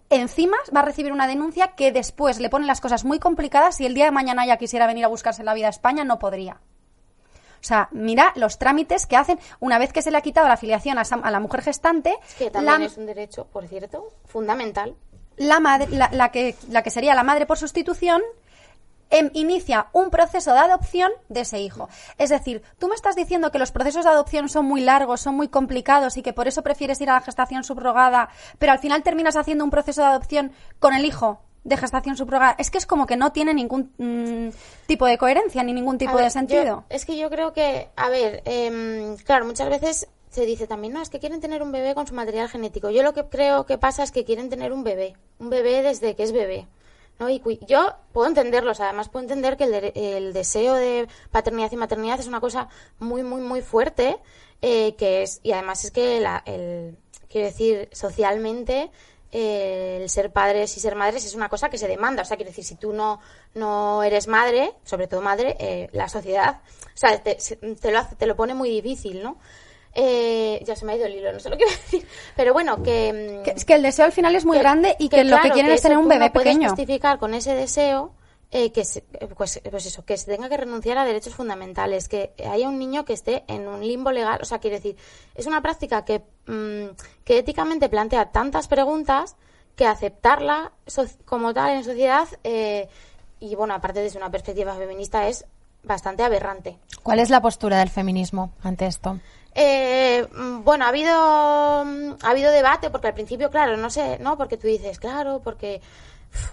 encima 0.09 0.57
va 0.75 0.81
a 0.81 0.83
recibir 0.83 1.13
una 1.13 1.27
denuncia 1.27 1.69
que 1.75 1.93
después 1.93 2.39
le 2.39 2.49
pone 2.49 2.65
las 2.65 2.81
cosas 2.81 3.05
muy 3.05 3.17
complicadas 3.19 3.79
y 3.79 3.85
el 3.85 3.93
día 3.93 4.03
de 4.05 4.11
mañana 4.11 4.43
ella 4.43 4.57
quisiera 4.57 4.85
venir 4.85 5.05
a 5.05 5.07
buscarse 5.07 5.43
la 5.45 5.53
vida 5.53 5.67
a 5.67 5.69
España, 5.69 6.03
no 6.03 6.19
podría. 6.19 6.55
O 6.55 7.67
sea, 7.67 7.87
mira 7.91 8.33
los 8.35 8.59
trámites 8.59 9.05
que 9.05 9.15
hacen 9.15 9.39
una 9.61 9.79
vez 9.79 9.93
que 9.93 10.01
se 10.01 10.11
le 10.11 10.17
ha 10.17 10.21
quitado 10.21 10.47
la 10.47 10.55
afiliación 10.55 10.97
a, 10.97 11.03
esa- 11.03 11.15
a 11.15 11.31
la 11.31 11.39
mujer 11.39 11.61
gestante, 11.61 12.13
es 12.27 12.35
que 12.35 12.51
también 12.51 12.81
la, 12.81 12.85
es 12.85 12.97
un 12.97 13.05
derecho, 13.05 13.45
por 13.45 13.67
cierto, 13.67 14.09
fundamental. 14.25 14.93
la 15.37 15.59
madre, 15.61 15.87
la, 15.89 16.09
la 16.11 16.29
que, 16.31 16.55
la 16.69 16.83
que 16.83 16.89
sería 16.91 17.15
la 17.15 17.23
madre 17.23 17.45
por 17.45 17.57
sustitución, 17.57 18.21
em, 19.09 19.29
inicia 19.33 19.87
un 19.93 20.09
proceso 20.09 20.51
de 20.53 20.59
adopción 20.59 21.11
de 21.29 21.41
ese 21.41 21.59
hijo. 21.59 21.89
Es 22.17 22.29
decir, 22.29 22.61
tú 22.79 22.87
me 22.87 22.95
estás 22.95 23.15
diciendo 23.15 23.51
que 23.51 23.59
los 23.59 23.71
procesos 23.71 24.03
de 24.05 24.11
adopción 24.11 24.49
son 24.49 24.65
muy 24.65 24.81
largos, 24.81 25.21
son 25.21 25.35
muy 25.35 25.47
complicados 25.47 26.17
y 26.17 26.21
que 26.21 26.33
por 26.33 26.47
eso 26.47 26.63
prefieres 26.63 26.99
ir 27.01 27.09
a 27.09 27.13
la 27.13 27.21
gestación 27.21 27.63
subrogada, 27.63 28.29
pero 28.59 28.71
al 28.71 28.79
final 28.79 29.03
terminas 29.03 29.35
haciendo 29.35 29.63
un 29.63 29.71
proceso 29.71 30.01
de 30.01 30.07
adopción 30.07 30.51
con 30.79 30.93
el 30.93 31.05
hijo 31.05 31.41
de 31.63 31.77
gestación 31.77 32.15
subrogada. 32.15 32.55
Es 32.59 32.69
que 32.69 32.77
es 32.77 32.85
como 32.85 33.07
que 33.07 33.15
no 33.17 33.31
tiene 33.31 33.53
ningún 33.53 33.91
mm, 33.97 34.49
tipo 34.87 35.05
de 35.07 35.17
coherencia 35.17 35.63
ni 35.63 35.73
ningún 35.73 35.97
tipo 35.97 36.13
ver, 36.13 36.25
de 36.25 36.29
sentido. 36.29 36.63
yo- 36.63 36.83
es 36.89 37.05
que 37.05 37.17
yo 37.17 37.29
creo 37.31 37.53
que, 37.53 37.89
a 37.95 38.09
ver, 38.09 38.43
em, 38.45 39.17
claro, 39.17 39.45
muchas 39.45 39.69
veces 39.69 40.07
se 40.29 40.45
dice 40.45 40.67
también, 40.67 40.93
no, 40.93 41.01
es 41.01 41.09
que 41.09 41.19
quieren 41.19 41.39
tener 41.39 41.63
un 41.63 41.71
bebé 41.71 41.95
con 41.95 42.05
su 42.05 42.13
material 42.13 42.49
genético. 42.49 42.89
Yo 42.91 43.01
lo 43.03 43.13
que 43.13 43.23
creo 43.25 43.65
que 43.65 43.77
pasa 43.77 44.03
es 44.03 44.11
que 44.11 44.25
quieren 44.25 44.49
tener 44.49 44.73
un 44.73 44.83
bebé, 44.83 45.15
un 45.39 45.49
bebé 45.49 45.81
desde 45.81 46.15
que 46.15 46.23
es 46.23 46.33
bebé. 46.33 46.67
¿No? 47.19 47.29
Y 47.29 47.41
yo 47.67 47.93
puedo 48.13 48.27
entenderlos, 48.27 48.79
además 48.79 49.09
puedo 49.09 49.23
entender 49.23 49.57
que 49.57 49.63
el, 49.65 49.71
dere- 49.73 49.91
el 49.95 50.33
deseo 50.33 50.73
de 50.73 51.07
paternidad 51.31 51.71
y 51.71 51.77
maternidad 51.77 52.19
es 52.19 52.27
una 52.27 52.41
cosa 52.41 52.67
muy, 52.99 53.23
muy, 53.23 53.41
muy 53.41 53.61
fuerte, 53.61 54.17
eh, 54.61 54.95
que 54.95 55.23
es, 55.23 55.39
y 55.43 55.51
además 55.51 55.83
es 55.85 55.91
que 55.91 56.19
la, 56.19 56.41
el, 56.45 56.97
quiero 57.29 57.47
decir, 57.47 57.89
socialmente, 57.91 58.91
eh, 59.31 59.99
el 60.01 60.09
ser 60.09 60.31
padres 60.31 60.77
y 60.77 60.79
ser 60.79 60.95
madres 60.95 61.25
es 61.25 61.35
una 61.35 61.49
cosa 61.49 61.69
que 61.69 61.77
se 61.77 61.87
demanda. 61.87 62.21
O 62.21 62.25
sea, 62.25 62.37
quiero 62.37 62.51
decir, 62.51 62.63
si 62.63 62.75
tú 62.75 62.93
no, 62.93 63.19
no 63.53 64.01
eres 64.03 64.27
madre, 64.27 64.71
sobre 64.85 65.07
todo 65.07 65.21
madre, 65.21 65.57
eh, 65.59 65.89
la 65.91 66.07
sociedad, 66.07 66.61
o 66.85 66.97
sea, 66.97 67.21
te, 67.21 67.35
te 67.35 67.91
lo 67.91 67.99
hace, 67.99 68.15
te 68.15 68.27
lo 68.27 68.35
pone 68.37 68.53
muy 68.53 68.69
difícil, 68.69 69.21
¿no? 69.23 69.37
Eh, 69.97 70.61
ya 70.65 70.75
se 70.75 70.85
me 70.85 70.91
ha 70.91 70.95
ido 70.97 71.05
el 71.05 71.15
hilo, 71.15 71.31
no 71.31 71.39
sé 71.39 71.49
lo 71.49 71.57
que 71.57 71.63
iba 71.63 71.71
a 71.71 71.75
decir. 71.77 72.05
Pero 72.35 72.51
bueno, 72.53 72.83
que... 72.83 73.41
Que- 73.45 73.51
es 73.51 73.63
que 73.65 73.75
el 73.75 73.81
deseo 73.81 74.05
al 74.05 74.11
final 74.11 74.35
es 74.35 74.43
muy 74.45 74.57
que- 74.57 74.63
grande 74.63 74.95
y 74.99 75.07
que, 75.09 75.23
lo 75.23 75.37
que 75.37 75.41
claro, 75.41 75.53
quieren 75.53 75.71
es 75.71 75.81
tener 75.81 75.97
un 75.97 76.07
bebé 76.09 76.29
pequeño. 76.29 76.67
justificar 76.69 77.17
con 77.17 77.33
ese 77.33 77.55
deseo 77.55 78.13
eh, 78.51 78.71
que 78.71 78.83
se, 78.85 78.99
eh, 79.13 79.27
pues, 79.35 79.61
pues 79.69 79.85
eso, 79.85 80.03
que 80.05 80.17
se 80.17 80.25
tenga 80.31 80.49
que 80.49 80.57
renunciar 80.57 80.97
a 80.97 81.05
derechos 81.05 81.33
fundamentales, 81.35 82.07
que 82.09 82.33
haya 82.49 82.67
un 82.69 82.77
niño 82.77 83.05
que 83.05 83.13
esté 83.13 83.43
en 83.47 83.67
un 83.67 83.81
limbo 83.85 84.11
legal. 84.11 84.39
O 84.41 84.45
sea, 84.45 84.59
quiere 84.59 84.77
decir, 84.77 84.97
es 85.33 85.45
una 85.45 85.61
práctica 85.61 86.03
que, 86.05 86.19
mm, 86.47 86.95
que 87.23 87.37
éticamente 87.39 87.87
plantea 87.89 88.31
tantas 88.31 88.67
preguntas 88.67 89.35
que 89.77 89.85
aceptarla 89.87 90.73
so- 90.85 91.05
como 91.25 91.53
tal 91.53 91.71
en 91.71 91.83
sociedad, 91.83 92.27
eh, 92.43 92.87
y 93.39 93.55
bueno, 93.55 93.73
aparte 93.73 94.01
desde 94.01 94.17
una 94.17 94.29
perspectiva 94.31 94.73
feminista, 94.75 95.27
es 95.27 95.45
bastante 95.83 96.23
aberrante. 96.23 96.77
¿Cuál 97.03 97.19
es 97.19 97.29
la 97.29 97.41
postura 97.41 97.79
del 97.79 97.89
feminismo 97.89 98.53
ante 98.63 98.85
esto? 98.87 99.19
Eh, 99.55 100.27
mm, 100.35 100.63
bueno, 100.63 100.85
ha 100.85 100.89
habido 100.89 101.85
mm, 101.85 102.17
ha 102.21 102.29
habido 102.29 102.51
debate 102.51 102.89
porque 102.89 103.07
al 103.07 103.13
principio, 103.13 103.49
claro, 103.49 103.77
no 103.77 103.89
sé, 103.89 104.19
no, 104.19 104.37
porque 104.37 104.57
tú 104.57 104.67
dices, 104.67 104.99
claro, 104.99 105.41
porque 105.43 105.81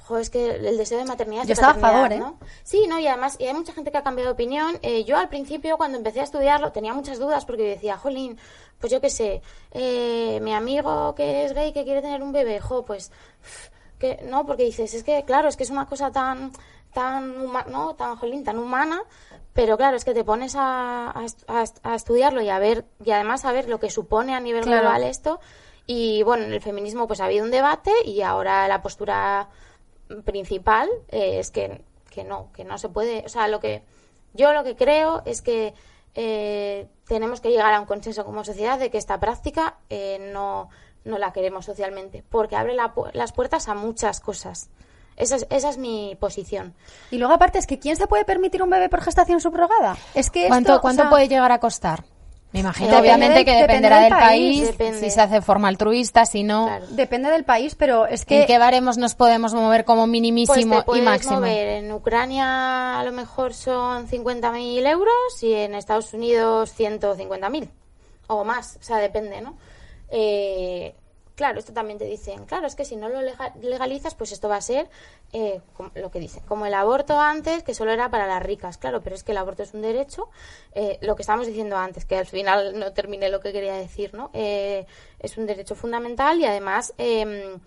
Jo, 0.06 0.18
es 0.18 0.30
que 0.30 0.50
el 0.50 0.76
deseo 0.76 0.98
de 0.98 1.04
maternidad. 1.04 1.44
Yo 1.44 1.52
es 1.52 1.58
estaba 1.58 1.72
a 1.72 1.92
favor, 1.92 2.12
¿eh? 2.12 2.18
¿no? 2.18 2.38
Sí, 2.62 2.86
no, 2.86 2.98
y 2.98 3.06
además, 3.06 3.36
y 3.38 3.46
hay 3.46 3.54
mucha 3.54 3.72
gente 3.72 3.90
que 3.90 3.98
ha 3.98 4.02
cambiado 4.02 4.30
de 4.30 4.34
opinión. 4.34 4.78
Eh, 4.82 5.04
yo 5.04 5.16
al 5.16 5.28
principio, 5.28 5.76
cuando 5.76 5.98
empecé 5.98 6.20
a 6.20 6.24
estudiarlo, 6.24 6.72
tenía 6.72 6.94
muchas 6.94 7.18
dudas 7.18 7.44
porque 7.44 7.62
decía, 7.62 7.96
jolín, 7.96 8.38
pues 8.80 8.92
yo 8.92 9.00
qué 9.00 9.10
sé, 9.10 9.42
eh, 9.72 10.40
mi 10.42 10.54
amigo 10.54 11.14
que 11.14 11.44
es 11.44 11.52
gay 11.52 11.72
que 11.72 11.84
quiere 11.84 12.02
tener 12.02 12.22
un 12.22 12.32
bebé, 12.32 12.60
jo, 12.60 12.84
pues. 12.84 13.10
que 13.98 14.20
no, 14.24 14.46
porque 14.46 14.64
dices, 14.64 14.94
es 14.94 15.04
que, 15.04 15.24
claro, 15.24 15.48
es 15.48 15.56
que 15.56 15.62
es 15.62 15.70
una 15.70 15.86
cosa 15.86 16.10
tan, 16.10 16.52
tan, 16.92 17.40
huma- 17.40 17.66
¿no? 17.66 17.94
Tan, 17.94 18.16
jolín, 18.16 18.44
tan 18.44 18.58
humana, 18.58 19.02
pero 19.52 19.76
claro, 19.76 19.96
es 19.96 20.04
que 20.04 20.14
te 20.14 20.24
pones 20.24 20.54
a, 20.56 21.10
a 21.18 21.24
est- 21.24 21.48
a 21.48 21.62
est- 21.62 21.78
a 21.84 21.94
estudiarlo 21.94 22.40
y 22.42 22.48
a 22.50 22.58
ver, 22.58 22.84
y 23.04 23.10
además 23.10 23.44
a 23.44 23.52
ver 23.52 23.68
lo 23.68 23.80
que 23.80 23.90
supone 23.90 24.34
a 24.34 24.40
nivel 24.40 24.62
Claro. 24.64 24.82
global 24.82 25.02
esto. 25.04 25.40
Y 25.86 26.22
bueno, 26.22 26.44
en 26.44 26.52
el 26.52 26.60
feminismo 26.60 27.06
pues 27.06 27.20
ha 27.20 27.24
habido 27.24 27.44
un 27.44 27.50
debate 27.50 27.92
y 28.04 28.22
ahora 28.22 28.68
la 28.68 28.82
postura 28.82 29.48
principal 30.24 30.88
eh, 31.08 31.38
es 31.38 31.50
que, 31.50 31.82
que 32.10 32.24
no, 32.24 32.50
que 32.52 32.64
no 32.64 32.78
se 32.78 32.88
puede, 32.88 33.24
o 33.24 33.28
sea, 33.28 33.48
lo 33.48 33.60
que 33.60 33.82
yo 34.34 34.52
lo 34.52 34.64
que 34.64 34.76
creo 34.76 35.22
es 35.24 35.42
que 35.42 35.74
eh, 36.14 36.86
tenemos 37.06 37.40
que 37.40 37.50
llegar 37.50 37.72
a 37.72 37.80
un 37.80 37.86
consenso 37.86 38.24
como 38.24 38.44
sociedad 38.44 38.78
de 38.78 38.90
que 38.90 38.98
esta 38.98 39.18
práctica 39.18 39.76
eh, 39.90 40.30
no, 40.32 40.68
no 41.04 41.18
la 41.18 41.32
queremos 41.32 41.64
socialmente, 41.64 42.22
porque 42.28 42.56
abre 42.56 42.74
la 42.74 42.92
las 43.14 43.32
puertas 43.32 43.68
a 43.68 43.74
muchas 43.74 44.20
cosas. 44.20 44.68
Esa 45.16 45.36
es, 45.36 45.46
esa 45.50 45.70
es 45.70 45.78
mi 45.78 46.16
posición. 46.18 46.74
Y 47.10 47.18
luego 47.18 47.34
aparte 47.34 47.58
es 47.58 47.66
que 47.66 47.78
¿quién 47.78 47.96
se 47.96 48.06
puede 48.06 48.24
permitir 48.24 48.62
un 48.62 48.70
bebé 48.70 48.88
por 48.88 49.02
gestación 49.02 49.40
subrogada? 49.40 49.96
Es 50.14 50.30
que 50.30 50.46
¿Cuánto, 50.48 50.70
esto, 50.70 50.78
o 50.78 50.80
cuánto 50.82 51.02
sea, 51.02 51.10
puede 51.10 51.28
llegar 51.28 51.52
a 51.52 51.58
costar? 51.60 52.04
Me 52.52 52.60
imagino, 52.60 52.88
Depende 52.88 53.08
obviamente, 53.08 53.34
del- 53.36 53.44
que 53.46 53.50
depende 53.52 53.66
dependerá 53.88 53.96
del 54.00 54.10
del 54.10 54.18
país, 54.18 54.58
país, 54.60 54.66
depende. 54.78 54.98
si 55.00 55.10
se 55.10 55.20
hace 55.22 55.34
de 55.36 55.40
forma 55.42 55.68
altruista, 55.68 56.26
si 56.26 56.42
no. 56.42 56.66
Claro. 56.66 56.86
Depende 56.90 57.30
del 57.30 57.44
país, 57.44 57.74
pero 57.76 58.06
es 58.06 58.26
que 58.26 58.42
¿En 58.42 58.46
qué 58.46 58.58
baremos 58.58 58.98
nos 58.98 59.14
podemos 59.14 59.54
mover 59.54 59.86
como 59.86 60.02
Pues 60.02 60.10
minimísimo 60.10 60.80
te 60.80 60.82
puedes 60.84 61.02
y 61.02 61.06
máximo? 61.06 61.34
mover. 61.36 61.68
En 61.68 61.92
Ucrania 61.92 63.00
a 63.00 63.04
lo 63.04 63.12
mejor 63.12 63.54
son 63.54 64.06
50.000 64.06 64.86
euros 64.86 65.42
y 65.42 65.54
en 65.54 65.74
Estados 65.74 66.12
Unidos 66.12 66.74
150.000 66.78 67.70
o 68.26 68.44
más, 68.44 68.76
o 68.80 68.84
sea, 68.84 68.98
depende, 68.98 69.40
¿no? 69.40 69.56
Eh, 70.10 70.94
claro, 71.34 71.58
esto 71.58 71.72
también 71.72 71.98
te 71.98 72.04
dicen, 72.04 72.44
claro, 72.46 72.66
es 72.66 72.74
que 72.74 72.84
si 72.84 72.96
no 72.96 73.08
lo 73.08 73.20
lega- 73.22 73.52
legalizas, 73.60 74.14
pues 74.14 74.32
esto 74.32 74.48
va 74.48 74.56
a 74.56 74.60
ser 74.60 74.88
eh, 75.32 75.60
lo 75.94 76.10
que 76.10 76.18
dicen, 76.20 76.42
como 76.46 76.66
el 76.66 76.74
aborto 76.74 77.18
antes, 77.18 77.62
que 77.62 77.74
solo 77.74 77.90
era 77.92 78.10
para 78.10 78.26
las 78.26 78.42
ricas, 78.42 78.78
claro, 78.78 79.00
pero 79.02 79.16
es 79.16 79.24
que 79.24 79.32
el 79.32 79.38
aborto 79.38 79.62
es 79.62 79.74
un 79.74 79.82
derecho, 79.82 80.28
eh, 80.74 80.98
lo 81.00 81.16
que 81.16 81.22
estábamos 81.22 81.46
diciendo 81.46 81.76
antes, 81.76 82.04
que 82.04 82.16
al 82.16 82.26
final 82.26 82.78
no 82.78 82.92
terminé 82.92 83.28
lo 83.30 83.40
que 83.40 83.52
quería 83.52 83.74
decir, 83.74 84.14
¿no? 84.14 84.30
Eh, 84.34 84.86
es 85.18 85.36
un 85.38 85.46
derecho 85.46 85.74
fundamental 85.74 86.38
y 86.40 86.44
además... 86.46 86.94
em, 86.98 87.58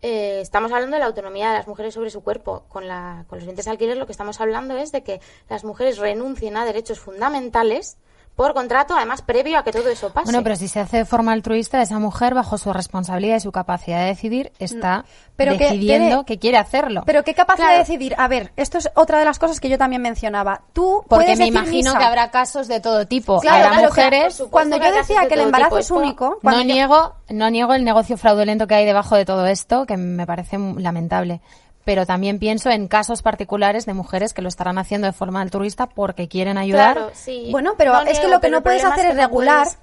eh, 0.00 0.40
estamos 0.40 0.70
hablando 0.70 0.94
de 0.94 1.00
la 1.00 1.06
autonomía 1.06 1.48
de 1.50 1.58
las 1.58 1.66
mujeres 1.66 1.92
sobre 1.92 2.10
su 2.10 2.22
cuerpo. 2.22 2.62
Con, 2.68 2.86
la, 2.86 3.24
con 3.28 3.38
los 3.38 3.46
bienes 3.46 3.64
de 3.64 3.70
alquiler 3.72 3.96
lo 3.96 4.06
que 4.06 4.12
estamos 4.12 4.40
hablando 4.40 4.76
es 4.76 4.92
de 4.92 5.02
que 5.02 5.20
las 5.48 5.64
mujeres 5.64 5.98
renuncien 5.98 6.56
a 6.56 6.64
derechos 6.64 7.00
fundamentales 7.00 7.96
por 8.38 8.54
contrato, 8.54 8.94
además 8.96 9.20
previo 9.20 9.58
a 9.58 9.64
que 9.64 9.72
todo 9.72 9.88
eso 9.88 10.10
pase. 10.12 10.26
Bueno, 10.26 10.44
pero 10.44 10.54
si 10.54 10.68
se 10.68 10.78
hace 10.78 10.98
de 10.98 11.04
forma 11.04 11.32
altruista, 11.32 11.82
esa 11.82 11.98
mujer, 11.98 12.34
bajo 12.34 12.56
su 12.56 12.72
responsabilidad 12.72 13.36
y 13.36 13.40
su 13.40 13.50
capacidad 13.50 13.98
de 13.98 14.04
decidir, 14.06 14.52
está 14.60 15.04
Pero 15.34 15.58
que 15.58 15.64
decidiendo 15.64 16.06
tiene- 16.08 16.24
que 16.24 16.38
quiere 16.38 16.56
hacerlo. 16.56 17.02
Pero 17.04 17.24
qué 17.24 17.34
capacidad 17.34 17.66
Claro. 17.66 17.72
de 17.82 17.84
decidir. 17.84 18.14
A 18.16 18.28
ver, 18.28 18.52
esto 18.54 18.78
es 18.78 18.88
otra 18.94 19.18
de 19.18 19.24
las 19.24 19.40
cosas 19.40 19.58
que 19.58 19.68
yo 19.68 19.76
también 19.76 20.02
mencionaba. 20.02 20.62
Tú 20.72 21.02
Porque 21.08 21.24
puedes 21.24 21.38
me 21.40 21.46
decir 21.46 21.52
imagino 21.60 21.90
misa. 21.90 21.98
que 21.98 22.04
habrá 22.04 22.30
casos 22.30 22.68
de 22.68 22.78
todo 22.78 23.08
tipo. 23.08 23.40
Claro, 23.40 23.56
habrá 23.66 23.70
pero 23.80 23.92
que- 23.92 24.00
mujeres. 24.04 24.34
supuesto 24.34 24.50
cuando 24.52 24.78
que 24.78 24.86
yo 24.86 24.94
decía 24.94 25.20
de 25.22 25.26
que 25.28 25.34
el 25.34 25.40
embarazo 25.40 25.70
tipo. 25.70 25.78
es 25.80 25.90
único, 25.90 26.38
No 26.42 26.52
yo- 26.52 26.64
niego, 26.64 27.14
no 27.30 27.50
niego 27.50 27.74
el 27.74 27.84
negocio 27.84 28.16
fraudulento 28.16 28.68
que 28.68 28.76
hay 28.76 28.86
debajo 28.86 29.16
de 29.16 29.24
todo 29.24 29.46
esto, 29.48 29.84
que 29.84 29.96
me 29.96 30.26
parece 30.26 30.58
lamentable. 30.76 31.40
Pero 31.84 32.04
también 32.04 32.38
pienso 32.38 32.70
en 32.70 32.86
casos 32.88 33.22
particulares 33.22 33.86
de 33.86 33.94
mujeres 33.94 34.34
que 34.34 34.42
lo 34.42 34.48
estarán 34.48 34.78
haciendo 34.78 35.06
de 35.06 35.12
forma 35.12 35.40
altruista 35.40 35.86
porque 35.86 36.28
quieren 36.28 36.58
ayudar. 36.58 36.94
Claro, 36.96 37.10
sí. 37.14 37.48
Bueno, 37.50 37.74
pero 37.78 37.92
No 37.94 38.00
es 38.02 38.18
que 38.20 38.28
lo 38.28 38.40
que 38.40 38.50
no 38.50 38.62
puedes 38.62 38.84
hacer 38.84 39.06
es, 39.06 39.14
no 39.14 39.22
regular 39.22 39.64
puedes- 39.64 39.78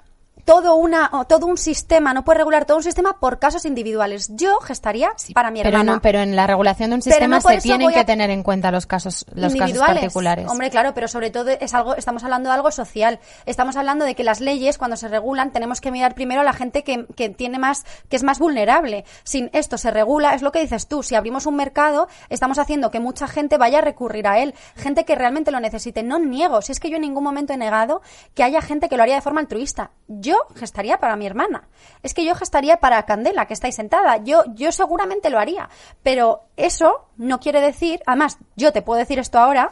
todo 0.45 0.75
una 0.75 1.09
todo 1.27 1.47
un 1.47 1.57
sistema, 1.57 2.13
no 2.13 2.23
puedes 2.23 2.37
regular 2.37 2.65
todo 2.65 2.77
un 2.77 2.83
sistema 2.83 3.19
por 3.19 3.39
casos 3.39 3.65
individuales. 3.65 4.29
Yo 4.35 4.59
gestaría 4.59 5.11
para 5.33 5.51
mi 5.51 5.59
pero, 5.59 5.69
hermana. 5.69 5.93
no, 5.93 6.01
pero 6.01 6.19
en 6.19 6.35
la 6.35 6.47
regulación 6.47 6.91
de 6.91 6.97
un 6.97 7.01
sistema 7.01 7.37
no 7.37 7.41
se 7.41 7.57
tienen 7.57 7.91
que 7.91 8.05
tener 8.05 8.29
en 8.29 8.43
cuenta 8.43 8.71
los 8.71 8.85
casos, 8.85 9.25
los 9.33 9.55
casos 9.55 9.79
particulares. 9.79 10.47
Hombre, 10.49 10.69
claro, 10.69 10.93
pero 10.93 11.07
sobre 11.07 11.31
todo 11.31 11.49
es 11.49 11.73
algo, 11.73 11.95
estamos 11.95 12.23
hablando 12.23 12.49
de 12.49 12.55
algo 12.55 12.71
social. 12.71 13.19
Estamos 13.45 13.75
hablando 13.75 14.05
de 14.05 14.15
que 14.15 14.23
las 14.23 14.39
leyes, 14.39 14.77
cuando 14.77 14.97
se 14.97 15.07
regulan, 15.07 15.51
tenemos 15.51 15.81
que 15.81 15.91
mirar 15.91 16.13
primero 16.13 16.41
a 16.41 16.43
la 16.43 16.53
gente 16.53 16.83
que, 16.83 17.07
que 17.15 17.29
tiene 17.29 17.57
más, 17.57 17.85
que 18.07 18.15
es 18.15 18.23
más 18.23 18.37
vulnerable. 18.39 19.03
Sin 19.23 19.49
esto 19.51 19.77
se 19.77 19.89
regula, 19.89 20.35
es 20.35 20.43
lo 20.43 20.51
que 20.51 20.59
dices 20.61 20.87
tú. 20.87 21.01
Si 21.01 21.15
abrimos 21.15 21.47
un 21.47 21.55
mercado, 21.55 22.07
estamos 22.29 22.59
haciendo 22.59 22.91
que 22.91 22.99
mucha 22.99 23.27
gente 23.27 23.57
vaya 23.57 23.79
a 23.79 23.81
recurrir 23.81 24.27
a 24.27 24.39
él. 24.39 24.53
Gente 24.75 25.05
que 25.05 25.15
realmente 25.15 25.51
lo 25.51 25.59
necesite. 25.59 26.03
No 26.03 26.19
niego, 26.19 26.61
si 26.61 26.71
es 26.71 26.79
que 26.79 26.89
yo 26.89 26.97
en 26.97 27.01
ningún 27.01 27.23
momento 27.23 27.53
he 27.53 27.57
negado 27.57 28.01
que 28.35 28.43
haya 28.43 28.61
gente 28.61 28.89
que 28.89 28.97
lo 28.97 29.03
haría 29.03 29.15
de 29.15 29.21
forma 29.21 29.41
altruista. 29.41 29.91
Yo 30.07 30.34
gestaría 30.55 30.99
para 30.99 31.15
mi 31.15 31.25
hermana. 31.25 31.67
Es 32.03 32.13
que 32.13 32.25
yo 32.25 32.35
gestaría 32.35 32.77
para 32.77 33.03
Candela, 33.03 33.45
que 33.47 33.53
está 33.53 33.71
sentada. 33.71 34.17
Yo, 34.17 34.43
yo 34.53 34.71
seguramente 34.71 35.29
lo 35.29 35.39
haría. 35.39 35.69
Pero 36.03 36.43
eso 36.57 37.07
no 37.17 37.39
quiere 37.39 37.61
decir, 37.61 38.01
además, 38.05 38.37
yo 38.55 38.71
te 38.71 38.81
puedo 38.81 38.99
decir 38.99 39.19
esto 39.19 39.39
ahora, 39.39 39.71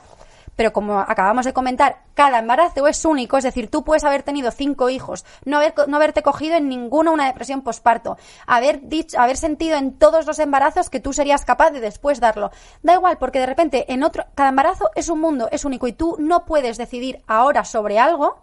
pero 0.55 0.73
como 0.73 0.99
acabamos 0.99 1.45
de 1.45 1.53
comentar, 1.53 2.01
cada 2.13 2.39
embarazo 2.39 2.87
es 2.87 3.05
único, 3.05 3.37
es 3.37 3.43
decir, 3.43 3.69
tú 3.69 3.83
puedes 3.83 4.03
haber 4.03 4.23
tenido 4.23 4.51
cinco 4.51 4.89
hijos, 4.89 5.25
no, 5.45 5.57
haber, 5.57 5.73
no 5.87 5.97
haberte 5.97 6.21
cogido 6.21 6.55
en 6.55 6.69
ninguna 6.69 7.11
una 7.11 7.25
depresión 7.25 7.61
posparto, 7.61 8.17
haber 8.45 8.87
dicho, 8.87 9.19
haber 9.19 9.37
sentido 9.37 9.77
en 9.77 9.97
todos 9.97 10.25
los 10.25 10.39
embarazos 10.39 10.89
que 10.89 10.99
tú 10.99 11.13
serías 11.13 11.45
capaz 11.45 11.71
de 11.71 11.79
después 11.79 12.19
darlo. 12.19 12.51
Da 12.83 12.93
igual, 12.93 13.17
porque 13.17 13.39
de 13.39 13.47
repente 13.47 13.91
en 13.91 14.03
otro, 14.03 14.25
cada 14.35 14.49
embarazo 14.49 14.91
es 14.95 15.09
un 15.09 15.21
mundo, 15.21 15.49
es 15.51 15.65
único 15.65 15.87
y 15.87 15.93
tú 15.93 16.17
no 16.19 16.45
puedes 16.45 16.77
decidir 16.77 17.23
ahora 17.27 17.65
sobre 17.65 17.99
algo. 17.99 18.37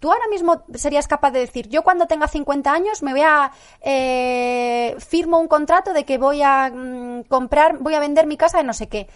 Tú 0.00 0.12
ahora 0.12 0.28
mismo 0.28 0.64
serías 0.74 1.08
capaz 1.08 1.30
de 1.32 1.40
decir, 1.40 1.68
yo 1.68 1.82
cuando 1.82 2.06
tenga 2.06 2.28
50 2.28 2.72
años 2.72 3.02
me 3.02 3.12
voy 3.12 3.22
a 3.22 3.50
eh, 3.80 4.94
firmo 4.98 5.38
un 5.38 5.48
contrato 5.48 5.92
de 5.92 6.04
que 6.04 6.18
voy 6.18 6.42
a 6.42 6.70
mm, 6.70 7.22
comprar, 7.24 7.78
voy 7.78 7.94
a 7.94 8.00
vender 8.00 8.26
mi 8.26 8.36
casa 8.36 8.58
de 8.58 8.64
no 8.64 8.72
sé 8.72 8.88
qué. 8.88 9.08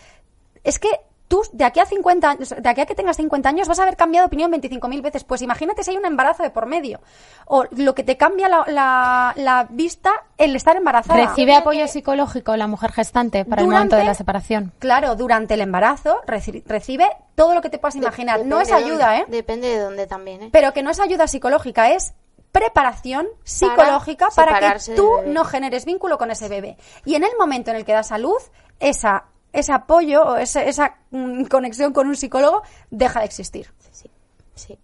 Es 0.64 0.78
que 0.78 0.88
tú 1.33 1.43
de 1.53 1.64
aquí 1.64 1.80
a 1.80 1.87
50 1.87 2.28
años, 2.30 2.55
de 2.59 2.68
aquí 2.68 2.83
a 2.83 2.87
que 2.87 2.95
tengas 2.95 3.16
50 3.16 3.49
años 3.49 3.66
vas 3.66 3.78
a 3.78 3.85
haber 3.85 3.97
cambiado 3.97 4.24
de 4.24 4.26
opinión 4.26 4.53
25.000 4.53 5.01
veces. 5.01 5.24
Pues 5.24 5.41
imagínate 5.41 5.83
si 5.83 5.91
hay 5.93 5.97
un 5.97 6.05
embarazo 6.05 6.43
de 6.43 6.51
por 6.51 6.66
medio. 6.66 7.01
O 7.47 7.64
lo 7.70 7.95
que 7.95 8.05
te 8.05 8.18
cambia 8.18 8.51
la, 8.51 8.64
la- 8.66 9.33
la 9.37 9.66
vista 9.70 10.11
el 10.37 10.55
estar 10.57 10.76
embarazada. 10.76 11.24
¿Recibe 11.28 11.55
apoyo 11.55 11.89
psicológico 11.89 12.55
la 12.57 12.66
mujer 12.66 12.93
gestante 12.93 13.47
para 13.47 13.62
el 13.62 13.68
momento 13.68 13.97
de 13.97 14.05
la 14.05 14.14
separación? 14.14 14.72
Claro, 14.78 15.14
durante 15.16 15.55
el 15.55 15.62
embarazo 15.62 16.20
reci- 16.26 16.62
recibe 16.66 17.07
todo 17.35 17.55
lo 17.55 17.62
que 17.62 17.70
te 17.70 17.78
puedas 17.78 17.97
imaginar. 17.97 18.45
no 18.45 18.61
es 18.61 18.70
ayuda, 18.70 19.07
dónde- 19.16 19.20
¿eh? 19.22 19.24
Depende 19.28 19.68
de 19.68 19.78
dónde 19.78 20.07
también, 20.07 20.43
¿eh? 20.43 20.49
Pero 20.53 20.74
que 20.74 20.83
no 20.83 20.91
es 20.91 21.01
ayuda 21.01 21.26
psicológica, 21.28 21.93
es 21.93 22.12
preparación 22.53 23.26
psicológica 23.45 24.28
para, 24.37 24.53
separarse 24.53 24.91
que 24.93 24.97
tú 24.97 25.11
no 25.26 25.45
generes 25.45 25.87
vínculo 25.87 26.18
con 26.18 26.30
ese 26.30 26.49
bebé. 26.51 26.76
Y 27.07 27.14
en 27.14 27.24
el 27.24 27.30
momento 27.39 27.70
en 27.70 27.78
el 27.78 27.85
que 27.87 27.93
das 27.93 28.12
a 28.12 28.18
luz, 28.18 28.51
esa, 28.78 29.24
ese 29.53 29.72
apoyo 29.72 30.22
o 30.24 30.36
ese- 30.36 30.68
esa 30.68 30.96
mm, 31.11 31.44
conexión 31.44 31.92
con 31.92 32.07
un 32.09 32.16
psicólogo 32.16 32.62
deja 32.90 33.20
de 33.20 33.26
existir. 33.26 33.70
Sí, 33.90 34.11
sí. 34.55 34.78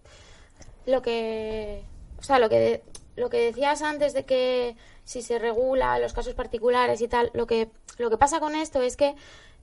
Lo 0.85 1.01
que, 1.01 1.83
o 2.19 2.23
sea, 2.23 2.39
lo 2.39 2.49
que, 2.49 2.83
lo 3.15 3.29
que 3.29 3.37
decías 3.45 3.81
antes 3.81 4.13
de 4.13 4.25
que 4.25 4.75
si 5.03 5.21
se 5.21 5.39
regula 5.39 5.97
los 5.99 6.13
casos 6.13 6.33
particulares 6.35 7.01
y 7.01 7.07
tal, 7.07 7.31
lo 7.33 7.47
que, 7.47 7.69
lo 7.97 8.09
que 8.09 8.17
pasa 8.17 8.39
con 8.39 8.55
esto 8.55 8.81
es 8.81 8.95
que 8.95 9.15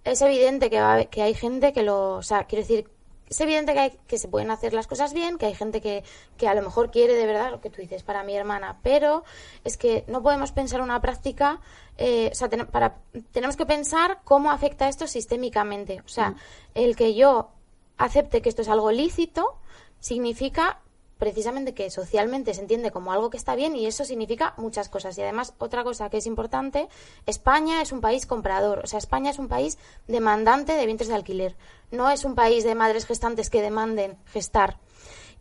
es 0.05 0.21
evidente 0.23 0.71
que, 0.71 0.81
va 0.81 1.05
que 1.05 1.23
hay 1.23 1.35
gente 1.35 1.73
que 1.73 1.83
lo, 1.83 2.15
o 2.15 2.23
sea, 2.23 2.45
quiero 2.45 2.63
decir, 2.63 2.89
es 3.29 3.41
evidente 3.41 3.73
que, 3.73 3.81
hay, 3.81 3.99
que 4.07 4.19
se 4.19 4.29
pueden 4.29 4.51
hacer 4.51 4.73
las 4.73 4.87
cosas 4.87 5.13
bien, 5.13 5.37
que 5.39 5.47
hay 5.47 5.55
gente 5.55 5.81
que, 5.81 6.05
que 6.37 6.47
a 6.49 6.55
lo 6.55 6.63
mejor 6.63 6.91
quiere 6.91 7.15
de 7.15 7.27
verdad 7.27 7.51
lo 7.51 7.61
que 7.61 7.71
tú 7.71 7.81
dices 7.81 8.03
para 8.03 8.23
mi 8.23 8.37
hermana, 8.37 8.79
pero 8.83 9.25
es 9.65 9.77
que 9.77 10.05
no 10.07 10.23
podemos 10.23 10.53
pensar 10.53 10.81
una 10.81 11.01
práctica, 11.01 11.61
eh, 11.99 12.29
o 12.33 12.35
sea, 12.35 12.49
ten- 12.49 12.67
para, 12.67 12.97
tenemos 13.33 13.57
que 13.57 13.67
pensar 13.67 14.21
cómo 14.25 14.51
afecta 14.51 14.89
esto 14.89 15.07
sistémicamente. 15.07 16.01
O 16.05 16.09
sea, 16.09 16.35
el 16.75 16.95
que 16.97 17.15
yo 17.15 17.51
acepte 17.99 18.43
que 18.43 18.49
esto 18.49 18.63
es 18.63 18.69
algo 18.69 18.93
lícito 18.93 19.57
significa 20.01 20.81
precisamente 21.19 21.75
que 21.75 21.91
socialmente 21.91 22.55
se 22.55 22.61
entiende 22.61 22.91
como 22.91 23.13
algo 23.13 23.31
que 23.31 23.37
está 23.37 23.55
bien 23.55 23.75
y 23.77 23.87
eso 23.87 24.05
significa 24.05 24.55
muchas 24.57 24.89
cosas. 24.89 25.17
Y 25.19 25.23
además, 25.23 25.55
otra 25.59 25.85
cosa 25.85 26.11
que 26.11 26.19
es 26.19 26.27
importante, 26.27 26.89
España 27.27 27.81
es 27.83 27.93
un 27.93 28.01
país 28.01 28.27
comprador, 28.27 28.81
o 28.85 28.87
sea, 28.87 28.99
España 28.99 29.31
es 29.31 29.39
un 29.39 29.49
país 29.49 29.79
demandante 30.07 30.73
de 30.75 30.87
vientres 30.87 31.09
de 31.09 31.15
alquiler, 31.15 31.57
no 31.91 32.11
es 32.11 32.25
un 32.25 32.35
país 32.35 32.65
de 32.65 32.75
madres 32.75 33.07
gestantes 33.07 33.51
que 33.51 33.63
demanden 33.63 34.17
gestar. 34.27 34.79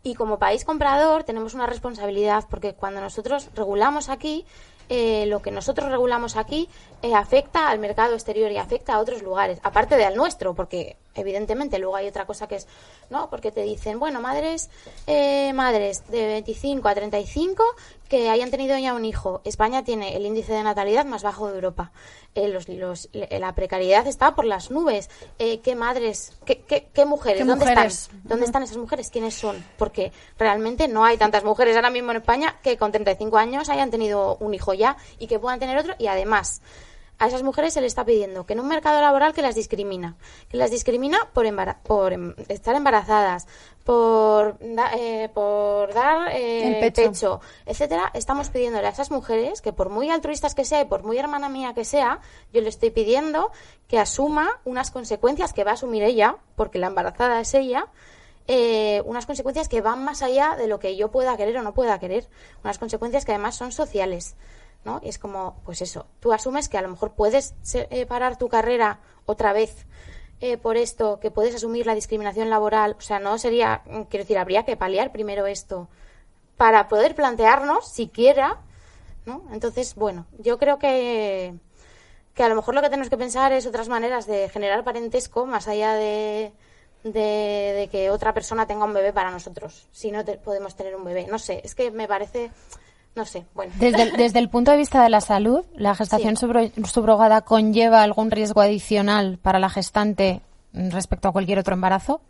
Y 0.02 0.14
como 0.14 0.38
país 0.38 0.64
comprador 0.64 1.24
tenemos 1.24 1.54
una 1.54 1.66
responsabilidad 1.66 2.44
porque 2.48 2.74
cuando 2.74 3.00
nosotros 3.00 3.50
regulamos 3.54 4.08
aquí, 4.08 4.46
eh, 4.88 5.26
lo 5.26 5.42
que 5.42 5.50
nosotros 5.50 5.90
regulamos 5.90 6.36
aquí 6.36 6.68
eh, 7.02 7.12
afecta 7.12 7.68
al 7.68 7.80
mercado 7.80 8.14
exterior 8.14 8.52
y 8.52 8.56
afecta 8.56 8.94
a 8.94 9.00
otros 9.00 9.22
lugares, 9.22 9.58
aparte 9.64 9.96
del 9.96 10.14
nuestro, 10.14 10.54
porque 10.54 10.96
evidentemente. 11.16 11.78
Luego 11.78 11.96
hay 11.96 12.08
otra 12.08 12.26
cosa 12.26 12.46
que 12.46 12.56
es, 12.56 12.66
¿no? 13.10 13.30
Porque 13.30 13.50
te 13.50 13.62
dicen, 13.62 13.98
bueno, 13.98 14.20
madres, 14.20 14.70
eh, 15.06 15.52
madres 15.52 16.06
de 16.08 16.26
25 16.26 16.88
a 16.88 16.94
35 16.94 17.64
que 18.08 18.30
hayan 18.30 18.50
tenido 18.50 18.78
ya 18.78 18.94
un 18.94 19.04
hijo. 19.04 19.40
España 19.44 19.82
tiene 19.82 20.16
el 20.16 20.26
índice 20.26 20.52
de 20.52 20.62
natalidad 20.62 21.04
más 21.04 21.22
bajo 21.22 21.48
de 21.48 21.56
Europa. 21.56 21.90
Eh, 22.34 22.48
los, 22.48 22.68
los, 22.68 23.08
la 23.12 23.54
precariedad 23.54 24.06
está 24.06 24.34
por 24.34 24.44
las 24.44 24.70
nubes. 24.70 25.10
Eh, 25.38 25.60
¿Qué 25.60 25.74
madres, 25.74 26.32
qué, 26.44 26.60
qué, 26.60 26.88
qué 26.92 27.04
mujeres? 27.04 27.38
¿Qué 27.42 27.44
¿Dónde 27.44 27.64
mujeres? 27.64 28.02
están? 28.02 28.20
¿Dónde 28.24 28.44
están 28.46 28.62
esas 28.62 28.76
mujeres? 28.76 29.10
¿Quiénes 29.10 29.34
son? 29.34 29.64
Porque 29.76 30.12
realmente 30.38 30.86
no 30.88 31.04
hay 31.04 31.16
tantas 31.16 31.44
mujeres 31.44 31.74
ahora 31.76 31.90
mismo 31.90 32.10
en 32.12 32.18
España 32.18 32.56
que 32.62 32.76
con 32.76 32.92
35 32.92 33.36
años 33.38 33.68
hayan 33.68 33.90
tenido 33.90 34.36
un 34.36 34.54
hijo 34.54 34.74
ya 34.74 34.96
y 35.18 35.26
que 35.26 35.38
puedan 35.38 35.58
tener 35.58 35.76
otro. 35.78 35.94
Y 35.98 36.06
además, 36.06 36.60
a 37.18 37.26
esas 37.28 37.42
mujeres 37.42 37.72
se 37.74 37.80
les 37.80 37.88
está 37.92 38.04
pidiendo 38.04 38.44
que 38.44 38.52
en 38.52 38.60
un 38.60 38.68
mercado 38.68 39.00
laboral 39.00 39.32
que 39.32 39.42
las 39.42 39.54
discrimina, 39.54 40.16
que 40.50 40.56
las 40.56 40.70
discrimina 40.70 41.18
por, 41.32 41.46
embara- 41.46 41.78
por 41.82 42.12
em- 42.12 42.34
estar 42.48 42.74
embarazadas, 42.74 43.46
por, 43.84 44.58
da- 44.60 44.90
eh, 44.94 45.30
por 45.32 45.94
dar 45.94 46.28
eh, 46.32 46.68
El 46.68 46.80
pecho. 46.80 47.40
etcétera, 47.64 48.10
estamos 48.14 48.50
pidiéndole 48.50 48.86
a 48.86 48.90
esas 48.90 49.10
mujeres 49.10 49.62
que 49.62 49.72
por 49.72 49.88
muy 49.88 50.10
altruistas 50.10 50.54
que 50.54 50.64
sea 50.64 50.80
y 50.80 50.84
por 50.84 51.04
muy 51.04 51.16
hermana 51.18 51.48
mía 51.48 51.72
que 51.74 51.84
sea, 51.84 52.20
yo 52.52 52.60
le 52.60 52.68
estoy 52.68 52.90
pidiendo 52.90 53.50
que 53.88 53.98
asuma 53.98 54.60
unas 54.64 54.90
consecuencias 54.90 55.52
que 55.52 55.64
va 55.64 55.70
a 55.70 55.74
asumir 55.74 56.02
ella, 56.02 56.36
porque 56.56 56.78
la 56.78 56.88
embarazada 56.88 57.40
es 57.40 57.54
ella, 57.54 57.86
eh, 58.48 59.02
unas 59.06 59.26
consecuencias 59.26 59.68
que 59.68 59.80
van 59.80 60.04
más 60.04 60.22
allá 60.22 60.54
de 60.56 60.66
lo 60.68 60.78
que 60.78 60.96
yo 60.96 61.10
pueda 61.10 61.36
querer 61.36 61.56
o 61.58 61.62
no 61.62 61.72
pueda 61.74 61.98
querer, 61.98 62.28
unas 62.62 62.78
consecuencias 62.78 63.24
que 63.24 63.32
además 63.32 63.54
son 63.56 63.72
sociales. 63.72 64.36
¿No? 64.84 65.00
Es 65.02 65.18
como, 65.18 65.60
pues 65.64 65.82
eso, 65.82 66.06
tú 66.20 66.32
asumes 66.32 66.68
que 66.68 66.78
a 66.78 66.82
lo 66.82 66.88
mejor 66.88 67.12
puedes 67.12 67.54
eh, 67.74 68.06
parar 68.06 68.38
tu 68.38 68.48
carrera 68.48 69.00
otra 69.26 69.52
vez 69.52 69.86
eh, 70.40 70.56
por 70.58 70.76
esto, 70.76 71.18
que 71.20 71.30
puedes 71.30 71.54
asumir 71.54 71.86
la 71.86 71.94
discriminación 71.94 72.50
laboral, 72.50 72.94
o 72.98 73.00
sea, 73.00 73.18
no 73.18 73.38
sería, 73.38 73.82
mm, 73.86 74.02
quiero 74.02 74.24
decir, 74.24 74.38
habría 74.38 74.64
que 74.64 74.76
paliar 74.76 75.10
primero 75.12 75.46
esto 75.46 75.88
para 76.56 76.88
poder 76.88 77.14
plantearnos 77.14 77.88
siquiera, 77.88 78.58
¿no? 79.24 79.42
Entonces, 79.52 79.94
bueno, 79.94 80.26
yo 80.38 80.58
creo 80.58 80.78
que, 80.78 81.54
que 82.34 82.42
a 82.42 82.48
lo 82.48 82.54
mejor 82.54 82.74
lo 82.74 82.82
que 82.82 82.88
tenemos 82.90 83.10
que 83.10 83.16
pensar 83.16 83.52
es 83.52 83.66
otras 83.66 83.88
maneras 83.88 84.26
de 84.26 84.48
generar 84.48 84.84
parentesco 84.84 85.46
más 85.46 85.68
allá 85.68 85.94
de, 85.94 86.52
de, 87.02 87.10
de 87.76 87.88
que 87.90 88.10
otra 88.10 88.32
persona 88.34 88.66
tenga 88.66 88.84
un 88.84 88.92
bebé 88.94 89.12
para 89.12 89.30
nosotros, 89.30 89.88
si 89.92 90.10
no 90.10 90.24
te- 90.24 90.36
podemos 90.38 90.76
tener 90.76 90.94
un 90.96 91.04
bebé. 91.04 91.26
No 91.26 91.38
sé, 91.38 91.60
es 91.64 91.74
que 91.74 91.90
me 91.90 92.06
parece, 92.08 92.50
no 93.16 93.24
sé, 93.24 93.44
bueno. 93.54 93.72
Desde 93.78 94.02
el, 94.02 94.12
desde 94.12 94.38
el 94.38 94.48
punto 94.50 94.70
de 94.70 94.76
vista 94.76 95.02
de 95.02 95.08
la 95.08 95.20
salud, 95.20 95.64
¿la 95.74 95.94
gestación 95.94 96.36
Sí. 96.36 96.44
subro- 96.46 96.70
subrogada 96.86 97.40
conlleva 97.40 98.02
algún 98.02 98.30
riesgo 98.30 98.60
adicional 98.60 99.38
para 99.40 99.58
la 99.58 99.70
gestante 99.70 100.42
respecto 100.72 101.28
a 101.28 101.32
cualquier 101.32 101.58
otro 101.58 101.74
embarazo? 101.74 102.20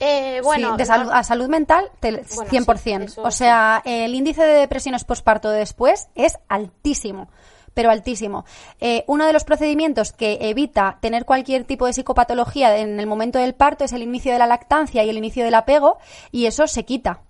Eh, 0.00 0.40
bueno, 0.42 0.70
Sí, 0.72 0.76
de 0.78 0.82
no- 0.82 0.86
salud, 0.86 1.10
a 1.12 1.22
salud 1.22 1.48
mental, 1.48 1.88
te- 2.00 2.10
Bueno, 2.34 2.50
100%. 2.50 3.06
sí, 3.06 3.12
eso 3.12 3.22
o 3.22 3.30
sea, 3.30 3.80
el 3.84 4.14
índice 4.14 4.42
de 4.42 4.54
depresiones 4.54 5.04
posparto 5.04 5.50
después 5.50 6.08
es 6.16 6.38
altísimo, 6.48 7.28
pero 7.74 7.90
altísimo. 7.90 8.44
Eh, 8.80 9.04
uno 9.06 9.26
de 9.26 9.32
los 9.32 9.44
procedimientos 9.44 10.12
que 10.12 10.38
evita 10.40 10.98
tener 11.00 11.24
cualquier 11.26 11.64
tipo 11.64 11.86
de 11.86 11.92
psicopatología 11.92 12.76
en 12.78 12.98
el 12.98 13.06
momento 13.06 13.38
del 13.38 13.54
parto 13.54 13.84
es 13.84 13.92
el 13.92 14.02
inicio 14.02 14.32
de 14.32 14.38
la 14.40 14.46
lactancia 14.46 15.04
y 15.04 15.10
el 15.10 15.18
inicio 15.18 15.44
del 15.44 15.54
apego, 15.54 15.98
y 16.32 16.46
eso 16.46 16.66
se 16.66 16.84
quita. 16.84 17.20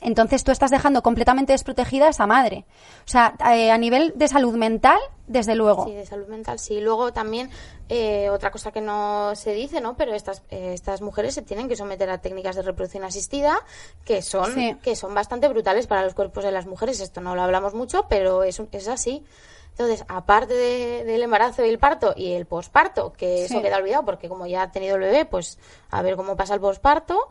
Entonces 0.00 0.44
tú 0.44 0.52
estás 0.52 0.70
dejando 0.70 1.02
completamente 1.02 1.52
desprotegida 1.52 2.06
a 2.06 2.10
esa 2.10 2.26
madre. 2.26 2.64
O 3.04 3.08
sea, 3.08 3.34
eh, 3.52 3.70
a 3.70 3.78
nivel 3.78 4.12
de 4.16 4.28
salud 4.28 4.54
mental, 4.56 4.98
desde 5.26 5.54
luego. 5.54 5.84
Sí, 5.86 5.94
de 5.94 6.06
salud 6.06 6.26
mental, 6.28 6.58
sí. 6.58 6.80
Luego 6.80 7.12
también, 7.12 7.50
eh, 7.88 8.30
otra 8.30 8.50
cosa 8.50 8.70
que 8.72 8.80
no 8.80 9.34
se 9.34 9.52
dice, 9.52 9.80
¿no? 9.80 9.96
Pero 9.96 10.14
estas, 10.14 10.42
eh, 10.50 10.72
estas 10.72 11.02
mujeres 11.02 11.34
se 11.34 11.42
tienen 11.42 11.68
que 11.68 11.76
someter 11.76 12.08
a 12.10 12.18
técnicas 12.18 12.56
de 12.56 12.62
reproducción 12.62 13.04
asistida 13.04 13.58
que 14.04 14.22
son, 14.22 14.54
Sí. 14.54 14.76
que 14.82 14.96
son 14.96 15.14
bastante 15.14 15.48
brutales 15.48 15.86
para 15.86 16.02
los 16.02 16.14
cuerpos 16.14 16.44
de 16.44 16.52
las 16.52 16.66
mujeres. 16.66 17.00
Esto 17.00 17.20
no 17.20 17.34
lo 17.34 17.42
hablamos 17.42 17.74
mucho, 17.74 18.06
pero 18.08 18.42
es, 18.44 18.62
es 18.72 18.88
así. 18.88 19.24
Entonces, 19.72 20.04
aparte 20.08 20.54
de- 20.54 21.04
del 21.04 21.22
embarazo 21.22 21.64
y 21.64 21.68
el 21.68 21.78
parto 21.78 22.12
y 22.16 22.32
el 22.32 22.46
posparto, 22.46 23.12
que 23.12 23.44
eso 23.44 23.62
queda 23.62 23.76
olvidado 23.76 24.04
porque 24.04 24.28
como 24.28 24.44
ya 24.46 24.62
ha 24.62 24.72
tenido 24.72 24.96
el 24.96 25.02
bebé, 25.02 25.24
pues 25.24 25.56
a 25.90 26.02
ver 26.02 26.16
cómo 26.16 26.34
pasa 26.36 26.54
el 26.54 26.60
posparto, 26.60 27.28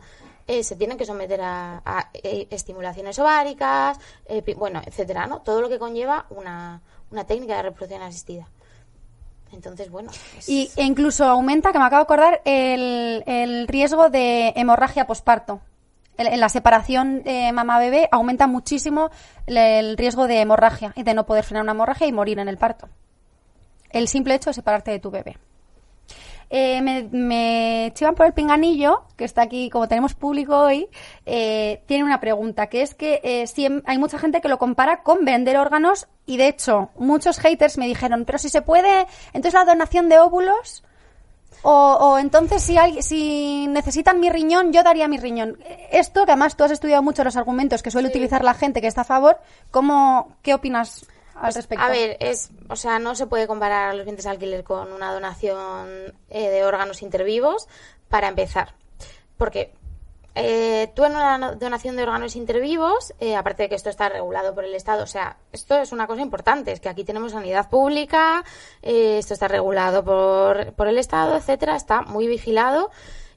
eh, 0.48 0.64
se 0.64 0.76
tienen 0.76 0.96
que 0.96 1.04
someter 1.04 1.42
a, 1.42 2.08
eh, 2.14 2.46
estimulaciones 2.50 3.18
ováricas, 3.18 3.98
eh, 4.24 4.42
bueno, 4.56 4.80
etcétera, 4.84 5.26
¿no? 5.26 5.42
Todo 5.42 5.60
lo 5.60 5.68
que 5.68 5.78
conlleva 5.78 6.24
una, 6.30 6.80
una 7.10 7.24
técnica 7.24 7.56
de 7.56 7.64
reproducción 7.64 8.00
asistida. 8.00 8.48
Entonces, 9.52 9.90
bueno. 9.90 10.10
Y, 10.46 10.70
e 10.74 10.84
incluso 10.84 11.26
aumenta, 11.26 11.70
que 11.70 11.78
me 11.78 11.84
acabo 11.84 12.00
de 12.00 12.04
acordar, 12.04 12.42
el, 12.46 13.24
el 13.26 13.68
riesgo 13.68 14.08
de 14.08 14.54
hemorragia 14.56 15.06
posparto. 15.06 15.60
En, 16.16 16.40
la 16.40 16.48
separación 16.48 17.22
mamá-bebé 17.52 18.08
aumenta 18.10 18.46
muchísimo 18.46 19.10
el, 19.46 19.58
el 19.58 19.96
riesgo 19.98 20.26
de 20.26 20.40
hemorragia 20.40 20.94
y 20.96 21.02
de 21.02 21.12
no 21.12 21.26
poder 21.26 21.44
frenar 21.44 21.62
una 21.62 21.72
hemorragia 21.72 22.06
y 22.06 22.12
morir 22.12 22.38
en 22.38 22.48
el 22.48 22.56
parto. 22.56 22.88
El 23.90 24.08
simple 24.08 24.34
hecho 24.34 24.48
de 24.48 24.54
separarte 24.54 24.92
de 24.92 24.98
tu 24.98 25.10
bebé. 25.10 25.36
Eh, 26.50 26.80
me, 26.80 27.02
me 27.12 27.92
chivan 27.94 28.14
por 28.14 28.24
el 28.24 28.32
pinganillo, 28.32 29.02
que 29.16 29.24
está 29.26 29.42
aquí, 29.42 29.68
como 29.68 29.86
tenemos 29.86 30.14
público 30.14 30.56
hoy, 30.58 30.88
eh, 31.26 31.82
tiene 31.86 32.04
una 32.04 32.20
pregunta, 32.20 32.68
que 32.68 32.80
es 32.80 32.94
que 32.94 33.20
eh, 33.22 33.42
siem- 33.44 33.82
hay 33.84 33.98
mucha 33.98 34.18
gente 34.18 34.40
que 34.40 34.48
lo 34.48 34.58
compara 34.58 35.02
con 35.02 35.26
vender 35.26 35.58
órganos 35.58 36.08
y 36.24 36.38
de 36.38 36.48
hecho 36.48 36.88
muchos 36.96 37.38
haters 37.38 37.76
me 37.76 37.86
dijeron, 37.86 38.24
pero 38.24 38.38
si 38.38 38.48
se 38.48 38.62
puede, 38.62 39.06
entonces 39.34 39.52
la 39.52 39.66
donación 39.66 40.08
de 40.08 40.18
óvulos 40.20 40.84
o, 41.62 41.72
o 42.00 42.18
entonces 42.18 42.62
si, 42.62 42.78
hay, 42.78 43.02
si 43.02 43.66
necesitan 43.68 44.18
mi 44.20 44.30
riñón, 44.30 44.72
yo 44.72 44.82
daría 44.82 45.06
mi 45.08 45.18
riñón. 45.18 45.58
Esto, 45.90 46.24
que 46.24 46.30
además 46.32 46.56
tú 46.56 46.64
has 46.64 46.70
estudiado 46.70 47.02
mucho 47.02 47.24
los 47.24 47.36
argumentos 47.36 47.82
que 47.82 47.90
suele 47.90 48.08
utilizar 48.08 48.42
la 48.42 48.54
gente 48.54 48.80
que 48.80 48.86
está 48.86 49.02
a 49.02 49.04
favor, 49.04 49.38
¿cómo, 49.70 50.32
¿qué 50.42 50.54
opinas 50.54 51.04
al 51.40 51.54
respecto? 51.54 51.84
A 51.84 51.88
ver, 51.88 52.16
es, 52.20 52.50
o 52.68 52.76
sea, 52.76 52.98
no 52.98 53.14
se 53.14 53.26
puede 53.26 53.46
comparar 53.46 53.94
los 53.94 54.04
vientres 54.04 54.24
de 54.24 54.30
alquiler 54.30 54.64
con 54.64 54.92
una 54.92 55.12
donación 55.12 56.14
eh, 56.30 56.48
de 56.50 56.64
órganos 56.64 57.02
intervivos 57.02 57.68
para 58.08 58.28
empezar. 58.28 58.74
Porque 59.36 59.72
eh, 60.40 60.92
tú 60.94 61.04
en 61.04 61.16
una 61.16 61.54
donación 61.56 61.96
de 61.96 62.04
órganos 62.04 62.36
intervivos, 62.36 63.12
eh, 63.18 63.34
aparte 63.34 63.64
de 63.64 63.68
que 63.68 63.74
esto 63.74 63.90
está 63.90 64.08
regulado 64.08 64.54
por 64.54 64.64
el 64.64 64.74
Estado, 64.74 65.02
o 65.02 65.06
sea, 65.06 65.36
esto 65.50 65.76
es 65.78 65.90
una 65.90 66.06
cosa 66.06 66.22
importante, 66.22 66.70
es 66.70 66.78
que 66.78 66.88
aquí 66.88 67.02
tenemos 67.02 67.32
sanidad 67.32 67.68
pública, 67.68 68.44
eh, 68.80 69.18
esto 69.18 69.34
está 69.34 69.48
regulado 69.48 70.04
por, 70.04 70.74
por 70.74 70.86
el 70.86 70.96
Estado, 70.98 71.36
etcétera, 71.36 71.74
está 71.74 72.02
muy 72.02 72.28
vigilado 72.28 72.92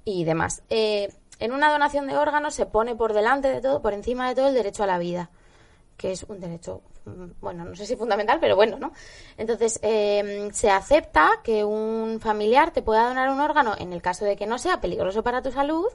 y 0.05 0.25
demás. 0.25 0.61
Eh, 0.69 1.11
en 1.39 1.53
una 1.53 1.71
donación 1.71 2.05
de 2.05 2.17
órganos 2.17 2.53
se 2.53 2.67
pone 2.67 2.95
por 2.95 3.13
delante 3.13 3.47
de 3.47 3.61
todo, 3.61 3.81
por 3.81 3.93
encima 3.93 4.29
de 4.29 4.35
todo, 4.35 4.49
el 4.49 4.53
derecho 4.53 4.83
a 4.83 4.87
la 4.87 4.99
vida 4.99 5.31
que 6.01 6.11
es 6.11 6.23
un 6.23 6.39
derecho, 6.39 6.81
mm, 7.05 7.25
bueno, 7.41 7.63
no 7.63 7.75
sé 7.75 7.85
si 7.85 7.95
fundamental, 7.95 8.39
pero 8.41 8.55
bueno, 8.55 8.79
¿no? 8.79 8.91
Entonces, 9.37 9.79
eh, 9.83 10.49
se 10.51 10.71
acepta 10.71 11.29
que 11.43 11.63
un 11.63 12.19
familiar 12.19 12.71
te 12.71 12.81
pueda 12.81 13.07
donar 13.07 13.29
un 13.29 13.39
órgano 13.39 13.75
en 13.77 13.93
el 13.93 14.01
caso 14.01 14.25
de 14.25 14.35
que 14.35 14.47
no 14.47 14.57
sea 14.57 14.81
peligroso 14.81 15.21
para 15.21 15.43
tu 15.43 15.51
salud, 15.51 15.85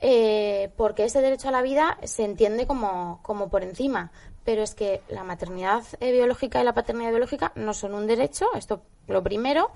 eh, 0.00 0.70
porque 0.76 1.04
ese 1.04 1.22
derecho 1.22 1.48
a 1.48 1.52
la 1.52 1.62
vida 1.62 1.98
se 2.04 2.24
entiende 2.24 2.66
como, 2.66 3.20
como 3.22 3.48
por 3.48 3.62
encima. 3.64 4.12
Pero 4.44 4.62
es 4.62 4.74
que 4.74 5.00
la 5.08 5.24
maternidad 5.24 5.82
eh, 6.00 6.12
biológica 6.12 6.60
y 6.60 6.64
la 6.64 6.74
paternidad 6.74 7.10
biológica 7.10 7.52
no 7.54 7.72
son 7.72 7.94
un 7.94 8.06
derecho, 8.06 8.48
esto 8.54 8.82
lo 9.06 9.22
primero. 9.22 9.70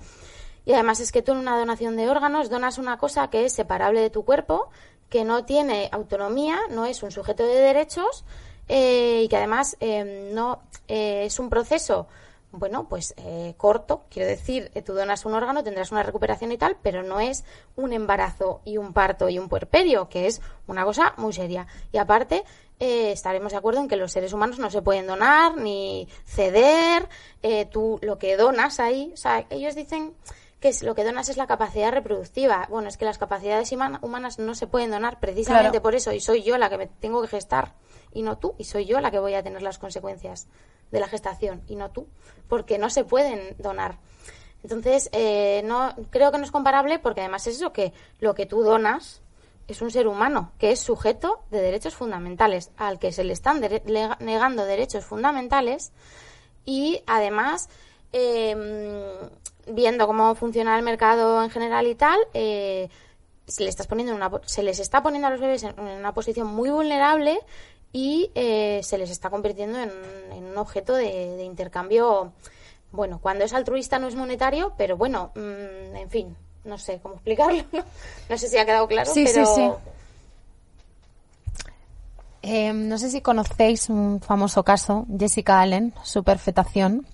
Y 0.65 0.73
además 0.73 0.99
es 0.99 1.11
que 1.11 1.23
tú 1.23 1.31
en 1.31 1.39
una 1.39 1.57
donación 1.57 1.97
de 1.97 2.09
órganos 2.09 2.51
donas 2.51 2.77
una 2.77 2.97
cosa 2.97 3.29
que 3.31 3.45
es 3.45 3.53
separable 3.53 4.01
de 4.01 4.11
tu 4.11 4.23
cuerpo, 4.23 4.69
que 5.09 5.25
no 5.25 5.45
tiene 5.45 5.89
autonomía, 5.91 6.59
no 6.69 6.85
es 6.85 7.01
un 7.01 7.11
sujeto 7.11 7.43
de 7.43 7.55
derechos 7.55 8.23
eh, 8.67 9.21
y 9.23 9.27
que 9.27 9.37
además 9.37 9.77
eh, 9.79 10.31
no 10.33 10.61
eh, 10.87 11.23
es 11.25 11.39
un 11.39 11.49
proceso, 11.49 12.07
bueno, 12.51 12.87
pues 12.87 13.13
eh, 13.17 13.55
corto, 13.57 14.03
quiero 14.11 14.27
decir, 14.29 14.69
eh, 14.75 14.81
tú 14.83 14.93
donas 14.93 15.25
un 15.25 15.33
órgano, 15.33 15.63
tendrás 15.63 15.91
una 15.91 16.03
recuperación 16.03 16.51
y 16.51 16.57
tal, 16.57 16.77
pero 16.83 17.01
no 17.03 17.19
es 17.19 17.43
un 17.75 17.93
embarazo 17.93 18.61
y 18.63 18.77
un 18.77 18.93
parto 18.93 19.27
y 19.29 19.39
un 19.39 19.49
puerperio, 19.49 20.07
que 20.07 20.27
es 20.27 20.39
una 20.67 20.85
cosa 20.85 21.13
muy 21.17 21.33
seria. 21.33 21.65
Y 21.91 21.97
aparte, 21.97 22.43
eh, 22.79 23.11
estaremos 23.11 23.51
de 23.53 23.57
acuerdo 23.57 23.79
en 23.81 23.87
que 23.87 23.95
los 23.95 24.11
seres 24.11 24.33
humanos 24.33 24.59
no 24.59 24.69
se 24.69 24.81
pueden 24.83 25.07
donar 25.07 25.57
ni 25.57 26.07
ceder, 26.25 27.09
eh, 27.41 27.65
tú 27.65 27.97
lo 28.03 28.17
que 28.19 28.37
donas 28.37 28.79
ahí, 28.79 29.11
o 29.13 29.17
sea, 29.17 29.45
ellos 29.49 29.73
dicen 29.75 30.13
que 30.59 30.71
lo 30.81 30.93
que 30.95 31.03
donas 31.03 31.27
es 31.29 31.37
la 31.37 31.47
capacidad 31.47 31.91
reproductiva. 31.91 32.67
Bueno, 32.69 32.87
es 32.87 32.95
que 32.97 33.03
las 33.05 33.17
capacidades 33.17 33.71
human- 33.71 33.97
humanas 34.01 34.39
no 34.39 34.55
se 34.55 34.65
pueden 34.67 34.91
donar 34.91 35.19
precisamente 35.19 35.71
Claro. 35.71 35.81
por 35.83 35.95
eso, 35.95 36.13
y 36.13 36.21
soy 36.21 36.43
yo 36.43 36.57
la 36.57 36.69
que 36.69 36.77
me 36.77 36.87
tengo 36.87 37.21
que 37.21 37.27
gestar, 37.27 37.73
y 38.13 38.21
no 38.21 38.37
tú, 38.37 38.55
y 38.57 38.65
soy 38.65 38.85
yo 38.85 38.99
la 38.99 39.11
que 39.11 39.19
voy 39.19 39.33
a 39.33 39.43
tener 39.43 39.61
las 39.61 39.79
consecuencias 39.79 40.47
de 40.91 40.99
la 40.99 41.07
gestación, 41.07 41.63
y 41.67 41.75
no 41.75 41.89
tú, 41.91 42.07
porque 42.47 42.77
no 42.77 42.89
se 42.89 43.03
pueden 43.03 43.55
donar. 43.57 43.97
Entonces, 44.63 45.09
eh, 45.11 45.61
no 45.65 45.93
creo 46.09 46.31
que 46.31 46.37
no 46.37 46.45
es 46.45 46.51
comparable 46.51 46.99
porque 46.99 47.21
además 47.21 47.45
es 47.47 47.57
eso 47.57 47.73
que 47.73 47.91
lo 48.19 48.33
que 48.33 48.45
tú 48.45 48.63
donas 48.63 49.21
es 49.67 49.81
un 49.81 49.91
ser 49.91 50.07
humano 50.07 50.51
que 50.57 50.71
es 50.71 50.79
sujeto 50.79 51.43
de 51.51 51.61
derechos 51.61 51.95
fundamentales 51.95 52.71
al 52.77 52.99
que 52.99 53.11
se 53.11 53.23
le 53.23 53.33
están 53.33 53.61
negando 54.19 54.65
derechos 54.65 55.05
fundamentales 55.05 55.91
y 56.65 57.01
además 57.07 57.69
eh, 58.13 58.55
viendo 59.67 60.07
cómo 60.07 60.35
funciona 60.35 60.77
el 60.77 60.83
mercado 60.83 61.43
en 61.43 61.49
general 61.49 61.87
y 61.87 61.95
tal, 61.95 62.19
eh, 62.33 62.89
se, 63.47 63.63
le 63.63 63.69
estás 63.69 63.87
poniendo 63.87 64.13
en 64.13 64.17
una, 64.17 64.31
se 64.45 64.63
les 64.63 64.79
está 64.79 65.01
poniendo 65.01 65.27
a 65.27 65.31
los 65.31 65.39
bebés 65.39 65.63
en, 65.63 65.79
una 65.79 66.13
posición 66.13 66.47
muy 66.47 66.69
vulnerable 66.69 67.39
y 67.93 68.31
eh, 68.33 68.81
se 68.83 68.97
les 68.97 69.11
está 69.11 69.29
convirtiendo 69.29 69.79
en, 69.79 69.91
un 70.43 70.57
objeto 70.57 70.95
de, 70.95 71.43
intercambio. 71.43 72.33
Bueno, 72.91 73.19
cuando 73.21 73.45
es 73.45 73.53
altruista 73.53 73.99
no 73.99 74.07
es 74.07 74.15
monetario, 74.15 74.73
pero 74.77 74.97
bueno, 74.97 75.31
mm, 75.35 75.95
en 75.95 76.09
fin, 76.09 76.35
no 76.65 76.77
sé 76.77 76.99
cómo 77.01 77.15
explicarlo. 77.15 77.63
No, 78.29 78.37
sé 78.37 78.49
si 78.49 78.57
ha 78.57 78.65
quedado 78.65 78.87
claro, 78.87 79.11
sí, 79.13 79.23
pero... 79.25 79.45
Sí, 79.45 79.51
sí. 79.55 79.71
Em, 82.41 82.89
no 82.89 82.97
sé 82.97 83.09
si 83.09 83.21
conocéis 83.21 83.89
un 83.89 84.19
famoso 84.19 84.63
caso, 84.63 85.05
Jessica 85.17 85.61
Allen, 85.61 85.93
su 86.03 86.25
perfectación, 86.25 87.07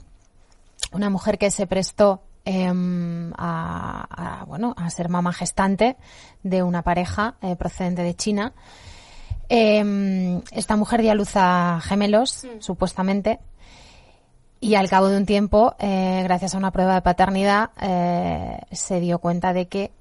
una 0.92 1.12
mujer 1.12 1.38
que 1.38 1.52
se 1.52 1.68
prestó 1.68 2.24
em, 2.46 3.32
a, 3.38 4.44
bueno, 4.48 4.74
a 4.76 4.90
ser 4.90 5.10
mamá 5.10 5.32
gestante 5.34 5.98
de 6.42 6.64
una 6.64 6.82
pareja 6.82 7.36
eh, 7.42 7.56
procedente 7.56 8.02
de 8.02 8.16
China. 8.16 8.54
Em, 9.50 10.42
esta 10.52 10.76
mujer 10.76 11.02
dio 11.02 11.12
a 11.12 11.16
luz 11.16 11.32
a 11.36 11.80
gemelos, 11.82 12.46
mm. 12.46 12.62
supuestamente, 12.62 13.40
y 14.62 14.76
al 14.76 14.90
cabo 14.90 15.08
de 15.08 15.18
un 15.18 15.26
tiempo, 15.26 15.76
eh, 15.80 16.22
gracias 16.24 16.54
a 16.54 16.58
una 16.58 16.72
prueba 16.72 16.94
de 16.94 17.02
paternidad, 17.02 17.72
eh, 17.82 18.60
se 18.72 19.00
dio 19.00 19.20
cuenta 19.20 19.54
de 19.54 19.68
que 19.68 19.92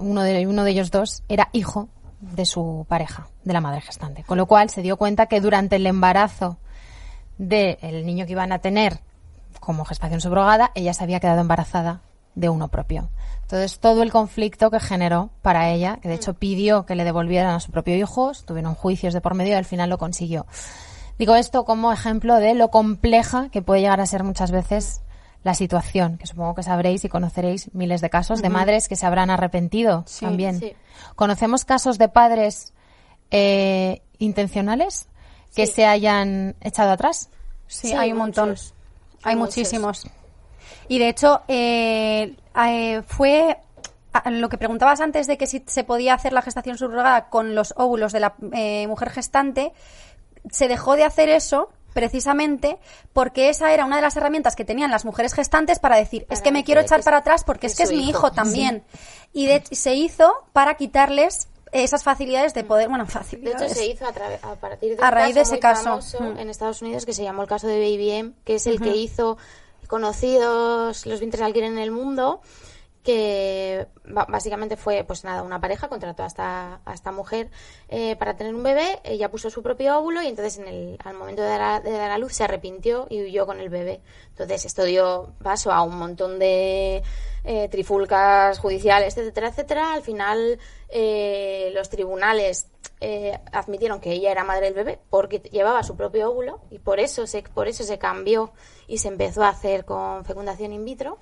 uno, 0.00 0.22
de, 0.22 0.46
uno 0.48 0.64
de 0.64 0.70
ellos 0.72 0.90
dos 0.90 1.22
era 1.28 1.48
hijo 1.52 1.88
de 2.20 2.44
su 2.44 2.84
pareja, 2.88 3.28
de 3.44 3.52
la 3.52 3.60
madre 3.60 3.80
gestante. 3.80 4.24
Con 4.24 4.36
lo 4.36 4.46
cual 4.46 4.68
se 4.68 4.82
dio 4.82 4.96
cuenta 4.96 5.26
que 5.26 5.40
durante 5.40 5.76
el 5.76 5.86
embarazo 5.86 6.58
del 7.38 8.04
niño 8.04 8.26
que 8.26 8.32
iban 8.32 8.50
a 8.50 8.58
tener 8.58 8.98
como 9.60 9.84
gestación 9.84 10.20
subrogada, 10.20 10.72
ella 10.74 10.92
se 10.92 11.04
había 11.04 11.20
quedado 11.20 11.40
embarazada 11.40 12.00
de 12.34 12.48
uno 12.48 12.68
propio. 12.68 13.10
Entonces, 13.42 13.78
todo 13.78 14.02
el 14.02 14.10
conflicto 14.10 14.70
que 14.70 14.80
generó 14.80 15.30
para 15.42 15.70
ella, 15.70 15.98
que 16.00 16.08
de 16.08 16.14
hecho 16.14 16.34
pidió 16.34 16.86
que 16.86 16.94
le 16.94 17.04
devolvieran 17.04 17.54
a 17.54 17.60
su 17.60 17.70
propio 17.70 17.94
hijo, 17.94 18.32
tuvieron 18.46 18.74
juicios 18.74 19.12
de 19.12 19.20
por 19.20 19.34
medio 19.34 19.52
y 19.52 19.56
al 19.56 19.64
final 19.64 19.90
lo 19.90 19.98
consiguió. 19.98 20.46
Digo 21.18 21.36
esto 21.36 21.64
como 21.64 21.92
ejemplo 21.92 22.36
de 22.36 22.54
lo 22.54 22.70
compleja 22.70 23.48
que 23.50 23.62
puede 23.62 23.82
llegar 23.82 24.00
a 24.00 24.06
ser 24.06 24.24
muchas 24.24 24.50
veces 24.50 25.02
la 25.44 25.54
situación, 25.54 26.16
que 26.16 26.26
supongo 26.26 26.54
que 26.54 26.62
sabréis 26.62 27.04
y 27.04 27.08
conoceréis 27.08 27.72
miles 27.74 28.00
de 28.00 28.08
casos 28.08 28.40
de 28.40 28.48
madres 28.48 28.88
que 28.88 28.96
se 28.96 29.04
habrán 29.04 29.30
arrepentido 29.30 30.04
también. 30.20 30.60
¿Conocemos 31.14 31.66
casos 31.66 31.98
de 31.98 32.08
padres 32.08 32.72
eh, 33.30 34.02
intencionales 34.18 35.06
que 35.54 35.66
se 35.66 35.84
hayan 35.84 36.56
echado 36.62 36.92
atrás? 36.92 37.28
Sí, 37.66 37.92
hay 37.92 38.12
un 38.12 38.18
montón. 38.18 38.54
Hay 39.22 39.36
muchísimos. 39.36 40.06
Y 40.88 40.98
de 40.98 41.08
hecho, 41.08 41.42
eh, 41.48 42.36
eh, 42.66 43.02
fue 43.06 43.58
lo 44.30 44.48
que 44.48 44.58
preguntabas 44.58 45.00
antes 45.00 45.26
de 45.26 45.36
que 45.36 45.46
si 45.46 45.64
se 45.66 45.82
podía 45.82 46.14
hacer 46.14 46.32
la 46.32 46.42
gestación 46.42 46.78
subrogada 46.78 47.28
con 47.30 47.54
los 47.54 47.74
óvulos 47.76 48.12
de 48.12 48.20
la 48.20 48.34
mujer 48.88 49.10
gestante, 49.10 49.72
se 50.50 50.68
dejó 50.68 50.94
de 50.94 51.04
hacer 51.04 51.28
eso 51.28 51.70
precisamente 51.94 52.78
porque 53.12 53.48
esa 53.48 53.72
era 53.72 53.86
una 53.86 53.96
de 53.96 54.02
las 54.02 54.16
herramientas 54.16 54.56
que 54.56 54.64
tenían 54.64 54.90
las 54.90 55.06
mujeres 55.06 55.32
gestantes 55.32 55.78
para 55.78 55.96
decir, 55.96 56.26
es 56.28 56.42
que 56.42 56.52
me 56.52 56.64
quiero 56.64 56.80
echar 56.80 57.02
para 57.02 57.18
atrás 57.18 57.44
porque 57.44 57.68
es 57.68 57.76
que 57.76 57.84
es 57.84 57.92
mi 57.92 58.08
hijo, 58.08 58.32
también. 58.32 58.84
Y 59.32 59.48
se 59.70 59.94
hizo 59.94 60.44
para 60.52 60.74
quitarles 60.74 61.48
esas 61.72 62.04
facilidades 62.04 62.52
de 62.54 62.64
poder, 62.64 62.88
bueno, 62.88 63.06
facilidades. 63.06 63.60
De 63.60 63.66
hecho, 63.66 63.74
se 63.74 63.86
hizo 63.86 64.06
a, 64.06 64.54
partir 64.56 64.96
de 64.96 65.02
a 65.02 65.10
raíz 65.10 65.34
de 65.34 65.40
ese 65.40 65.58
caso 65.58 66.00
mm. 66.20 66.38
en 66.38 66.50
Estados 66.50 66.82
Unidos 66.82 67.06
que 67.06 67.12
se 67.12 67.24
llamó 67.24 67.42
el 67.42 67.48
caso 67.48 67.66
de 67.66 67.78
Baby 67.78 68.10
M, 68.10 68.32
que 68.44 68.56
es 68.56 68.66
el 68.66 68.80
que 68.80 68.94
hizo 68.96 69.38
conocidos 69.94 71.06
los 71.06 71.20
vientres 71.20 71.38
de 71.38 71.46
alquiler 71.46 71.70
en 71.70 71.78
el 71.78 71.92
mundo 71.92 72.40
que 73.04 73.86
básicamente 74.06 74.76
fue 74.76 75.04
pues 75.04 75.22
nada 75.22 75.44
una 75.44 75.60
pareja 75.60 75.88
contrató 75.88 76.24
a 76.24 76.26
esta, 76.26 77.12
mujer 77.12 77.48
eh, 77.88 78.16
para 78.16 78.34
tener 78.34 78.54
un 78.56 78.64
bebé. 78.64 78.98
Ella 79.04 79.30
puso 79.30 79.50
su 79.50 79.62
propio 79.62 79.96
óvulo 79.96 80.20
y 80.20 80.26
entonces 80.26 80.58
en 80.58 80.66
el, 80.66 80.98
al 81.04 81.14
momento 81.14 81.42
de 81.42 81.48
dar, 81.48 81.62
a, 81.62 81.80
de 81.80 81.92
dar 81.92 82.10
a 82.10 82.18
luz 82.18 82.32
se 82.32 82.42
arrepintió 82.42 83.06
y 83.08 83.22
huyó 83.22 83.46
con 83.46 83.60
el 83.60 83.68
bebé. 83.68 84.00
Entonces 84.30 84.64
esto 84.64 84.82
dio 84.82 85.34
paso 85.44 85.70
a 85.70 85.82
un 85.82 85.96
montón 85.96 86.40
de 86.40 87.04
eh, 87.44 87.68
trifulcas 87.68 88.58
judiciales 88.58 89.16
etcétera 89.16 89.48
etcétera. 89.48 89.92
Al 89.92 90.02
final 90.02 90.58
eh, 90.88 91.70
los 91.72 91.88
tribunales 91.90 92.68
admitieron 93.52 94.00
que 94.00 94.12
ella 94.12 94.30
era 94.30 94.44
madre 94.44 94.66
del 94.66 94.74
bebé 94.74 94.98
porque 95.10 95.38
llevaba 95.38 95.82
su 95.82 95.96
propio 95.96 96.30
óvulo 96.30 96.60
y 96.70 96.78
por 96.78 97.00
eso 97.00 97.26
se 97.26 97.42
por 97.42 97.68
eso 97.68 97.84
se 97.84 97.98
cambió 97.98 98.52
y 98.86 98.98
se 98.98 99.08
empezó 99.08 99.42
a 99.44 99.48
hacer 99.48 99.84
con 99.84 100.24
fecundación 100.24 100.72
in 100.72 100.84
vitro 100.84 101.18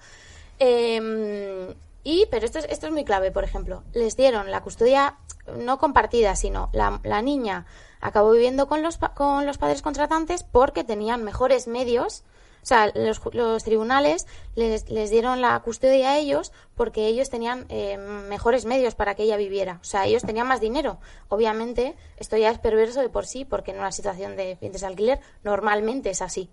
Em, 0.65 1.75
y, 2.05 2.27
pero 2.31 2.47
esto 2.47 2.61
es, 2.61 2.67
esto 2.67 2.87
es 2.87 2.93
muy 2.93 3.05
clave, 3.05 3.33
por 3.33 3.43
ejemplo, 3.43 3.83
les 3.95 4.17
dieron 4.17 4.51
la 4.53 4.63
custodia 4.63 5.19
no 5.57 5.79
compartida, 5.79 6.37
sino 6.37 6.69
la, 6.73 7.01
la 7.03 7.21
niña 7.21 7.67
acabó 8.01 8.31
viviendo 8.31 8.69
con 8.69 8.81
los, 8.81 8.99
con 9.17 9.45
los 9.45 9.59
padres 9.59 9.83
contratantes 9.83 10.45
porque 10.45 10.85
tenían 10.85 11.25
mejores 11.25 11.67
medios. 11.67 12.23
O 12.63 12.67
sea, 12.67 12.93
los, 12.95 13.21
los 13.33 13.65
tribunales 13.65 14.27
les, 14.55 14.85
dieron 14.87 15.41
la 15.41 15.59
custodia 15.61 16.13
a 16.13 16.19
ellos 16.19 16.53
porque 16.77 17.09
ellos 17.09 17.29
tenían 17.29 17.67
eh, 17.69 17.99
mejores 17.99 18.67
medios 18.67 18.95
para 18.95 19.17
que 19.17 19.25
ella 19.25 19.37
viviera. 19.37 19.79
O 19.81 19.85
sea, 19.85 20.07
ellos 20.07 20.23
tenían 20.23 20.47
más 20.47 20.61
dinero. 20.61 20.99
Obviamente, 21.29 21.97
esto 22.19 22.37
ya 22.37 22.51
es 22.51 22.61
perverso 22.61 23.01
de 23.01 23.09
por 23.09 23.27
sí 23.27 23.45
porque 23.45 23.73
en 23.73 23.81
una 23.81 23.91
situación 23.91 24.37
de 24.37 24.57
vientres 24.61 24.83
de 24.83 24.87
alquiler 24.87 25.21
normalmente 25.43 26.11
es 26.11 26.23
así. 26.23 26.51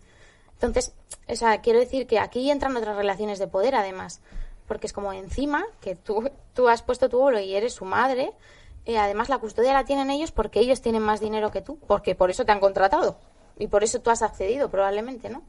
Entonces, 0.54 0.94
o 1.28 1.36
sea, 1.36 1.62
quiero 1.62 1.80
decir 1.80 2.08
que 2.08 2.20
aquí 2.20 2.50
entran 2.50 2.76
otras 2.76 2.98
relaciones 2.98 3.38
de 3.38 3.48
poder, 3.48 3.76
además, 3.76 4.20
porque 4.68 4.88
es 4.88 4.94
como 4.94 5.14
encima 5.14 5.64
que 5.80 5.96
tú, 5.96 6.30
tú 6.54 6.68
has 6.68 6.82
puesto 6.82 7.08
tu 7.08 7.20
óvulo 7.20 7.40
y 7.40 7.56
eres 7.56 7.74
su 7.74 7.86
madre, 7.86 8.34
y 8.84 8.96
además 8.96 9.30
la 9.30 9.38
custodia 9.38 9.74
la 9.74 9.86
tienen 9.86 10.10
ellos 10.10 10.32
porque 10.32 10.60
ellos 10.60 10.82
tienen 10.82 11.04
más 11.04 11.20
dinero 11.20 11.52
que 11.52 11.62
tú, 11.62 11.78
porque 11.88 12.16
por 12.16 12.30
eso 12.30 12.46
te 12.46 12.52
han 12.52 12.60
contratado 12.60 13.18
y 13.60 13.68
por 13.68 13.84
eso 13.84 14.02
tú 14.02 14.10
has 14.10 14.22
accedido, 14.22 14.70
probablemente, 14.70 15.30
¿no? 15.30 15.44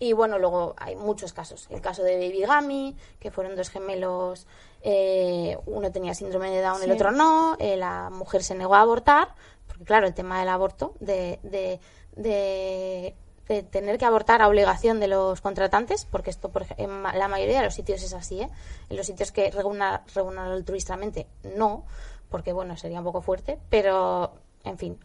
Y 0.00 0.12
bueno, 0.14 0.38
luego 0.38 0.74
hay 0.78 0.96
muchos 0.96 1.32
casos. 1.32 1.68
El 1.70 1.80
caso 1.80 2.02
de 2.02 2.16
Baby 2.16 2.40
Gami, 2.40 2.96
que 3.20 3.30
fueron 3.30 3.54
dos 3.54 3.68
gemelos, 3.68 4.48
eh, 4.82 5.56
uno 5.66 5.92
tenía 5.92 6.14
síndrome 6.14 6.50
de 6.50 6.62
Down, 6.62 6.82
el 6.82 6.90
otro 6.90 7.12
no, 7.12 7.56
eh, 7.60 7.76
la 7.76 8.10
mujer 8.10 8.42
se 8.42 8.56
negó 8.56 8.74
a 8.74 8.80
abortar, 8.80 9.34
porque 9.68 9.84
claro, 9.84 10.08
el 10.08 10.14
tema 10.14 10.40
del 10.40 10.48
aborto, 10.48 10.94
de, 11.00 11.38
de, 11.42 11.80
de 12.16 13.14
de 13.50 13.64
tener 13.64 13.98
que 13.98 14.04
abortar 14.04 14.42
a 14.42 14.48
obligación 14.48 15.00
de 15.00 15.08
los 15.08 15.40
contratantes, 15.40 16.04
porque 16.04 16.30
esto 16.30 16.50
por 16.50 16.66
en 16.76 17.02
la 17.02 17.26
mayoría 17.26 17.58
de 17.58 17.64
los 17.64 17.74
sitios 17.74 18.00
es 18.00 18.12
así, 18.14 18.40
¿eh? 18.40 18.48
en 18.88 18.96
los 18.96 19.04
sitios 19.04 19.32
que 19.32 19.50
regulan, 19.50 20.02
altruistamente 20.38 21.26
no, 21.56 21.84
porque 22.28 22.52
bueno, 22.52 22.76
sería 22.76 23.00
un 23.00 23.04
poco 23.04 23.22
fuerte, 23.22 23.58
pero 23.68 24.34
en 24.62 24.78
fin. 24.78 25.00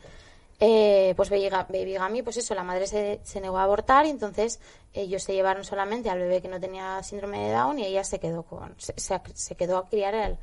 Eh, 0.59 1.13
pues 1.17 1.29
Baby 1.29 1.93
Gami, 1.93 2.21
pues 2.21 2.37
eso, 2.37 2.55
la 2.55 2.63
madre 2.63 2.87
se, 2.87 3.19
se, 3.23 3.41
negó 3.41 3.57
a 3.57 3.63
abortar 3.63 4.05
y 4.05 4.09
entonces 4.09 4.61
ellos 4.93 5.21
se 5.21 5.33
llevaron 5.33 5.65
solamente 5.65 6.09
al 6.09 6.19
bebé 6.19 6.41
que 6.41 6.47
no 6.47 6.61
tenía 6.61 7.03
síndrome 7.03 7.39
de 7.39 7.53
Down 7.53 7.79
y 7.79 7.85
ella 7.85 8.05
se 8.05 8.19
quedó 8.19 8.43
con 8.43 8.73
se, 8.77 9.55
quedó 9.57 9.77
a 9.77 9.89
criar 9.89 10.15
el, 10.15 10.37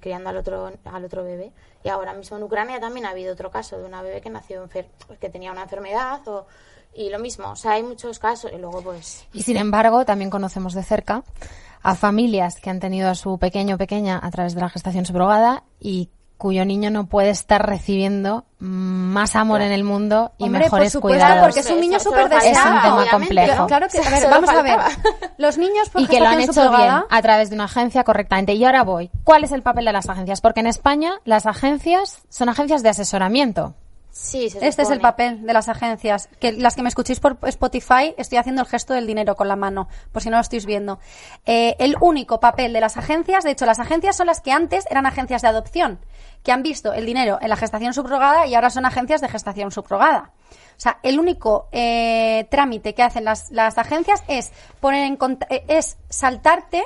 criando 0.00 0.28
al 0.28 0.36
otro 0.36 0.70
al 0.84 1.04
otro 1.04 1.24
bebé. 1.24 1.52
Y 1.82 1.88
ahora 1.88 2.12
mismo 2.12 2.36
en 2.36 2.42
Ucrania 2.42 2.78
también 2.78 3.06
ha 3.06 3.10
habido 3.10 3.32
otro 3.32 3.50
caso 3.50 3.78
de 3.78 3.84
una 3.84 4.02
bebé 4.02 4.20
que 4.20 4.28
nació 4.28 4.68
que 4.68 5.28
tenía 5.30 5.50
una 5.50 5.62
enfermedad 5.62 6.20
o 6.28 6.46
y 6.96 7.10
lo 7.10 7.18
mismo, 7.18 7.50
o 7.50 7.56
sea, 7.56 7.72
hay 7.72 7.82
muchos 7.82 8.18
casos 8.18 8.50
y 8.54 8.58
luego 8.58 8.80
pues... 8.80 9.26
Y 9.34 9.42
sin 9.42 9.58
embargo, 9.58 10.06
también 10.06 10.30
conocemos 10.30 10.72
de 10.72 10.82
cerca 10.82 11.24
a 11.82 11.94
familias 11.94 12.58
que 12.58 12.70
han 12.70 12.80
tenido 12.80 13.10
a 13.10 13.14
su 13.14 13.38
pequeño 13.38 13.74
o 13.74 13.78
pequeña 13.78 14.18
a 14.22 14.30
través 14.30 14.54
de 14.54 14.62
la 14.62 14.70
gestación 14.70 15.04
subrogada 15.04 15.62
y 15.78 16.08
cuyo 16.38 16.64
niño 16.64 16.90
no 16.90 17.06
puede 17.06 17.30
estar 17.30 17.66
recibiendo 17.66 18.44
más 18.58 19.36
amor 19.36 19.60
en 19.60 19.72
el 19.72 19.84
mundo 19.84 20.32
y 20.38 20.48
mejores 20.48 20.92
por 20.92 21.02
cuidados. 21.02 21.44
porque 21.44 21.60
es 21.60 21.70
un 21.70 21.80
niño 21.80 22.00
súper 22.00 22.28
deseado. 22.28 22.46
Es 22.46 22.74
un 22.74 22.82
tema 22.82 23.10
complejo. 23.10 23.66
Claro 23.66 23.86
que, 23.88 23.98
a 23.98 24.10
ver, 24.10 24.30
vamos 24.30 24.50
a 24.50 24.62
ver. 24.62 24.78
Los 25.38 25.58
niños 25.58 25.90
por 25.90 26.02
Y 26.02 26.06
que 26.06 26.20
lo 26.20 26.26
han 26.26 26.40
hecho 26.40 26.70
bien 26.70 26.92
a 27.08 27.22
través 27.22 27.50
de 27.50 27.54
una 27.54 27.64
agencia 27.64 28.04
correctamente. 28.04 28.54
Y 28.54 28.64
ahora 28.64 28.82
voy. 28.84 29.10
¿Cuál 29.24 29.44
es 29.44 29.52
el 29.52 29.62
papel 29.62 29.84
de 29.84 29.92
las 29.92 30.08
agencias? 30.08 30.40
Porque 30.40 30.60
en 30.60 30.66
España 30.66 31.14
las 31.24 31.46
agencias 31.46 32.22
son 32.28 32.48
agencias 32.48 32.82
de 32.82 32.90
asesoramiento. 32.90 33.74
Sí, 34.18 34.46
este 34.46 34.82
es 34.82 34.90
el 34.90 34.98
papel 34.98 35.46
de 35.46 35.52
las 35.52 35.68
agencias. 35.68 36.30
Que 36.40 36.52
las 36.52 36.74
que 36.74 36.82
me 36.82 36.88
escuchéis 36.88 37.20
por 37.20 37.36
Spotify, 37.42 38.14
estoy 38.16 38.38
haciendo 38.38 38.62
el 38.62 38.66
gesto 38.66 38.94
del 38.94 39.06
dinero 39.06 39.36
con 39.36 39.46
la 39.46 39.56
mano, 39.56 39.88
por 40.10 40.22
si 40.22 40.30
no 40.30 40.36
lo 40.36 40.40
estáis 40.40 40.64
viendo. 40.64 40.98
Eh, 41.44 41.76
el 41.78 41.96
único 42.00 42.40
papel 42.40 42.72
de 42.72 42.80
las 42.80 42.96
agencias, 42.96 43.44
de 43.44 43.50
hecho, 43.50 43.66
las 43.66 43.78
agencias 43.78 44.16
son 44.16 44.26
las 44.26 44.40
que 44.40 44.52
antes 44.52 44.86
eran 44.90 45.04
agencias 45.04 45.42
de 45.42 45.48
adopción, 45.48 46.00
que 46.42 46.50
han 46.50 46.62
visto 46.62 46.94
el 46.94 47.04
dinero 47.04 47.38
en 47.42 47.50
la 47.50 47.56
gestación 47.56 47.92
subrogada 47.92 48.46
y 48.46 48.54
ahora 48.54 48.70
son 48.70 48.86
agencias 48.86 49.20
de 49.20 49.28
gestación 49.28 49.70
subrogada. 49.70 50.32
O 50.50 50.80
sea, 50.80 50.98
el 51.02 51.20
único 51.20 51.68
eh, 51.70 52.48
trámite 52.50 52.94
que 52.94 53.02
hacen 53.02 53.24
las, 53.24 53.50
las 53.50 53.76
agencias 53.76 54.24
es 54.28 54.50
poner 54.80 55.04
en 55.04 55.18
eh, 55.50 55.64
es 55.68 55.98
saltarte 56.08 56.84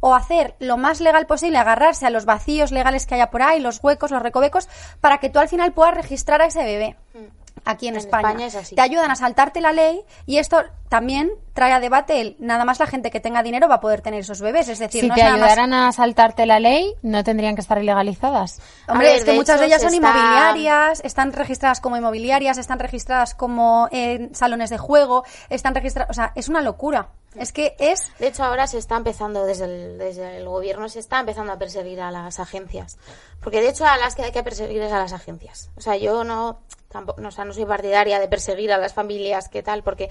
o 0.00 0.14
hacer 0.14 0.54
lo 0.58 0.76
más 0.76 1.00
legal 1.00 1.26
posible, 1.26 1.58
agarrarse 1.58 2.06
a 2.06 2.10
los 2.10 2.24
vacíos 2.24 2.72
legales 2.72 3.06
que 3.06 3.14
haya 3.14 3.30
por 3.30 3.42
ahí, 3.42 3.60
los 3.60 3.82
huecos, 3.82 4.10
los 4.10 4.22
recovecos, 4.22 4.68
para 5.00 5.18
que 5.18 5.28
tú 5.30 5.38
al 5.38 5.48
final 5.48 5.72
puedas 5.72 5.94
registrar 5.94 6.40
a 6.42 6.46
ese 6.46 6.64
bebé. 6.64 6.96
Mm. 7.14 7.18
aquí 7.66 7.88
en, 7.88 7.94
En 7.94 8.00
España. 8.00 8.28
España 8.30 8.46
es 8.46 8.54
así. 8.54 8.74
Te 8.74 8.80
ayudan 8.80 9.10
a 9.10 9.16
saltarte 9.16 9.60
la 9.60 9.72
ley 9.72 10.00
y 10.24 10.38
esto 10.38 10.62
también 10.88 11.30
trae 11.52 11.72
a 11.72 11.80
debate 11.80 12.20
el 12.20 12.36
nada 12.38 12.64
más 12.64 12.78
la 12.80 12.86
gente 12.86 13.10
que 13.10 13.20
tenga 13.20 13.42
dinero 13.42 13.68
va 13.68 13.74
a 13.76 13.80
poder 13.80 14.00
tener 14.00 14.20
esos 14.20 14.40
bebés. 14.40 14.68
Es 14.68 14.78
decir, 14.78 15.02
Si 15.02 15.08
no 15.08 15.14
te 15.14 15.20
es 15.20 15.26
nada 15.26 15.36
más- 15.36 15.50
ayudaran 15.50 15.74
a 15.74 15.92
saltarte 15.92 16.46
la 16.46 16.58
ley, 16.58 16.94
no 17.02 17.22
tendrían 17.22 17.54
que 17.56 17.60
estar 17.60 17.76
ilegalizadas. 17.78 18.60
Hombre, 18.88 19.08
ver, 19.08 19.16
es 19.18 19.24
que 19.24 19.32
de 19.32 19.36
muchas 19.36 19.60
de 19.60 19.66
ellas 19.66 19.82
son 19.82 19.92
inmobiliarias, 19.92 21.00
están 21.04 21.32
registradas 21.32 21.80
como 21.80 21.96
inmobiliarias, 21.98 22.56
están 22.56 22.78
registradas 22.78 23.34
como 23.34 23.88
en 23.90 24.34
salones 24.34 24.70
de 24.70 24.78
juego, 24.78 25.24
están 25.50 25.74
registradas, 25.74 26.10
o 26.10 26.14
sea, 26.14 26.32
es 26.36 26.48
una 26.48 26.62
locura. 26.62 27.08
Es 27.36 27.52
que 27.52 27.76
es 27.78 28.12
De 28.18 28.26
hecho, 28.26 28.42
ahora 28.42 28.66
se 28.66 28.78
está 28.78 28.96
empezando, 28.96 29.44
desde 29.44 29.64
el, 29.66 29.98
desde 29.98 30.38
el 30.38 30.48
gobierno, 30.48 30.88
se 30.88 30.98
está 30.98 31.20
empezando 31.20 31.52
a 31.52 31.58
perseguir 31.58 32.00
a 32.00 32.10
las 32.10 32.40
agencias. 32.40 32.98
Porque 33.40 33.60
de 33.60 33.68
hecho, 33.68 33.84
a 33.86 33.96
las 33.98 34.14
que 34.14 34.22
hay 34.22 34.32
que 34.32 34.42
perseguir 34.42 34.82
es 34.82 34.92
a 34.92 34.98
las 34.98 35.12
agencias. 35.12 35.70
O 35.76 35.80
sea, 35.80 35.96
yo 35.96 36.24
no, 36.24 36.60
tampoco, 36.88 37.20
no, 37.20 37.28
o 37.28 37.30
sea, 37.30 37.44
no 37.44 37.52
soy 37.52 37.66
partidaria 37.66 38.18
de 38.18 38.26
perseguir 38.26 38.72
a 38.72 38.78
las 38.78 38.94
familias, 38.94 39.48
¿qué 39.48 39.62
tal? 39.62 39.84
Porque, 39.84 40.08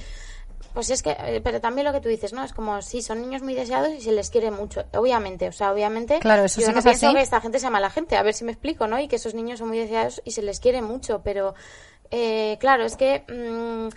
pues 0.74 0.90
es 0.92 1.04
que, 1.04 1.12
eh, 1.12 1.42
pero 1.44 1.60
también 1.60 1.86
lo 1.86 1.92
que 1.92 2.00
tú 2.00 2.08
dices, 2.08 2.32
¿no? 2.32 2.42
Es 2.44 2.54
como, 2.54 2.82
sí, 2.82 3.02
son 3.02 3.22
niños 3.22 3.42
muy 3.42 3.54
deseados 3.54 3.94
y 3.94 4.02
se 4.02 4.14
les 4.14 4.30
quiere 4.30 4.50
mucho. 4.50 4.86
Obviamente, 4.94 5.50
o 5.50 5.52
sea, 5.52 5.74
obviamente. 5.74 6.20
Claro, 6.20 6.46
eso 6.46 6.62
yo 6.62 6.68
sí 6.68 6.72
no 6.72 6.74
que 6.74 6.80
es 6.80 6.86
pienso 6.86 7.08
así. 7.08 7.16
que 7.16 7.22
esta 7.22 7.42
gente 7.42 7.60
sea 7.60 7.70
mala 7.70 7.90
gente, 7.90 8.16
a 8.16 8.24
ver 8.24 8.34
si 8.34 8.46
me 8.46 8.54
explico, 8.54 8.88
¿no? 8.88 8.98
Y 8.98 9.10
que 9.10 9.18
esos 9.18 9.34
niños 9.34 9.60
son 9.60 9.68
muy 9.68 9.78
deseados 9.78 10.22
y 10.24 10.32
se 10.32 10.42
les 10.42 10.62
quiere 10.62 10.82
mucho, 10.82 11.22
pero, 11.22 11.54
eh, 12.12 12.56
claro, 12.62 12.86
es 12.86 12.96
que. 12.96 13.26
mm, 13.28 13.90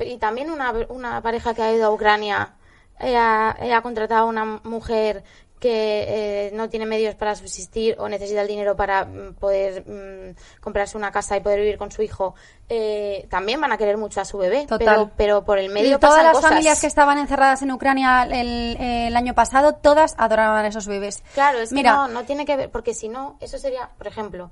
y 0.00 0.18
también 0.18 0.50
una, 0.50 0.72
una 0.88 1.22
pareja 1.22 1.54
que 1.54 1.62
ha 1.62 1.72
ido 1.72 1.86
a 1.86 1.90
Ucrania 1.90 2.54
ella, 2.98 3.56
ella 3.60 3.78
ha 3.78 3.82
contratado 3.82 4.22
a 4.22 4.24
una 4.24 4.60
mujer 4.64 5.22
que 5.60 6.04
eh, 6.48 6.50
no 6.52 6.68
tiene 6.68 6.84
medios 6.84 7.14
para 7.14 7.34
subsistir 7.34 7.96
o 7.98 8.08
necesita 8.08 8.42
el 8.42 8.48
dinero 8.48 8.76
para 8.76 9.06
mm, 9.06 9.34
poder 9.34 9.84
mm, 9.86 10.60
comprarse 10.60 10.98
una 10.98 11.10
casa 11.10 11.36
y 11.36 11.40
poder 11.40 11.60
vivir 11.60 11.78
con 11.78 11.90
su 11.90 12.02
hijo, 12.02 12.34
eh, 12.68 13.26
también 13.30 13.60
van 13.60 13.72
a 13.72 13.78
querer 13.78 13.96
mucho 13.96 14.20
a 14.20 14.26
su 14.26 14.36
bebé, 14.36 14.66
Total. 14.66 14.78
pero, 14.78 15.10
pero 15.16 15.44
por 15.44 15.58
el 15.58 15.70
medio 15.70 15.96
y 15.96 15.98
todas 15.98 16.16
pasan 16.16 16.24
las 16.24 16.32
cosas. 16.34 16.50
familias 16.50 16.80
que 16.80 16.86
estaban 16.86 17.18
encerradas 17.18 17.62
en 17.62 17.72
Ucrania 17.72 18.24
el, 18.24 18.76
el 18.78 19.16
año 19.16 19.34
pasado, 19.34 19.74
todas 19.74 20.14
adoraban 20.18 20.64
a 20.66 20.68
esos 20.68 20.86
bebés. 20.86 21.22
Claro, 21.32 21.58
es 21.58 21.72
Mira, 21.72 21.90
que 21.90 21.96
no, 21.96 22.08
no 22.08 22.24
tiene 22.24 22.44
que 22.44 22.56
ver, 22.56 22.70
porque 22.70 22.92
si 22.92 23.08
no, 23.08 23.38
eso 23.40 23.58
sería, 23.58 23.88
por 23.96 24.06
ejemplo, 24.08 24.50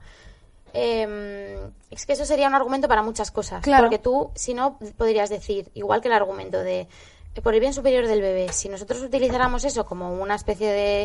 eh, 0.74 1.58
es 1.90 2.06
que 2.06 2.12
eso 2.12 2.24
sería 2.24 2.48
un 2.48 2.54
argumento 2.54 2.88
para 2.88 3.02
muchas 3.02 3.30
cosas. 3.30 3.62
Claro. 3.62 3.84
Porque 3.84 3.98
tú, 3.98 4.30
si 4.34 4.54
no, 4.54 4.78
podrías 4.96 5.30
decir, 5.30 5.70
igual 5.74 6.00
que 6.00 6.08
el 6.08 6.14
argumento 6.14 6.62
de 6.62 6.88
por 7.43 7.55
el 7.55 7.61
bien 7.61 7.74
superior 7.74 8.07
del 8.07 8.20
bebé, 8.20 8.53
si 8.53 8.68
nosotros 8.68 9.01
utilizáramos 9.03 9.64
eso 9.64 9.85
como 9.85 10.12
una 10.14 10.35
especie 10.37 10.70
de 10.70 11.03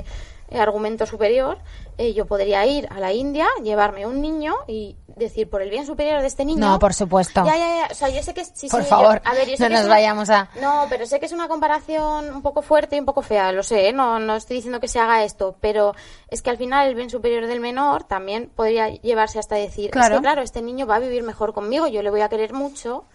eh, 0.49 0.59
argumento 0.59 1.05
superior, 1.05 1.57
eh, 1.97 2.13
yo 2.13 2.25
podría 2.27 2.65
ir 2.65 2.87
a 2.91 2.99
la 2.99 3.11
India, 3.13 3.47
llevarme 3.63 4.05
un 4.05 4.21
niño 4.21 4.53
y 4.67 4.95
decir 5.07 5.49
por 5.49 5.61
el 5.61 5.69
bien 5.69 5.85
superior 5.85 6.21
de 6.21 6.27
este 6.27 6.45
niño. 6.45 6.59
No, 6.59 6.79
por 6.79 6.93
supuesto. 6.93 7.43
Ya, 7.45 7.57
ya, 7.57 7.75
ya. 7.81 7.87
O 7.91 7.95
sea, 7.95 8.09
yo 8.09 8.21
sé 8.23 8.33
que 8.33 8.45
sí, 8.45 8.67
Por 8.69 8.81
sí, 8.83 8.89
yo- 8.89 8.95
favor, 8.97 9.21
a 9.25 9.33
ver, 9.33 9.49
yo 9.49 9.57
sé 9.57 9.63
no 9.63 9.69
que 9.69 9.73
nos 9.75 9.85
una- 9.85 9.93
vayamos 9.95 10.29
a- 10.29 10.49
no, 10.61 10.85
pero 10.89 11.05
sé 11.05 11.19
que 11.19 11.25
es 11.25 11.31
una 11.31 11.47
comparación 11.47 12.33
un 12.33 12.41
poco 12.41 12.61
fuerte 12.61 12.95
y 12.95 12.99
un 12.99 13.05
poco 13.05 13.21
fea, 13.21 13.51
lo 13.51 13.63
sé, 13.63 13.89
¿eh? 13.89 13.93
no, 13.93 14.19
no 14.19 14.35
estoy 14.35 14.57
diciendo 14.57 14.79
que 14.79 14.87
se 14.87 14.99
haga 14.99 15.23
esto, 15.23 15.55
pero 15.59 15.93
es 16.29 16.41
que 16.41 16.49
al 16.51 16.57
final 16.57 16.87
el 16.87 16.95
bien 16.95 17.09
superior 17.09 17.47
del 17.47 17.59
menor 17.59 18.03
también 18.03 18.49
podría 18.55 18.89
llevarse 18.89 19.39
hasta 19.39 19.55
decir, 19.55 19.91
Claro. 19.91 20.15
es 20.15 20.19
que 20.19 20.23
claro, 20.23 20.41
este 20.41 20.61
niño 20.61 20.85
va 20.87 20.95
a 20.95 20.99
vivir 20.99 21.23
mejor 21.23 21.53
conmigo, 21.53 21.87
yo 21.87 22.01
le 22.01 22.09
voy 22.11 22.21
a 22.21 22.29
querer 22.29 22.53
mucho 22.53 23.05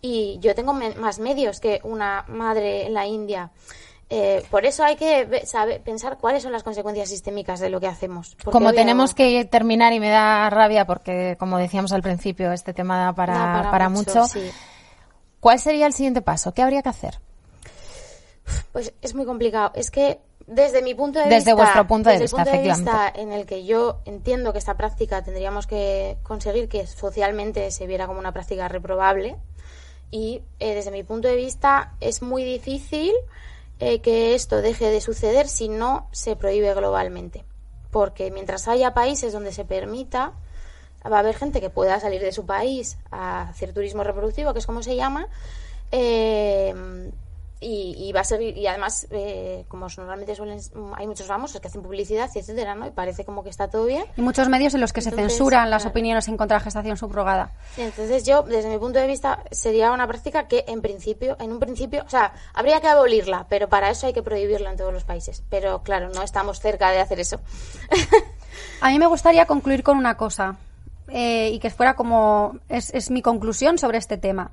y 0.00 0.38
yo 0.40 0.54
tengo 0.54 0.72
me- 0.72 0.94
más 0.94 1.18
medios 1.18 1.60
que 1.60 1.80
una 1.84 2.24
madre 2.28 2.86
en 2.86 2.94
la 2.94 3.06
India. 3.06 3.50
Eh, 4.12 4.44
por 4.50 4.66
eso 4.66 4.82
hay 4.82 4.96
que 4.96 5.46
saber, 5.46 5.82
pensar 5.82 6.18
cuáles 6.18 6.42
son 6.42 6.50
las 6.50 6.64
consecuencias 6.64 7.08
sistémicas 7.08 7.60
de 7.60 7.70
lo 7.70 7.78
que 7.78 7.86
hacemos. 7.86 8.36
Como 8.44 8.72
tenemos 8.72 9.14
que 9.14 9.44
terminar 9.44 9.92
y 9.92 10.00
me 10.00 10.08
da 10.10 10.50
rabia 10.50 10.84
porque, 10.84 11.36
como 11.38 11.58
decíamos 11.58 11.92
al 11.92 12.02
principio, 12.02 12.50
este 12.52 12.72
tema 12.74 12.98
da 12.98 13.12
para, 13.12 13.34
da 13.62 13.70
para, 13.70 13.88
mucho. 13.88 14.24
sí. 14.26 14.50
¿Cuál 15.38 15.58
sería 15.60 15.86
el 15.86 15.92
siguiente 15.92 16.22
paso? 16.22 16.52
¿Qué 16.52 16.60
habría 16.62 16.82
que 16.82 16.88
hacer? 16.88 17.20
Pues 18.72 18.92
es 19.00 19.14
muy 19.14 19.24
complicado. 19.26 19.70
Es 19.74 19.90
que 19.90 20.18
desde 20.46 20.82
mi 20.82 20.94
punto 20.94 21.18
de 21.20 21.26
Desde 21.26 21.36
vista, 21.36 21.54
vuestro 21.54 21.86
punto 21.86 22.10
de 22.10 22.18
desde 22.18 22.24
el 22.24 22.26
vista, 22.26 22.36
punto 22.44 22.50
de 22.58 22.74
vista 22.74 23.12
en 23.14 23.32
el 23.32 23.46
que 23.46 23.64
yo 23.64 24.00
entiendo 24.04 24.52
que 24.52 24.58
esta 24.58 24.74
práctica 24.76 25.22
tendríamos 25.22 25.66
que 25.66 26.16
conseguir 26.24 26.68
que 26.68 26.86
socialmente 26.86 27.70
se 27.70 27.86
viera 27.86 28.06
como 28.08 28.18
una 28.18 28.32
práctica 28.32 28.66
reprobable 28.68 29.36
y 30.10 30.42
eh, 30.58 30.74
desde 30.74 30.90
mi 30.90 31.02
punto 31.02 31.28
de 31.28 31.36
vista 31.36 31.94
es 32.00 32.22
muy 32.22 32.44
difícil 32.44 33.12
eh, 33.78 34.00
que 34.00 34.34
esto 34.34 34.60
deje 34.60 34.90
de 34.90 35.00
suceder 35.00 35.48
si 35.48 35.68
no 35.68 36.08
se 36.12 36.36
prohíbe 36.36 36.72
globalmente. 36.74 37.44
Porque 37.90 38.30
mientras 38.30 38.68
haya 38.68 38.94
países 38.94 39.32
donde 39.32 39.52
se 39.52 39.64
permita, 39.64 40.32
va 41.10 41.16
a 41.16 41.20
haber 41.20 41.36
gente 41.36 41.60
que 41.60 41.70
pueda 41.70 41.98
salir 41.98 42.20
de 42.20 42.32
su 42.32 42.46
país 42.46 42.98
a 43.10 43.48
hacer 43.48 43.72
turismo 43.72 44.04
reproductivo, 44.04 44.52
que 44.52 44.58
es 44.58 44.66
como 44.66 44.82
se 44.82 44.96
llama, 44.96 45.28
eh, 45.92 46.69
y, 48.10 48.12
va 48.12 48.20
a 48.20 48.24
seguir, 48.24 48.56
y 48.58 48.66
además, 48.66 49.06
eh, 49.10 49.64
como 49.68 49.86
normalmente 49.96 50.34
suelen, 50.34 50.60
hay 50.96 51.06
muchos 51.06 51.26
famosos 51.26 51.60
que 51.60 51.68
hacen 51.68 51.82
publicidad, 51.82 52.28
y 52.34 52.40
etcétera, 52.40 52.74
¿no? 52.74 52.86
Y 52.86 52.90
parece 52.90 53.24
como 53.24 53.44
que 53.44 53.50
está 53.50 53.68
todo 53.68 53.86
bien. 53.86 54.04
y 54.16 54.20
muchos 54.20 54.48
medios 54.48 54.74
en 54.74 54.80
los 54.80 54.92
que 54.92 55.00
se 55.00 55.10
censuran 55.10 55.70
las 55.70 55.86
opiniones 55.86 56.26
en 56.28 56.36
contra 56.36 56.58
de 56.58 56.64
gestación 56.64 56.96
subrogada. 56.96 57.52
Entonces 57.76 58.24
yo, 58.24 58.42
desde 58.42 58.68
mi 58.68 58.78
punto 58.78 58.98
de 58.98 59.06
vista, 59.06 59.44
sería 59.52 59.92
una 59.92 60.06
práctica 60.06 60.48
que 60.48 60.64
en 60.66 60.82
principio, 60.82 61.36
en 61.38 61.52
un 61.52 61.60
principio, 61.60 62.02
o 62.04 62.10
sea, 62.10 62.32
habría 62.52 62.80
que 62.80 62.88
abolirla, 62.88 63.46
pero 63.48 63.68
para 63.68 63.90
eso 63.90 64.06
hay 64.06 64.12
que 64.12 64.22
prohibirla 64.22 64.70
en 64.70 64.76
todos 64.76 64.92
los 64.92 65.04
países. 65.04 65.42
Pero 65.48 65.82
claro, 65.82 66.10
no 66.10 66.22
estamos 66.22 66.60
cerca 66.60 66.90
de 66.90 66.98
hacer 66.98 67.20
eso. 67.20 67.40
A 68.80 68.90
mí 68.90 68.98
me 68.98 69.06
gustaría 69.06 69.46
concluir 69.46 69.82
con 69.82 69.96
una 69.96 70.16
cosa 70.16 70.56
eh, 71.08 71.50
y 71.52 71.58
que 71.58 71.70
fuera 71.70 71.94
como 71.94 72.58
es, 72.68 72.92
es 72.92 73.10
mi 73.10 73.22
conclusión 73.22 73.78
sobre 73.78 73.98
este 73.98 74.16
tema. 74.16 74.50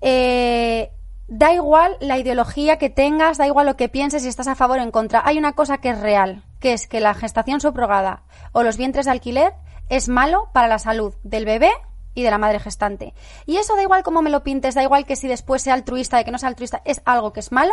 Eh, 0.00 0.90
da 1.34 1.54
igual 1.54 1.96
la 2.00 2.18
ideología 2.18 2.76
que 2.76 2.90
tengas, 2.90 3.38
da 3.38 3.46
igual 3.46 3.64
lo 3.64 3.76
que 3.76 3.88
pienses 3.88 4.22
si 4.22 4.28
estás 4.28 4.48
a 4.48 4.54
favor 4.54 4.78
o 4.78 4.82
en 4.82 4.90
contra. 4.90 5.22
Hay 5.24 5.38
una 5.38 5.54
cosa 5.54 5.78
que 5.78 5.88
es 5.88 5.98
real, 5.98 6.44
que 6.60 6.74
es 6.74 6.86
que 6.86 7.00
la 7.00 7.14
gestación 7.14 7.58
subrogada 7.58 8.22
o 8.52 8.62
los 8.62 8.76
vientres 8.76 9.06
de 9.06 9.12
alquiler 9.12 9.54
es 9.88 10.10
malo 10.10 10.50
para 10.52 10.68
la 10.68 10.78
salud 10.78 11.14
del 11.22 11.46
bebé 11.46 11.70
y 12.14 12.22
de 12.22 12.30
la 12.30 12.36
madre 12.36 12.60
gestante. 12.60 13.14
Y 13.46 13.56
eso 13.56 13.76
da 13.76 13.82
igual 13.82 14.02
cómo 14.02 14.20
me 14.20 14.28
lo 14.28 14.42
pintes, 14.42 14.74
da 14.74 14.82
igual 14.82 15.06
que 15.06 15.16
si 15.16 15.26
después 15.26 15.62
sea 15.62 15.72
altruista, 15.72 16.18
de 16.18 16.26
que 16.26 16.32
no 16.32 16.38
sea 16.38 16.50
altruista, 16.50 16.82
es 16.84 17.00
algo 17.06 17.32
que 17.32 17.40
es 17.40 17.50
malo 17.50 17.72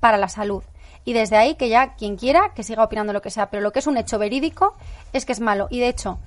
para 0.00 0.16
la 0.16 0.28
salud. 0.28 0.64
Y 1.04 1.12
desde 1.12 1.36
ahí 1.36 1.54
que 1.54 1.68
ya 1.68 1.94
quien 1.94 2.16
quiera 2.16 2.54
que 2.54 2.64
siga 2.64 2.82
opinando 2.82 3.12
lo 3.12 3.22
que 3.22 3.30
sea, 3.30 3.50
pero 3.50 3.62
lo 3.62 3.70
que 3.70 3.78
es 3.78 3.86
un 3.86 3.98
hecho 3.98 4.18
verídico 4.18 4.74
es 5.12 5.24
que 5.24 5.32
es 5.32 5.38
malo. 5.38 5.68
Y 5.70 5.78
de 5.78 5.88
hecho, 5.88 6.18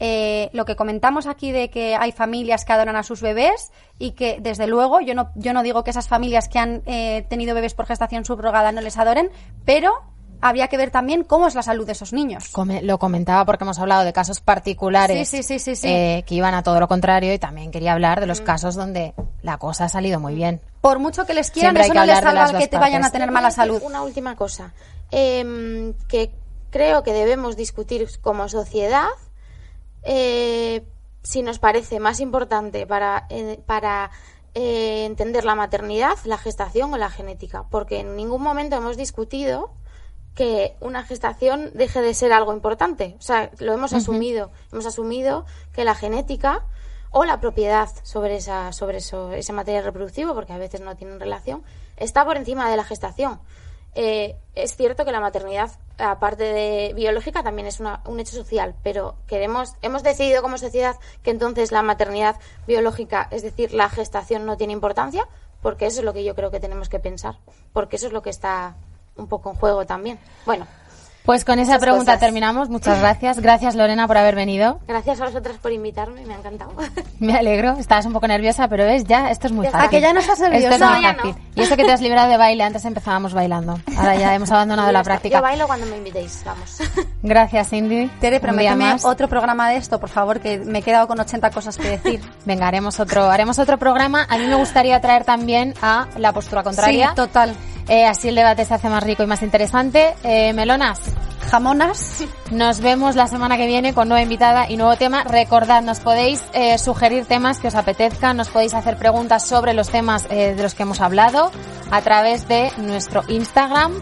eh, 0.00 0.50
lo 0.52 0.64
que 0.64 0.76
comentamos 0.76 1.26
aquí 1.26 1.52
de 1.52 1.70
que 1.70 1.94
hay 1.96 2.12
familias 2.12 2.64
que 2.64 2.72
adoran 2.72 2.96
a 2.96 3.02
sus 3.02 3.20
bebés 3.22 3.70
y 3.98 4.12
que 4.12 4.38
desde 4.40 4.66
luego 4.66 5.00
yo 5.00 5.14
no, 5.14 5.30
yo 5.36 5.52
no 5.52 5.62
digo 5.62 5.84
que 5.84 5.90
esas 5.90 6.08
familias 6.08 6.48
que 6.48 6.58
han 6.58 6.82
eh, 6.86 7.24
tenido 7.28 7.54
bebés 7.54 7.74
por 7.74 7.86
gestación 7.86 8.24
subrogada 8.24 8.72
no 8.72 8.80
les 8.80 8.98
adoren, 8.98 9.30
pero 9.64 9.92
habría 10.40 10.68
que 10.68 10.76
ver 10.76 10.90
también 10.90 11.24
cómo 11.24 11.46
es 11.46 11.54
la 11.54 11.62
salud 11.62 11.86
de 11.86 11.92
esos 11.92 12.12
niños. 12.12 12.48
Come- 12.50 12.82
lo 12.82 12.98
comentaba 12.98 13.46
porque 13.46 13.64
hemos 13.64 13.78
hablado 13.78 14.04
de 14.04 14.12
casos 14.12 14.40
particulares 14.40 15.26
Sí, 15.28 15.38
sí, 15.38 15.42
sí, 15.42 15.58
sí, 15.58 15.76
sí. 15.76 15.88
eh, 15.88 16.24
que 16.26 16.34
iban 16.34 16.52
a 16.54 16.62
todo 16.62 16.80
lo 16.80 16.88
contrario 16.88 17.32
y 17.32 17.38
también 17.38 17.70
quería 17.70 17.92
hablar 17.94 18.20
de 18.20 18.26
los 18.26 18.40
casos 18.42 18.74
donde 18.74 19.14
la 19.42 19.56
cosa 19.58 19.84
ha 19.84 19.88
salido 19.88 20.20
muy 20.20 20.34
bien. 20.34 20.60
Por 20.82 20.98
mucho 20.98 21.24
que 21.24 21.32
les 21.32 21.50
quieran, 21.50 21.70
Siempre 21.76 21.84
eso 21.84 21.92
que 21.94 21.98
no 22.00 22.04
les 22.06 22.18
salva 22.20 22.58
que 22.58 22.68
te 22.68 22.76
vayan 22.78 23.04
a 23.04 23.10
tener 23.10 23.30
mala 23.30 23.50
salud. 23.50 23.80
Una 23.84 24.02
última 24.02 24.36
cosa 24.36 24.74
em, 25.10 25.94
que 26.08 26.32
creo 26.70 27.02
que 27.04 27.12
debemos 27.12 27.56
discutir 27.56 28.06
como 28.20 28.48
sociedad 28.48 29.06
eh, 30.04 30.84
si 31.22 31.42
nos 31.42 31.58
parece 31.58 32.00
más 32.00 32.20
importante 32.20 32.86
para, 32.86 33.26
eh, 33.30 33.60
para 33.66 34.10
eh, 34.54 35.04
entender 35.06 35.44
la 35.44 35.54
maternidad, 35.54 36.16
la 36.24 36.38
gestación 36.38 36.92
o 36.92 36.96
la 36.98 37.10
genética, 37.10 37.64
porque 37.70 38.00
en 38.00 38.14
ningún 38.14 38.42
momento 38.42 38.76
hemos 38.76 38.96
discutido 38.96 39.72
que 40.34 40.76
una 40.80 41.04
gestación 41.04 41.70
deje 41.74 42.02
de 42.02 42.12
ser 42.12 42.32
algo 42.32 42.52
importante. 42.52 43.16
O 43.18 43.22
sea, 43.22 43.50
lo 43.58 43.72
hemos 43.72 43.92
asumido. 43.92 44.50
Hemos 44.72 44.84
asumido 44.84 45.46
que 45.72 45.84
la 45.84 45.94
genética 45.94 46.66
o 47.10 47.24
la 47.24 47.40
propiedad 47.40 47.88
sobre 48.02 48.36
esa 48.36 48.72
sobre 48.72 48.98
eso, 48.98 49.32
ese 49.32 49.52
material 49.52 49.84
reproductivo, 49.84 50.34
porque 50.34 50.52
a 50.52 50.58
veces 50.58 50.80
no 50.80 50.96
tienen 50.96 51.20
relación, 51.20 51.62
está 51.96 52.24
por 52.24 52.36
encima 52.36 52.68
de 52.68 52.76
la 52.76 52.84
gestación. 52.84 53.40
Eh, 53.94 54.36
es 54.54 54.76
cierto 54.76 55.04
que 55.04 55.12
la 55.12 55.20
maternidad, 55.20 55.70
aparte 55.98 56.44
de 56.44 56.92
biológica, 56.94 57.42
también 57.42 57.66
es 57.68 57.80
una- 57.80 58.00
un 58.06 58.18
hecho 58.20 58.32
social, 58.36 58.74
pero 58.82 59.14
queremos, 59.26 59.74
hemos 59.82 60.02
decidido 60.02 60.42
como 60.42 60.58
sociedad 60.58 60.96
que 61.22 61.30
entonces 61.30 61.70
la 61.72 61.82
maternidad 61.82 62.36
biológica, 62.66 63.28
es 63.30 63.42
decir, 63.42 63.72
la 63.72 63.88
gestación, 63.88 64.46
no 64.46 64.56
tiene 64.56 64.72
importancia, 64.72 65.26
porque 65.62 65.86
eso 65.86 66.00
es 66.00 66.04
lo 66.04 66.12
que 66.12 66.24
yo 66.24 66.34
creo 66.34 66.50
que 66.50 66.60
tenemos 66.60 66.88
que 66.88 66.98
pensar, 66.98 67.36
porque 67.72 67.96
eso 67.96 68.06
es 68.08 68.12
lo 68.12 68.22
que 68.22 68.30
está 68.30 68.74
un 69.16 69.28
poco 69.28 69.50
en 69.50 69.56
juego 69.56 69.86
también. 69.86 70.18
Bueno, 70.44 70.66
Pues 71.24 71.44
con 71.46 71.58
esa 71.58 71.78
pregunta 71.78 72.04
cosas. 72.12 72.20
terminamos. 72.20 72.68
Muchas 72.68 73.00
gracias. 73.00 73.40
Gracias 73.40 73.74
Lorena 73.74 74.06
por 74.06 74.18
haber 74.18 74.34
venido. 74.34 74.80
Gracias 74.86 75.20
a 75.22 75.24
vosotras 75.24 75.56
por 75.56 75.72
invitarme, 75.72 76.26
me 76.26 76.34
ha 76.34 76.36
encantado. 76.36 76.72
Me 77.18 77.34
alegro. 77.34 77.76
Estabas 77.78 78.04
un 78.04 78.12
poco 78.12 78.26
nerviosa, 78.28 78.68
pero 78.68 78.84
ves, 78.84 79.04
ya, 79.04 79.30
esto 79.30 79.46
es 79.46 79.52
muy 79.54 79.66
fácil. 79.66 79.86
¿A 79.86 79.88
que 79.88 80.00
ya 80.02 80.12
no 80.12 80.20
estás 80.20 80.38
nerviosa? 80.40 80.68
Esto 80.74 80.84
es 80.84 80.90
muy 80.90 81.00
No, 81.02 81.14
fácil. 81.14 81.30
no. 81.30 81.38
Y 81.54 81.62
eso 81.62 81.76
que 81.76 81.84
te 81.84 81.92
has 81.92 82.02
librado 82.02 82.28
de 82.30 82.36
baile, 82.36 82.62
antes 82.64 82.84
empezábamos 82.84 83.32
bailando. 83.32 83.78
Ahora 83.96 84.16
ya 84.16 84.34
hemos 84.34 84.50
abandonado 84.50 84.92
la 84.92 85.02
práctica. 85.02 85.36
Yo 85.38 85.42
bailo 85.42 85.66
cuando 85.66 85.86
me 85.86 85.96
invitéis, 85.96 86.42
vamos. 86.44 86.78
Gracias, 87.22 87.70
Cindy. 87.70 88.08
Tere, 88.20 88.40
prométeme 88.40 88.96
otro 89.04 89.26
programa 89.28 89.70
de 89.70 89.76
esto, 89.76 89.98
por 89.98 90.10
favor, 90.10 90.40
que 90.40 90.58
me 90.58 90.80
he 90.80 90.82
quedado 90.82 91.06
con 91.08 91.18
80 91.18 91.50
cosas 91.50 91.78
que 91.78 91.88
decir. 91.88 92.20
Venga, 92.44 92.68
haremos 92.68 93.00
otro, 93.00 93.30
haremos 93.30 93.58
otro 93.58 93.78
programa. 93.78 94.26
A 94.28 94.36
mí 94.36 94.46
me 94.46 94.56
gustaría 94.56 95.00
traer 95.00 95.24
también 95.24 95.72
a 95.80 96.08
la 96.18 96.32
postura 96.34 96.62
contraria. 96.62 97.10
Sí, 97.10 97.14
total. 97.16 97.54
Eh, 97.88 98.06
así 98.06 98.28
el 98.28 98.34
debate 98.34 98.64
se 98.64 98.74
hace 98.74 98.88
más 98.88 99.02
rico 99.02 99.22
y 99.22 99.26
más 99.26 99.42
interesante. 99.42 100.14
Eh, 100.22 100.52
Melonas, 100.52 101.00
Jamonas. 101.50 102.24
nos 102.50 102.80
vemos 102.80 103.14
la 103.14 103.26
semana 103.26 103.56
que 103.56 103.66
viene 103.66 103.92
con 103.92 104.08
nueva 104.08 104.22
invitada 104.22 104.70
y 104.70 104.76
nuevo 104.76 104.96
tema. 104.96 105.24
Recordad, 105.24 105.82
nos 105.82 106.00
podéis 106.00 106.42
eh, 106.54 106.78
sugerir 106.78 107.26
temas 107.26 107.58
que 107.58 107.68
os 107.68 107.74
apetezcan, 107.74 108.36
nos 108.36 108.48
podéis 108.48 108.74
hacer 108.74 108.96
preguntas 108.96 109.46
sobre 109.46 109.74
los 109.74 109.90
temas 109.90 110.28
de 110.28 110.56
los 110.56 110.74
que 110.74 110.84
hemos 110.84 111.00
hablado 111.00 111.50
a 111.90 112.00
través 112.00 112.48
de 112.48 112.70
nuestro 112.78 113.22
Instagram, 113.28 113.92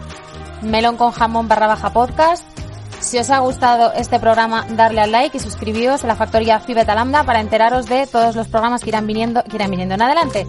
melón 0.61 0.95
con 0.95 1.11
jamón 1.11 1.47
barra 1.47 1.67
baja 1.67 1.91
podcast. 1.91 2.62
Si 3.03 3.19
os 3.19 3.29
ha 3.29 3.39
gustado 3.39 3.91
este 3.93 4.17
programa, 4.17 4.65
darle 4.69 5.01
al 5.01 5.11
like 5.11 5.35
y 5.37 5.39
suscribiros 5.39 6.03
a 6.03 6.07
la 6.07 6.15
factoría 6.15 6.61
Phi 6.61 6.73
Beta 6.73 6.95
Lambda 6.95 7.23
para 7.25 7.41
enteraros 7.41 7.85
de 7.85 8.07
todos 8.07 8.33
los 8.35 8.47
programas 8.47 8.81
que 8.81 8.89
irán 8.89 9.05
viniendo, 9.05 9.43
que 9.43 9.57
irán 9.57 9.69
viniendo 9.69 9.95
en 9.95 10.01
adelante. 10.01 10.47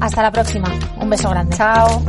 Hasta 0.00 0.22
la 0.22 0.32
próxima. 0.32 0.68
Un 0.98 1.10
beso 1.10 1.28
grande. 1.30 1.54
Chao. 1.54 2.02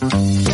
Adiós. 0.00 0.47